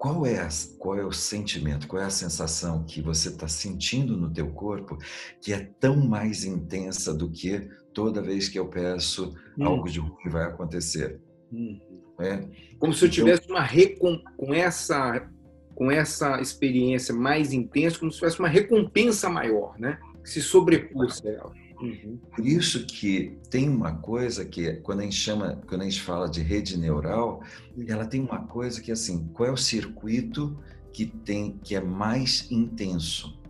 qual 0.00 0.24
é, 0.24 0.48
qual 0.78 0.98
é 0.98 1.04
o 1.04 1.12
sentimento, 1.12 1.86
qual 1.86 2.02
é 2.02 2.06
a 2.06 2.10
sensação 2.10 2.84
que 2.84 3.02
você 3.02 3.28
está 3.28 3.46
sentindo 3.46 4.16
no 4.16 4.32
teu 4.32 4.50
corpo 4.50 4.96
que 5.42 5.52
é 5.52 5.70
tão 5.78 5.96
mais 5.96 6.42
intensa 6.42 7.12
do 7.12 7.30
que 7.30 7.68
toda 7.92 8.22
vez 8.22 8.48
que 8.48 8.58
eu 8.58 8.66
peço 8.66 9.34
hum. 9.58 9.66
algo 9.66 9.90
de 9.90 10.00
ruim 10.00 10.30
vai 10.30 10.44
acontecer. 10.44 11.20
Hum. 11.52 11.78
É? 12.18 12.48
Como 12.78 12.94
se 12.94 13.04
eu 13.04 13.08
então 13.08 13.24
tivesse 13.24 13.50
uma 13.50 13.62
recom 13.62 14.18
com 14.36 14.54
essa 14.54 15.28
com 15.74 15.90
essa 15.90 16.40
experiência 16.40 17.14
mais 17.14 17.54
intensa, 17.54 17.98
como 17.98 18.10
se 18.10 18.18
tivesse 18.18 18.38
uma 18.38 18.48
recompensa 18.48 19.30
maior, 19.30 19.78
né? 19.78 19.98
Que 20.22 20.28
se 20.28 20.42
sobrepôs 20.42 21.24
a 21.24 21.28
ela. 21.30 21.52
Uhum. 21.80 22.18
Por 22.34 22.46
isso 22.46 22.84
que 22.86 23.38
tem 23.48 23.68
uma 23.68 23.96
coisa 23.96 24.44
que 24.44 24.74
quando 24.74 25.00
a 25.00 25.02
gente 25.02 25.16
chama, 25.16 25.60
quando 25.66 25.80
a 25.80 25.84
gente 25.84 26.00
fala 26.00 26.28
de 26.28 26.42
rede 26.42 26.78
neural, 26.78 27.42
ela 27.88 28.04
tem 28.04 28.20
uma 28.20 28.46
coisa 28.46 28.80
que 28.80 28.92
assim, 28.92 29.28
qual 29.32 29.48
é 29.48 29.52
o 29.52 29.56
circuito 29.56 30.58
que 30.92 31.06
tem 31.06 31.58
que 31.64 31.74
é 31.74 31.80
mais 31.80 32.50
intenso? 32.50 33.40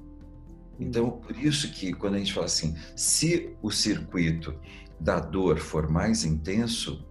Então, 0.78 1.11
por 1.11 1.37
isso 1.37 1.70
que 1.72 1.93
quando 1.93 2.14
a 2.14 2.18
gente 2.18 2.33
fala 2.33 2.47
assim, 2.47 2.74
se 2.97 3.51
o 3.61 3.70
circuito 3.70 4.55
da 4.99 5.18
dor 5.18 5.59
for 5.59 5.91
mais 5.91 6.24
intenso, 6.24 7.05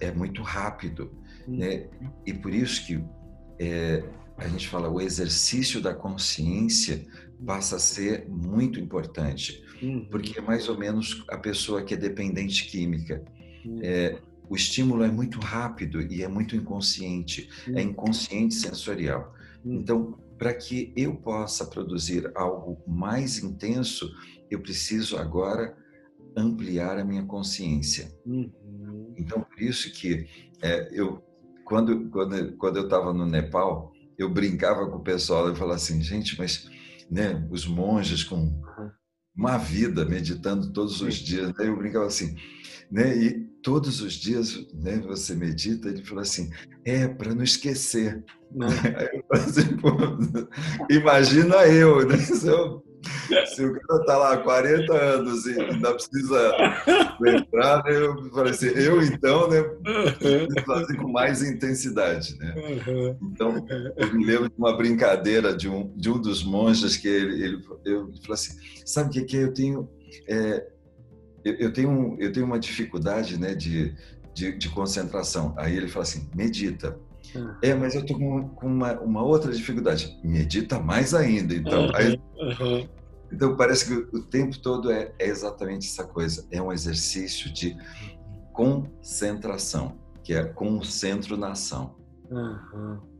é 0.00 0.10
muito 0.12 0.42
rápido, 0.42 1.10
uhum. 1.46 1.56
né? 1.56 1.88
E 2.24 2.32
por 2.32 2.54
isso 2.54 2.86
que 2.86 3.02
é, 3.58 4.04
a 4.36 4.48
gente 4.48 4.68
fala 4.68 4.88
o 4.88 5.00
exercício 5.00 5.80
da 5.80 5.94
consciência 5.94 7.04
passa 7.44 7.76
a 7.76 7.78
ser 7.78 8.28
muito 8.28 8.78
importante, 8.78 9.62
uhum. 9.82 10.06
porque 10.10 10.38
é 10.38 10.42
mais 10.42 10.68
ou 10.68 10.78
menos 10.78 11.24
a 11.28 11.36
pessoa 11.36 11.82
que 11.82 11.94
é 11.94 11.96
dependente 11.96 12.66
química. 12.66 13.22
Uhum. 13.64 13.80
É, 13.82 14.18
o 14.48 14.54
estímulo 14.54 15.02
é 15.02 15.10
muito 15.10 15.38
rápido 15.40 16.00
e 16.00 16.22
é 16.22 16.28
muito 16.28 16.54
inconsciente, 16.54 17.48
é 17.74 17.80
inconsciente 17.80 18.54
sensorial. 18.54 19.34
Então, 19.64 20.18
para 20.36 20.52
que 20.52 20.92
eu 20.96 21.14
possa 21.14 21.64
produzir 21.64 22.30
algo 22.34 22.82
mais 22.86 23.38
intenso, 23.38 24.10
eu 24.50 24.60
preciso 24.60 25.16
agora 25.16 25.76
ampliar 26.36 26.98
a 26.98 27.04
minha 27.04 27.24
consciência. 27.24 28.12
Uhum. 28.26 29.14
Então, 29.16 29.40
por 29.42 29.62
isso 29.62 29.92
que 29.92 30.26
é, 30.60 30.88
eu, 30.92 31.22
quando, 31.64 32.10
quando, 32.10 32.56
quando 32.56 32.76
eu 32.78 32.84
estava 32.84 33.12
no 33.12 33.24
Nepal, 33.24 33.92
eu 34.18 34.28
brincava 34.28 34.86
com 34.88 34.96
o 34.96 35.02
pessoal 35.02 35.50
e 35.50 35.56
falava 35.56 35.76
assim, 35.76 36.02
gente, 36.02 36.38
mas 36.38 36.68
né, 37.10 37.46
os 37.50 37.66
monges 37.66 38.24
com 38.24 38.60
uma 39.36 39.56
vida 39.56 40.04
meditando 40.04 40.72
todos 40.72 41.00
os 41.00 41.14
dias, 41.14 41.48
né? 41.48 41.68
eu 41.68 41.76
brincava 41.76 42.06
assim, 42.06 42.36
né, 42.90 43.16
e 43.16 43.40
todos 43.62 44.02
os 44.02 44.14
dias 44.14 44.66
né, 44.74 44.98
você 45.06 45.34
medita, 45.34 45.88
ele 45.88 46.04
falou 46.04 46.22
assim, 46.22 46.50
é 46.84 47.08
para 47.08 47.34
não 47.34 47.42
esquecer. 47.42 48.22
Né? 48.50 48.66
Eu 49.14 49.24
assim, 49.30 49.62
imagina 50.90 51.66
eu, 51.66 52.06
né? 52.06 52.18
Se, 52.20 52.46
eu, 52.46 52.84
se 53.46 53.64
o 53.64 53.72
cara 53.72 54.00
está 54.00 54.16
lá 54.16 54.32
há 54.34 54.38
40 54.38 54.92
anos 54.92 55.46
e 55.46 55.60
ainda 55.60 55.94
precisa 55.94 56.52
lembrar, 57.20 57.84
né? 57.84 57.96
eu 57.96 58.30
falei 58.30 58.52
assim, 58.52 58.68
eu 58.68 59.02
então, 59.02 59.48
né, 59.48 59.62
fazer 60.66 60.96
com 60.96 61.08
mais 61.08 61.42
intensidade, 61.42 62.36
né? 62.38 62.54
Então, 63.22 63.66
eu 63.96 64.14
me 64.14 64.24
lembro 64.24 64.48
de 64.48 64.54
uma 64.56 64.76
brincadeira 64.76 65.54
de 65.54 65.68
um, 65.68 65.92
de 65.96 66.10
um 66.10 66.20
dos 66.20 66.44
monges 66.44 66.96
que 66.96 67.08
ele, 67.08 67.44
ele, 67.44 67.64
eu, 67.84 68.08
ele 68.08 68.20
falou 68.22 68.34
assim, 68.34 68.56
sabe 68.84 69.08
o 69.08 69.12
que, 69.12 69.24
que 69.24 69.36
é? 69.36 69.44
Eu 69.44 69.52
tenho... 69.52 69.88
É, 70.28 70.66
eu, 71.44 71.54
eu, 71.54 71.72
tenho, 71.72 72.16
eu 72.20 72.32
tenho 72.32 72.46
uma 72.46 72.58
dificuldade 72.58 73.38
né, 73.38 73.54
de, 73.54 73.94
de, 74.34 74.52
de 74.56 74.68
concentração. 74.68 75.54
Aí 75.56 75.76
ele 75.76 75.88
fala 75.88 76.04
assim, 76.04 76.28
medita. 76.34 76.98
Uhum. 77.34 77.54
É, 77.62 77.74
mas 77.74 77.94
eu 77.94 78.04
tô 78.04 78.14
com, 78.14 78.48
com 78.48 78.66
uma, 78.66 78.92
uma, 79.00 79.22
outra 79.22 79.52
dificuldade. 79.52 80.18
Medita 80.22 80.78
mais 80.78 81.14
ainda. 81.14 81.54
Então, 81.54 81.86
uhum. 81.86 81.96
aí, 81.96 82.20
uhum. 82.36 82.88
então 83.32 83.56
parece 83.56 83.86
que 83.86 84.16
o 84.16 84.22
tempo 84.22 84.58
todo 84.58 84.90
é, 84.90 85.12
é, 85.18 85.28
exatamente 85.28 85.88
essa 85.88 86.04
coisa. 86.04 86.46
É 86.50 86.60
um 86.60 86.72
exercício 86.72 87.52
de 87.52 87.76
concentração, 88.52 89.96
que 90.22 90.34
é 90.34 90.44
concentro 90.44 91.36
na 91.36 91.52
ação. 91.52 91.96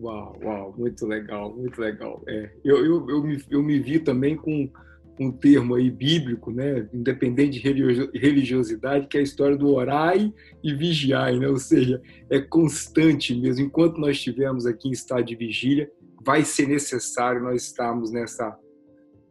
Uau, 0.00 0.36
uau, 0.42 0.74
muito 0.76 1.06
legal, 1.06 1.54
muito 1.54 1.78
legal. 1.80 2.22
É, 2.26 2.50
eu, 2.64 2.84
eu, 2.84 3.10
eu, 3.10 3.22
me, 3.22 3.44
eu 3.50 3.62
me 3.62 3.78
vi 3.78 3.98
também 3.98 4.36
com 4.36 4.70
um 5.18 5.30
termo 5.30 5.74
aí 5.74 5.90
bíblico, 5.90 6.50
né, 6.50 6.88
independente 6.92 7.60
de 7.60 8.18
religiosidade, 8.18 9.06
que 9.06 9.16
é 9.16 9.20
a 9.20 9.24
história 9.24 9.56
do 9.56 9.68
orai 9.68 10.32
e 10.62 10.74
vigiai, 10.74 11.38
né? 11.38 11.48
Ou 11.48 11.58
seja, 11.58 12.00
é 12.30 12.40
constante 12.40 13.34
mesmo. 13.34 13.66
Enquanto 13.66 13.98
nós 13.98 14.16
estivermos 14.16 14.66
aqui 14.66 14.88
em 14.88 14.92
estado 14.92 15.24
de 15.24 15.36
vigília, 15.36 15.90
vai 16.24 16.44
ser 16.44 16.66
necessário 16.66 17.42
nós 17.42 17.62
estarmos 17.64 18.10
nessa 18.10 18.56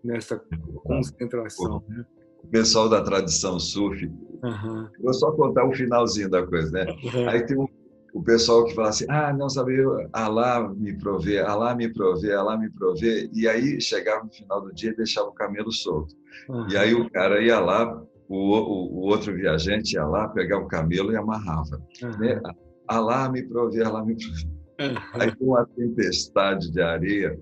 nessa 0.04 0.42
concentração. 0.84 1.84
Né? 1.88 2.06
O 2.44 2.48
pessoal 2.48 2.90
da 2.90 3.04
tradição 3.04 3.60
sufi, 3.60 4.08
uhum. 4.08 4.88
vou 5.00 5.14
só 5.14 5.32
contar 5.32 5.64
o 5.64 5.74
finalzinho 5.74 6.30
da 6.30 6.46
coisa, 6.46 6.72
né? 6.72 6.86
Uhum. 7.04 7.30
Aí 7.30 7.46
tem 7.46 7.58
um 7.58 7.68
o 8.14 8.22
pessoal 8.22 8.66
que 8.66 8.76
fala 8.76 8.90
assim, 8.90 9.06
ah, 9.10 9.34
não 9.34 9.50
sabia, 9.50 9.84
Alá 10.12 10.70
me 10.70 10.98
provê, 10.98 11.40
Alá 11.40 11.74
me 11.76 11.92
provê, 11.92 12.34
Alá 12.34 12.58
me 12.58 12.70
provê, 12.70 13.30
e 13.34 13.48
aí 13.48 13.80
chegava 13.80 14.24
no 14.24 14.32
final 14.32 14.62
do 14.62 14.74
dia 14.74 14.92
e 14.92 14.96
deixava 14.96 15.30
o 15.30 15.34
camelo 15.34 15.72
solto. 15.72 16.14
Uhum. 16.50 16.68
E 16.70 16.78
aí 16.78 16.94
o 16.94 17.10
cara 17.10 17.42
ia 17.42 17.60
lá, 17.60 18.02
o, 18.28 18.36
o, 18.36 18.94
o, 18.96 19.00
outro 19.08 19.34
viajante 19.34 19.96
ia 19.96 20.06
lá 20.06 20.28
pegar 20.28 20.60
o 20.60 20.68
camelo 20.68 21.12
e 21.12 21.18
amarrava. 21.18 21.82
Uhum. 22.04 22.18
Né? 22.20 22.42
Alá 22.88 23.30
me 23.30 23.44
provê, 23.44 23.84
Alá 23.84 24.04
me 24.04 24.16
provê. 24.16 24.46
Uhum. 24.82 24.98
Aí 25.14 25.36
com 25.36 25.46
uma 25.46 25.66
tempestade 25.66 26.72
de 26.72 26.82
areia 26.82 27.38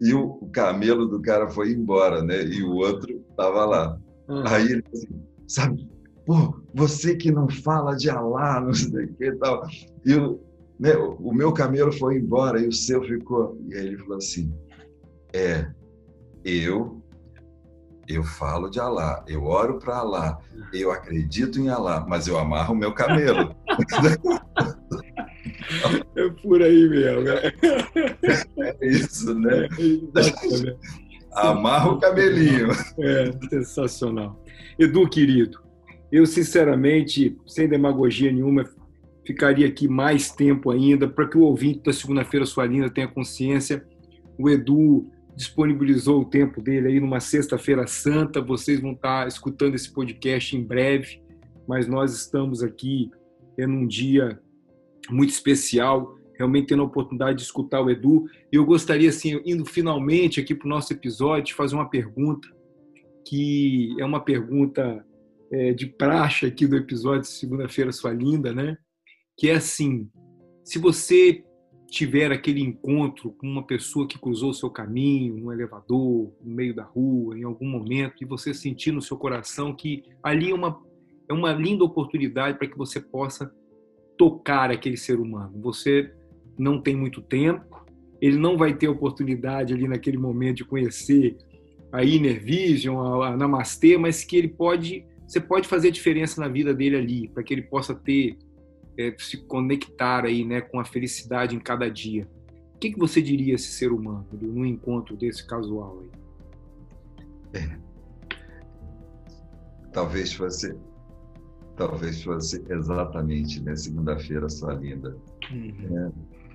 e 0.00 0.12
o, 0.12 0.38
o, 0.40 0.50
camelo 0.50 1.06
do 1.06 1.20
cara 1.22 1.48
foi 1.48 1.72
embora, 1.72 2.22
né? 2.22 2.44
E 2.44 2.62
o 2.62 2.74
outro 2.74 3.24
estava 3.30 3.64
lá. 3.64 3.98
Aí 4.46 4.64
ele 4.64 4.84
assim, 4.92 5.22
sabe, 5.46 5.88
pô, 6.24 6.60
você 6.74 7.16
que 7.16 7.30
não 7.30 7.48
fala 7.48 7.96
de 7.96 8.10
Alá, 8.10 8.60
não 8.64 8.74
sei 8.74 9.04
o 9.04 9.14
que 9.14 9.32
tal. 9.32 9.66
E 10.04 10.14
o, 10.14 10.40
né, 10.78 10.94
o 10.96 11.32
meu 11.32 11.52
camelo 11.52 11.92
foi 11.92 12.16
embora 12.16 12.60
e 12.60 12.68
o 12.68 12.72
seu 12.72 13.02
ficou. 13.04 13.58
E 13.68 13.74
aí 13.74 13.86
ele 13.86 13.98
falou 13.98 14.16
assim: 14.16 14.52
é, 15.32 15.70
eu 16.44 17.02
eu 18.08 18.24
falo 18.24 18.68
de 18.68 18.80
Alá, 18.80 19.24
eu 19.28 19.44
oro 19.44 19.78
para 19.78 19.98
Alá, 19.98 20.38
eu 20.72 20.90
acredito 20.90 21.60
em 21.60 21.68
Alá, 21.68 22.04
mas 22.06 22.26
eu 22.26 22.36
amarro 22.36 22.74
o 22.74 22.76
meu 22.76 22.92
camelo. 22.92 23.54
é 26.16 26.28
por 26.42 26.60
aí 26.62 26.88
mesmo. 26.88 27.22
Né? 27.22 27.52
É 28.58 28.86
isso, 28.86 29.32
né? 29.34 29.68
É, 29.68 30.76
Amarra 31.34 31.92
o 31.92 31.98
camelinho. 31.98 32.68
É, 32.98 33.32
sensacional. 33.48 34.38
Edu, 34.78 35.08
querido, 35.08 35.58
eu 36.12 36.26
sinceramente, 36.26 37.34
sem 37.46 37.66
demagogia 37.66 38.30
nenhuma, 38.30 38.68
ficaria 39.26 39.66
aqui 39.66 39.88
mais 39.88 40.30
tempo 40.30 40.70
ainda 40.70 41.08
para 41.08 41.26
que 41.26 41.38
o 41.38 41.42
ouvinte 41.42 41.84
da 41.84 41.92
segunda-feira 41.92 42.44
sua 42.44 42.66
linda 42.66 42.90
tenha 42.90 43.08
consciência. 43.08 43.82
O 44.38 44.50
Edu 44.50 45.10
disponibilizou 45.34 46.20
o 46.20 46.24
tempo 46.26 46.60
dele 46.60 46.88
aí 46.88 47.00
numa 47.00 47.18
sexta-feira 47.18 47.86
santa. 47.86 48.42
Vocês 48.42 48.78
vão 48.78 48.92
estar 48.92 49.26
escutando 49.26 49.74
esse 49.74 49.90
podcast 49.90 50.54
em 50.54 50.62
breve, 50.62 51.22
mas 51.66 51.88
nós 51.88 52.14
estamos 52.14 52.62
aqui 52.62 53.10
em 53.58 53.66
um 53.66 53.86
dia 53.86 54.38
muito 55.08 55.30
especial, 55.30 56.14
realmente 56.36 56.66
tendo 56.66 56.82
a 56.82 56.86
oportunidade 56.86 57.38
de 57.38 57.44
escutar 57.44 57.80
o 57.80 57.88
Edu. 57.88 58.26
E 58.52 58.56
eu 58.56 58.66
gostaria, 58.66 59.08
assim, 59.08 59.40
indo 59.46 59.64
finalmente 59.64 60.38
aqui 60.38 60.54
para 60.54 60.66
o 60.66 60.70
nosso 60.70 60.92
episódio, 60.92 61.44
de 61.44 61.54
fazer 61.54 61.74
uma 61.74 61.88
pergunta 61.88 62.46
que 63.24 63.96
é 63.98 64.04
uma 64.04 64.20
pergunta 64.20 65.02
é, 65.52 65.72
de 65.72 65.86
praxe 65.86 66.46
aqui 66.46 66.66
do 66.66 66.76
episódio 66.76 67.28
Segunda-feira 67.28 67.92
Sua 67.92 68.12
Linda, 68.12 68.52
né? 68.52 68.76
que 69.36 69.50
é 69.50 69.54
assim: 69.54 70.08
se 70.64 70.78
você 70.78 71.44
tiver 71.88 72.32
aquele 72.32 72.62
encontro 72.62 73.32
com 73.32 73.46
uma 73.46 73.66
pessoa 73.66 74.08
que 74.08 74.18
cruzou 74.18 74.50
o 74.50 74.54
seu 74.54 74.70
caminho, 74.70 75.36
no 75.36 75.52
elevador, 75.52 76.32
no 76.42 76.54
meio 76.54 76.74
da 76.74 76.84
rua, 76.84 77.38
em 77.38 77.42
algum 77.42 77.68
momento, 77.68 78.14
e 78.22 78.24
você 78.24 78.54
sentir 78.54 78.92
no 78.92 79.02
seu 79.02 79.16
coração 79.16 79.74
que 79.74 80.02
ali 80.22 80.50
é 80.50 80.54
uma, 80.54 80.80
é 81.28 81.32
uma 81.34 81.52
linda 81.52 81.84
oportunidade 81.84 82.56
para 82.56 82.66
que 82.66 82.78
você 82.78 82.98
possa 82.98 83.52
tocar 84.16 84.70
aquele 84.70 84.96
ser 84.96 85.20
humano. 85.20 85.60
Você 85.60 86.10
não 86.58 86.80
tem 86.80 86.96
muito 86.96 87.20
tempo, 87.20 87.84
ele 88.22 88.38
não 88.38 88.56
vai 88.56 88.74
ter 88.74 88.88
oportunidade 88.88 89.74
ali 89.74 89.86
naquele 89.86 90.16
momento 90.16 90.58
de 90.58 90.64
conhecer 90.64 91.36
a 91.90 92.02
Inner 92.02 92.42
Vision, 92.42 93.22
a 93.22 93.36
Namastê, 93.36 93.98
mas 93.98 94.24
que 94.24 94.36
ele 94.36 94.48
pode, 94.48 95.04
você 95.26 95.40
pode 95.40 95.68
fazer 95.68 95.88
a 95.88 95.92
diferença 95.92 96.40
na 96.40 96.48
vida 96.48 96.74
dele 96.74 96.96
ali, 96.96 97.28
para 97.28 97.42
que 97.42 97.54
ele 97.54 97.62
possa 97.62 97.94
ter 97.94 98.36
é, 98.98 99.14
se 99.18 99.38
conectar 99.46 100.24
aí, 100.24 100.44
né, 100.44 100.60
com 100.60 100.78
a 100.78 100.84
felicidade 100.84 101.56
em 101.56 101.60
cada 101.60 101.90
dia. 101.90 102.28
O 102.74 102.78
que, 102.78 102.92
que 102.92 102.98
você 102.98 103.22
diria 103.22 103.54
a 103.54 103.56
esse 103.56 103.68
ser 103.68 103.92
humano 103.92 104.26
num 104.40 104.66
encontro 104.66 105.16
desse 105.16 105.46
casual 105.46 106.00
aí? 106.00 107.60
É. 107.60 107.82
Talvez 109.92 110.32
fosse, 110.32 110.74
talvez 111.76 112.22
fosse 112.22 112.64
exatamente, 112.70 113.62
né, 113.62 113.76
segunda-feira 113.76 114.48
sua 114.48 114.72
linda. 114.72 115.14
Uhum. 115.52 115.98
É, 115.98 116.12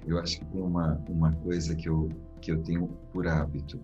eu 0.08 0.18
acho 0.18 0.40
que 0.40 0.46
tem 0.46 0.60
uma 0.60 1.00
uma 1.08 1.32
coisa 1.34 1.76
que 1.76 1.88
eu 1.88 2.10
que 2.42 2.52
eu 2.52 2.64
tenho 2.64 2.88
por 3.14 3.28
hábito. 3.28 3.80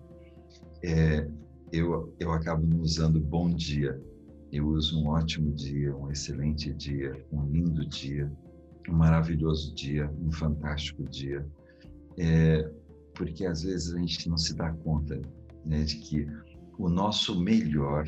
É, 0.82 1.28
eu 1.70 2.12
eu 2.18 2.32
acabo 2.32 2.66
usando 2.82 3.20
bom 3.20 3.48
dia. 3.48 3.96
Eu 4.54 4.68
uso 4.68 5.02
um 5.02 5.08
ótimo 5.08 5.52
dia, 5.52 5.96
um 5.96 6.10
excelente 6.10 6.72
dia, 6.72 7.26
um 7.32 7.44
lindo 7.44 7.84
dia 7.86 8.30
um 8.88 8.94
maravilhoso 8.94 9.74
dia, 9.74 10.10
um 10.20 10.30
fantástico 10.30 11.04
dia, 11.04 11.46
é, 12.18 12.70
porque 13.14 13.46
às 13.46 13.62
vezes 13.62 13.94
a 13.94 13.98
gente 13.98 14.28
não 14.28 14.36
se 14.36 14.54
dá 14.54 14.72
conta 14.72 15.20
né, 15.64 15.82
de 15.82 15.96
que 15.96 16.26
o 16.78 16.88
nosso 16.88 17.40
melhor 17.40 18.06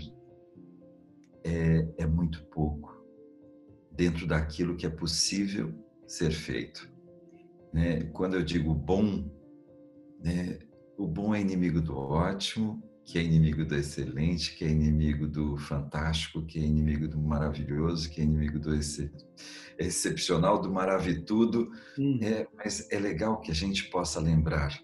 é, 1.45 1.89
é 1.99 2.07
muito 2.07 2.45
pouco 2.47 2.95
dentro 3.93 4.27
daquilo 4.27 4.77
que 4.77 4.87
é 4.87 4.91
possível 4.91 5.73
ser 6.07 6.33
feito. 6.33 6.91
Né? 7.73 8.03
Quando 8.13 8.35
eu 8.35 8.43
digo 8.43 8.75
bom, 8.75 9.25
né, 10.23 10.59
o 10.99 11.07
bom 11.07 11.35
é 11.35 11.41
inimigo 11.41 11.81
do 11.81 11.97
ótimo 11.97 12.83
que 13.07 13.19
é 13.19 13.23
inimigo 13.23 13.65
do 13.65 13.77
excelente, 13.77 14.57
que 14.57 14.65
é 14.65 14.69
inimigo 14.69 15.29
do 15.29 15.57
fantástico, 15.57 16.45
que 16.45 16.59
é 16.59 16.63
inimigo 16.63 17.07
do 17.07 17.19
maravilhoso, 17.19 18.11
que 18.11 18.21
é 18.21 18.25
inimigo 18.25 18.59
do 18.59 18.75
ex 18.75 19.09
excepcional, 19.79 20.61
do 20.61 20.73
maravitudo. 20.73 21.71
Hum. 21.97 22.19
É, 22.21 22.49
mas 22.57 22.91
é 22.91 22.99
legal 22.99 23.41
que 23.41 23.53
a 23.53 23.55
gente 23.55 23.89
possa 23.91 24.19
lembrar 24.19 24.77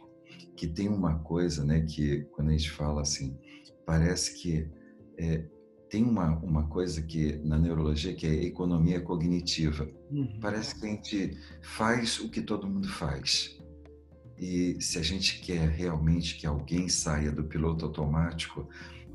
que 0.57 0.69
tem 0.69 0.89
uma 0.89 1.19
coisa, 1.19 1.65
né, 1.65 1.81
que 1.81 2.23
quando 2.33 2.51
a 2.51 2.53
gente 2.53 2.71
fala 2.71 3.03
assim, 3.03 3.37
parece 3.85 4.41
que 4.41 4.71
é, 5.19 5.45
tem 5.91 6.05
uma, 6.05 6.39
uma 6.39 6.69
coisa 6.69 7.03
que 7.03 7.39
na 7.45 7.59
neurologia 7.59 8.15
que 8.15 8.27
é 8.27 8.45
economia 8.45 9.01
cognitiva. 9.01 9.89
Uhum. 10.11 10.39
Parece 10.41 10.79
que 10.79 10.87
a 10.87 10.91
gente 10.91 11.37
faz 11.61 12.21
o 12.21 12.31
que 12.31 12.41
todo 12.41 12.69
mundo 12.69 12.89
faz. 12.89 13.61
E 14.39 14.77
se 14.81 14.99
a 14.99 15.03
gente 15.03 15.41
quer 15.41 15.69
realmente 15.69 16.37
que 16.37 16.47
alguém 16.47 16.89
saia 16.89 17.31
do 17.31 17.45
piloto 17.45 17.85
automático, 17.85 18.69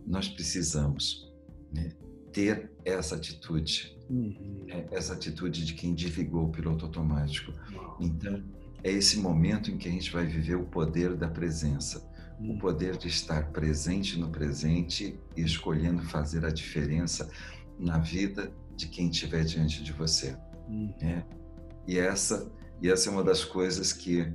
nós 0.05 0.28
precisamos 0.28 1.34
né, 1.74 1.91
ter 2.32 2.72
essa 2.86 3.15
atitude, 3.15 3.97
uhum. 4.09 4.65
né, 4.68 4.88
essa 4.91 5.13
atitude 5.13 5.65
de 5.65 5.74
quem 5.74 5.93
desligou 5.93 6.45
o 6.45 6.51
piloto 6.51 6.86
automático. 6.86 7.51
Uhum. 7.51 7.95
Então, 7.99 8.43
é 8.84 8.91
esse 8.91 9.20
momento 9.20 9.70
em 9.70 9.78
que 9.78 9.88
a 9.89 9.91
gente 9.91 10.11
vai 10.11 10.26
viver 10.26 10.55
o 10.55 10.65
poder 10.65 11.15
da 11.15 11.28
presença, 11.28 12.09
uhum. 12.39 12.55
o 12.55 12.59
poder 12.59 12.95
de 12.95 13.07
estar 13.07 13.51
presente 13.51 14.18
no 14.18 14.30
presente 14.30 15.20
e 15.36 15.41
escolhendo 15.41 16.03
fazer 16.03 16.45
a 16.45 16.49
diferença 16.49 17.30
na 17.78 17.97
vida 17.97 18.51
de 18.76 18.88
quem 18.88 19.09
estiver 19.09 19.43
diante 19.43 19.84
de 19.84 19.91
você. 19.91 20.38
Né? 21.01 21.26
E 21.88 21.97
essa 21.97 22.51
e 22.82 22.89
essa 22.89 23.09
é 23.09 23.11
uma 23.11 23.24
das 23.24 23.43
coisas 23.43 23.91
que 23.91 24.32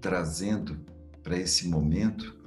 trazendo 0.00 0.78
para 1.22 1.36
esse 1.38 1.68
momento, 1.68 2.38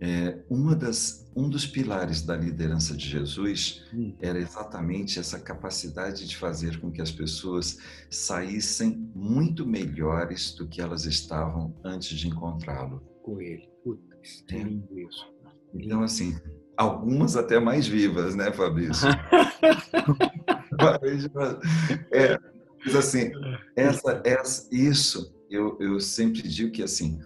é, 0.00 0.38
uma 0.50 0.74
das, 0.76 1.26
um 1.34 1.48
dos 1.48 1.66
pilares 1.66 2.20
da 2.22 2.36
liderança 2.36 2.94
de 2.94 3.08
Jesus 3.08 3.82
hum. 3.94 4.14
era 4.20 4.38
exatamente 4.38 5.18
essa 5.18 5.40
capacidade 5.40 6.28
de 6.28 6.36
fazer 6.36 6.78
com 6.80 6.90
que 6.90 7.00
as 7.00 7.10
pessoas 7.10 7.78
saíssem 8.10 9.10
muito 9.14 9.66
melhores 9.66 10.54
do 10.54 10.68
que 10.68 10.82
elas 10.82 11.06
estavam 11.06 11.74
antes 11.82 12.18
de 12.18 12.28
encontrá-lo. 12.28 13.02
Com 13.22 13.40
ele. 13.40 13.70
Putz, 13.82 14.44
é. 14.50 14.58
lindo 14.58 14.98
isso. 14.98 15.26
Então, 15.72 16.02
assim, 16.02 16.38
algumas 16.76 17.36
até 17.36 17.58
mais 17.58 17.86
vivas, 17.86 18.34
né, 18.34 18.52
Fabrício? 18.52 19.08
é, 22.12 22.38
mas 22.84 22.94
assim, 22.94 23.30
essa, 23.74 24.22
essa, 24.24 24.68
isso 24.70 25.35
eu, 25.50 25.76
eu 25.80 26.00
sempre 26.00 26.42
digo 26.42 26.72
que 26.72 26.82
assim 26.82 27.20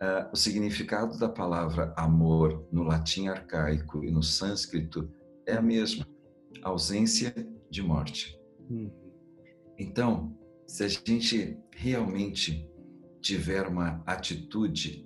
uh, 0.00 0.28
o 0.32 0.36
significado 0.36 1.18
da 1.18 1.28
palavra 1.28 1.92
amor 1.96 2.66
no 2.72 2.82
latim 2.82 3.28
arcaico 3.28 4.04
e 4.04 4.10
no 4.10 4.22
sânscrito 4.22 5.10
é 5.46 5.54
a 5.54 5.62
mesma, 5.62 6.06
ausência 6.62 7.34
de 7.70 7.82
morte. 7.82 8.38
Hum. 8.70 8.90
Então, 9.78 10.36
se 10.66 10.84
a 10.84 10.88
gente 10.88 11.58
realmente 11.72 12.68
tiver 13.20 13.66
uma 13.66 14.02
atitude 14.06 15.04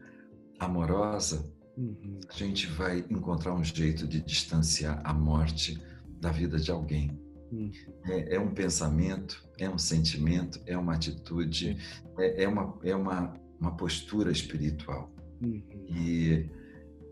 amorosa, 0.58 1.50
uhum. 1.76 2.20
a 2.28 2.32
gente 2.32 2.66
vai 2.66 3.04
encontrar 3.10 3.54
um 3.54 3.64
jeito 3.64 4.06
de 4.06 4.20
distanciar 4.20 5.00
a 5.04 5.12
morte 5.12 5.80
da 6.20 6.30
vida 6.30 6.58
de 6.58 6.70
alguém. 6.70 7.18
Hum. 7.52 7.70
É, 8.04 8.36
é, 8.36 8.40
um 8.40 8.52
pensamento, 8.52 9.43
é 9.58 9.68
um 9.68 9.78
sentimento, 9.78 10.60
é 10.66 10.76
uma 10.76 10.94
atitude, 10.94 11.76
é, 12.18 12.44
é 12.44 12.48
uma, 12.48 12.74
é 12.82 12.94
uma, 12.94 13.34
uma 13.60 13.76
postura 13.76 14.30
espiritual. 14.30 15.12
Uhum. 15.42 15.62
E, 15.88 16.48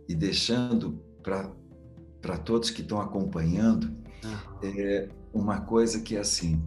e 0.09 0.15
deixando 0.15 1.03
para 1.23 2.39
todos 2.39 2.71
que 2.71 2.83
estão 2.83 3.01
acompanhando 3.01 3.85
uhum. 4.25 4.59
é, 4.63 5.09
uma 5.33 5.61
coisa 5.61 6.01
que 6.01 6.17
é 6.17 6.21
assim: 6.21 6.63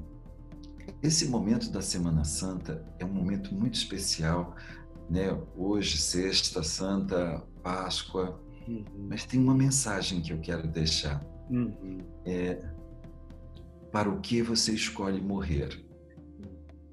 esse 1.02 1.28
momento 1.28 1.72
da 1.72 1.82
Semana 1.82 2.24
Santa 2.24 2.86
é 3.00 3.06
um 3.06 3.14
momento 3.14 3.54
muito 3.54 3.76
especial. 3.76 4.56
Né? 5.10 5.38
Hoje, 5.56 5.98
Sexta 5.98 6.64
Santa, 6.64 7.44
Páscoa, 7.62 8.40
uhum. 8.68 8.84
mas 9.10 9.26
tem 9.26 9.40
uma 9.40 9.54
mensagem 9.54 10.22
que 10.22 10.34
eu 10.34 10.40
quero 10.40 10.68
deixar. 10.68 11.24
Uhum. 11.50 12.00
É, 12.26 12.60
para 13.96 14.10
o 14.10 14.20
que 14.20 14.42
você 14.42 14.74
escolhe 14.74 15.22
morrer 15.22 15.82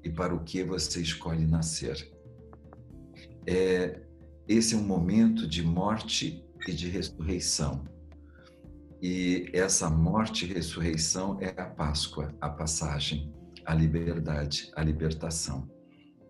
e 0.05 0.09
para 0.09 0.33
o 0.33 0.41
que 0.41 0.63
você 0.63 1.01
escolhe 1.01 1.45
nascer. 1.45 2.09
É, 3.45 3.99
esse 4.47 4.73
é 4.73 4.77
um 4.77 4.85
momento 4.85 5.45
de 5.45 5.61
morte 5.61 6.41
e 6.65 6.71
de 6.71 6.87
ressurreição. 6.87 7.83
E 9.01 9.49
essa 9.51 9.89
morte 9.89 10.45
e 10.45 10.53
ressurreição 10.53 11.37
é 11.41 11.49
a 11.61 11.65
Páscoa, 11.65 12.33
a 12.39 12.49
passagem, 12.49 13.33
a 13.65 13.75
liberdade, 13.75 14.71
a 14.73 14.81
libertação. 14.81 15.69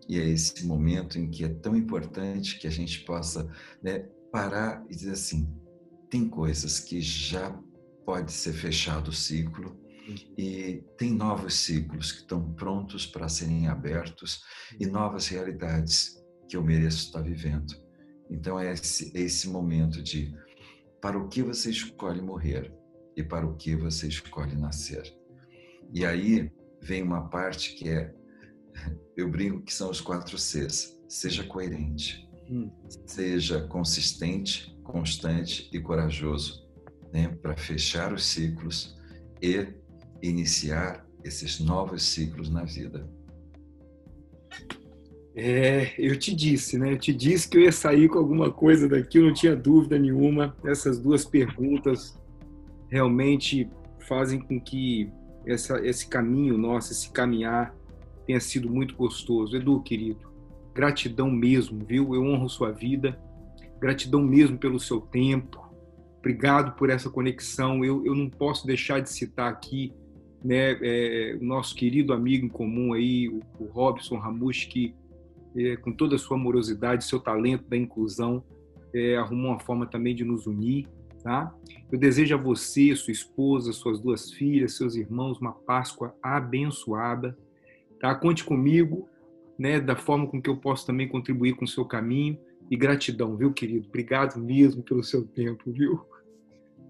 E 0.08 0.18
é 0.18 0.28
esse 0.28 0.66
momento 0.66 1.20
em 1.20 1.30
que 1.30 1.44
é 1.44 1.48
tão 1.50 1.76
importante 1.76 2.58
que 2.58 2.66
a 2.66 2.72
gente 2.72 3.04
possa 3.04 3.48
né, 3.80 4.08
parar 4.32 4.84
e 4.90 4.96
dizer 4.96 5.12
assim: 5.12 5.48
tem 6.10 6.28
coisas 6.28 6.80
que 6.80 7.00
já 7.00 7.56
pode 8.04 8.32
ser 8.32 8.54
fechado 8.54 9.10
o 9.10 9.12
ciclo, 9.12 9.83
e 10.36 10.82
tem 10.98 11.12
novos 11.12 11.54
ciclos 11.54 12.12
que 12.12 12.20
estão 12.20 12.52
prontos 12.54 13.06
para 13.06 13.28
serem 13.28 13.68
abertos 13.68 14.42
e 14.78 14.86
novas 14.86 15.28
realidades 15.28 16.22
que 16.48 16.56
eu 16.56 16.62
mereço 16.62 17.06
estar 17.06 17.22
vivendo. 17.22 17.74
Então 18.30 18.58
é 18.58 18.72
esse, 18.72 19.16
é 19.16 19.20
esse 19.20 19.48
momento 19.48 20.02
de 20.02 20.34
para 21.00 21.18
o 21.18 21.28
que 21.28 21.42
você 21.42 21.70
escolhe 21.70 22.20
morrer 22.20 22.72
e 23.16 23.22
para 23.22 23.46
o 23.46 23.56
que 23.56 23.76
você 23.76 24.08
escolhe 24.08 24.56
nascer. 24.56 25.02
E 25.92 26.04
aí 26.04 26.50
vem 26.82 27.02
uma 27.02 27.28
parte 27.28 27.74
que 27.74 27.88
é, 27.88 28.14
eu 29.16 29.30
brinco 29.30 29.62
que 29.62 29.72
são 29.72 29.90
os 29.90 30.00
quatro 30.00 30.38
Cs. 30.38 30.98
Seja 31.06 31.44
coerente, 31.44 32.28
hum. 32.50 32.70
seja 33.06 33.66
consistente, 33.68 34.74
constante 34.82 35.68
e 35.72 35.80
corajoso, 35.80 36.66
né, 37.12 37.28
para 37.28 37.56
fechar 37.56 38.12
os 38.12 38.24
ciclos 38.24 38.98
e 39.40 39.66
iniciar 40.28 41.06
esses 41.22 41.60
novos 41.60 42.02
ciclos 42.02 42.50
na 42.50 42.64
vida. 42.64 43.08
É, 45.36 45.92
eu 45.98 46.16
te 46.16 46.34
disse, 46.34 46.78
né? 46.78 46.92
Eu 46.92 46.98
te 46.98 47.12
disse 47.12 47.48
que 47.48 47.56
eu 47.56 47.62
ia 47.62 47.72
sair 47.72 48.08
com 48.08 48.18
alguma 48.18 48.52
coisa 48.52 48.88
daqui, 48.88 49.18
eu 49.18 49.24
não 49.24 49.34
tinha 49.34 49.56
dúvida 49.56 49.98
nenhuma. 49.98 50.56
Essas 50.64 50.98
duas 50.98 51.24
perguntas 51.24 52.16
realmente 52.88 53.68
fazem 54.06 54.38
com 54.38 54.60
que 54.60 55.10
essa, 55.46 55.84
esse 55.84 56.06
caminho 56.06 56.56
nosso, 56.56 56.92
esse 56.92 57.10
caminhar, 57.10 57.74
tenha 58.26 58.38
sido 58.38 58.70
muito 58.70 58.94
gostoso. 58.94 59.56
Edu, 59.56 59.82
querido, 59.82 60.20
gratidão 60.72 61.30
mesmo, 61.30 61.84
viu? 61.84 62.14
Eu 62.14 62.22
honro 62.22 62.48
sua 62.48 62.70
vida, 62.70 63.18
gratidão 63.80 64.22
mesmo 64.22 64.56
pelo 64.56 64.78
seu 64.78 65.00
tempo. 65.00 65.64
Obrigado 66.20 66.76
por 66.76 66.90
essa 66.90 67.10
conexão. 67.10 67.84
Eu, 67.84 68.06
eu 68.06 68.14
não 68.14 68.30
posso 68.30 68.66
deixar 68.66 69.00
de 69.00 69.10
citar 69.10 69.50
aqui 69.50 69.92
né, 70.44 70.78
é, 70.82 71.38
o 71.40 71.44
nosso 71.44 71.74
querido 71.74 72.12
amigo 72.12 72.44
em 72.44 72.50
comum 72.50 72.92
aí, 72.92 73.28
o, 73.30 73.40
o 73.58 73.64
Robson 73.64 74.18
Ramush, 74.18 74.66
que 74.66 74.94
é, 75.56 75.76
com 75.76 75.90
toda 75.90 76.16
a 76.16 76.18
sua 76.18 76.36
amorosidade, 76.36 77.04
seu 77.04 77.18
talento 77.18 77.66
da 77.66 77.76
inclusão, 77.76 78.44
é, 78.92 79.16
arrumou 79.16 79.52
uma 79.52 79.58
forma 79.58 79.86
também 79.86 80.14
de 80.14 80.22
nos 80.22 80.46
unir, 80.46 80.86
tá? 81.22 81.54
Eu 81.90 81.98
desejo 81.98 82.34
a 82.34 82.38
você, 82.38 82.94
sua 82.94 83.12
esposa, 83.12 83.72
suas 83.72 83.98
duas 83.98 84.30
filhas, 84.32 84.76
seus 84.76 84.94
irmãos, 84.94 85.40
uma 85.40 85.52
Páscoa 85.52 86.14
abençoada, 86.22 87.36
tá? 87.98 88.14
Conte 88.14 88.44
comigo, 88.44 89.08
né, 89.58 89.80
da 89.80 89.96
forma 89.96 90.26
com 90.26 90.42
que 90.42 90.50
eu 90.50 90.56
posso 90.56 90.86
também 90.86 91.08
contribuir 91.08 91.54
com 91.54 91.64
o 91.64 91.68
seu 91.68 91.84
caminho 91.84 92.38
e 92.70 92.76
gratidão, 92.76 93.36
viu, 93.36 93.52
querido? 93.52 93.86
Obrigado 93.88 94.38
mesmo 94.38 94.82
pelo 94.82 95.02
seu 95.02 95.24
tempo, 95.24 95.72
viu? 95.72 96.00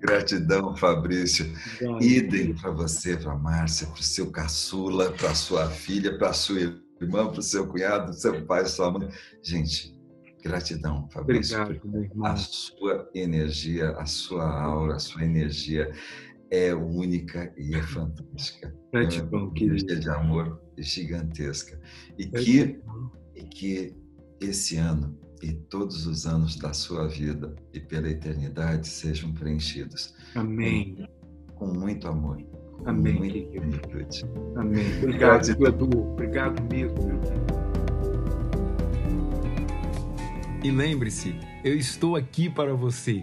Gratidão, 0.05 0.77
Fabrício. 0.77 1.51
Idem 1.99 2.55
para 2.55 2.71
você, 2.71 3.17
para 3.17 3.35
Márcia, 3.37 3.87
para 3.87 4.01
o 4.01 4.03
seu 4.03 4.31
caçula, 4.31 5.11
para 5.13 5.35
sua 5.35 5.71
filha, 5.71 6.19
para 6.19 6.35
sua 6.35 6.61
irmã, 7.01 7.31
para 7.31 7.41
o 7.41 7.43
seu 7.43 7.67
cunhado, 7.67 8.13
seu 8.13 8.45
pai, 8.45 8.67
sua 8.67 8.93
mãe. 8.93 9.09
Gente, 9.43 9.99
gratidão, 10.43 11.09
Fabrício. 11.11 11.59
Obrigado, 11.59 12.27
a 12.27 12.37
sua 12.37 13.11
energia, 13.15 13.93
a 13.93 14.05
sua 14.05 14.47
aura, 14.47 14.97
a 14.97 14.99
sua 14.99 15.25
energia 15.25 15.91
é 16.51 16.75
única 16.75 17.51
e 17.57 17.75
é 17.75 17.83
fantástica. 17.83 18.75
Gratidão, 18.93 19.41
é 19.41 19.43
uma 19.43 19.59
energia 19.59 19.97
de 19.97 20.11
amor 20.11 20.61
gigantesca. 20.77 21.81
E 22.19 22.27
que, 22.27 22.79
e 23.35 23.43
que 23.43 23.97
esse 24.39 24.77
ano 24.77 25.19
e 25.45 25.53
todos 25.53 26.07
os 26.07 26.27
anos 26.27 26.57
da 26.57 26.73
sua 26.73 27.07
vida 27.07 27.55
e 27.73 27.79
pela 27.79 28.09
eternidade 28.09 28.89
sejam 28.89 29.31
preenchidos. 29.33 30.15
Amém. 30.35 31.07
Com, 31.55 31.67
com 31.67 31.79
muito 31.79 32.09
amor. 32.09 32.43
Com 32.43 32.89
Amém. 32.89 33.15
Muita 33.15 33.51
plenitude. 33.51 34.25
Amém. 34.57 34.99
Obrigado, 34.99 35.49
Edu. 35.51 35.99
Obrigado 36.13 36.63
mesmo. 36.73 36.99
E 40.63 40.71
lembre-se, 40.71 41.37
eu 41.63 41.77
estou 41.77 42.17
aqui 42.17 42.49
para 42.49 42.73
você 42.73 43.23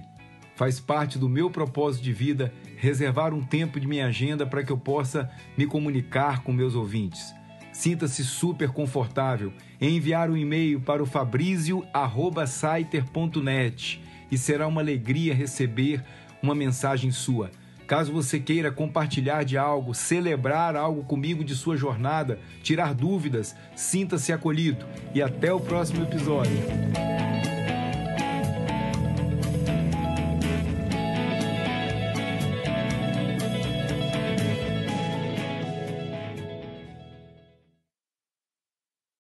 Faz 0.62 0.80
parte 0.80 1.18
do 1.18 1.28
meu 1.28 1.50
propósito 1.50 2.04
de 2.04 2.14
vida 2.14 2.54
reservar 2.78 3.34
um 3.34 3.42
tempo 3.42 3.80
de 3.80 3.88
minha 3.88 4.06
agenda 4.06 4.46
para 4.46 4.64
que 4.64 4.72
eu 4.72 4.78
possa 4.78 5.28
me 5.58 5.66
comunicar 5.66 6.44
com 6.44 6.54
meus 6.54 6.76
ouvintes. 6.76 7.34
Sinta-se 7.82 8.24
super 8.24 8.70
confortável 8.70 9.52
em 9.82 9.98
enviar 9.98 10.30
um 10.30 10.38
e-mail 10.38 10.80
para 10.80 11.02
o 11.02 11.06
fabrizio@saiter.net 11.08 14.00
e 14.32 14.38
será 14.38 14.68
uma 14.68 14.82
alegria 14.82 15.34
receber 15.34 16.04
uma 16.44 16.54
mensagem 16.54 17.10
sua. 17.10 17.50
Caso 17.88 18.14
você 18.14 18.40
queira 18.40 18.72
compartilhar 18.72 19.44
de 19.44 19.58
algo, 19.58 19.96
celebrar 19.96 20.76
algo 20.76 21.04
comigo 21.06 21.44
de 21.44 21.56
sua 21.56 21.76
jornada, 21.76 22.38
tirar 22.62 22.94
dúvidas, 22.94 23.56
sinta-se 23.76 24.32
acolhido 24.32 24.86
e 25.16 25.20
até 25.20 25.52
o 25.52 25.60
próximo 25.60 26.04
episódio. 26.04 26.60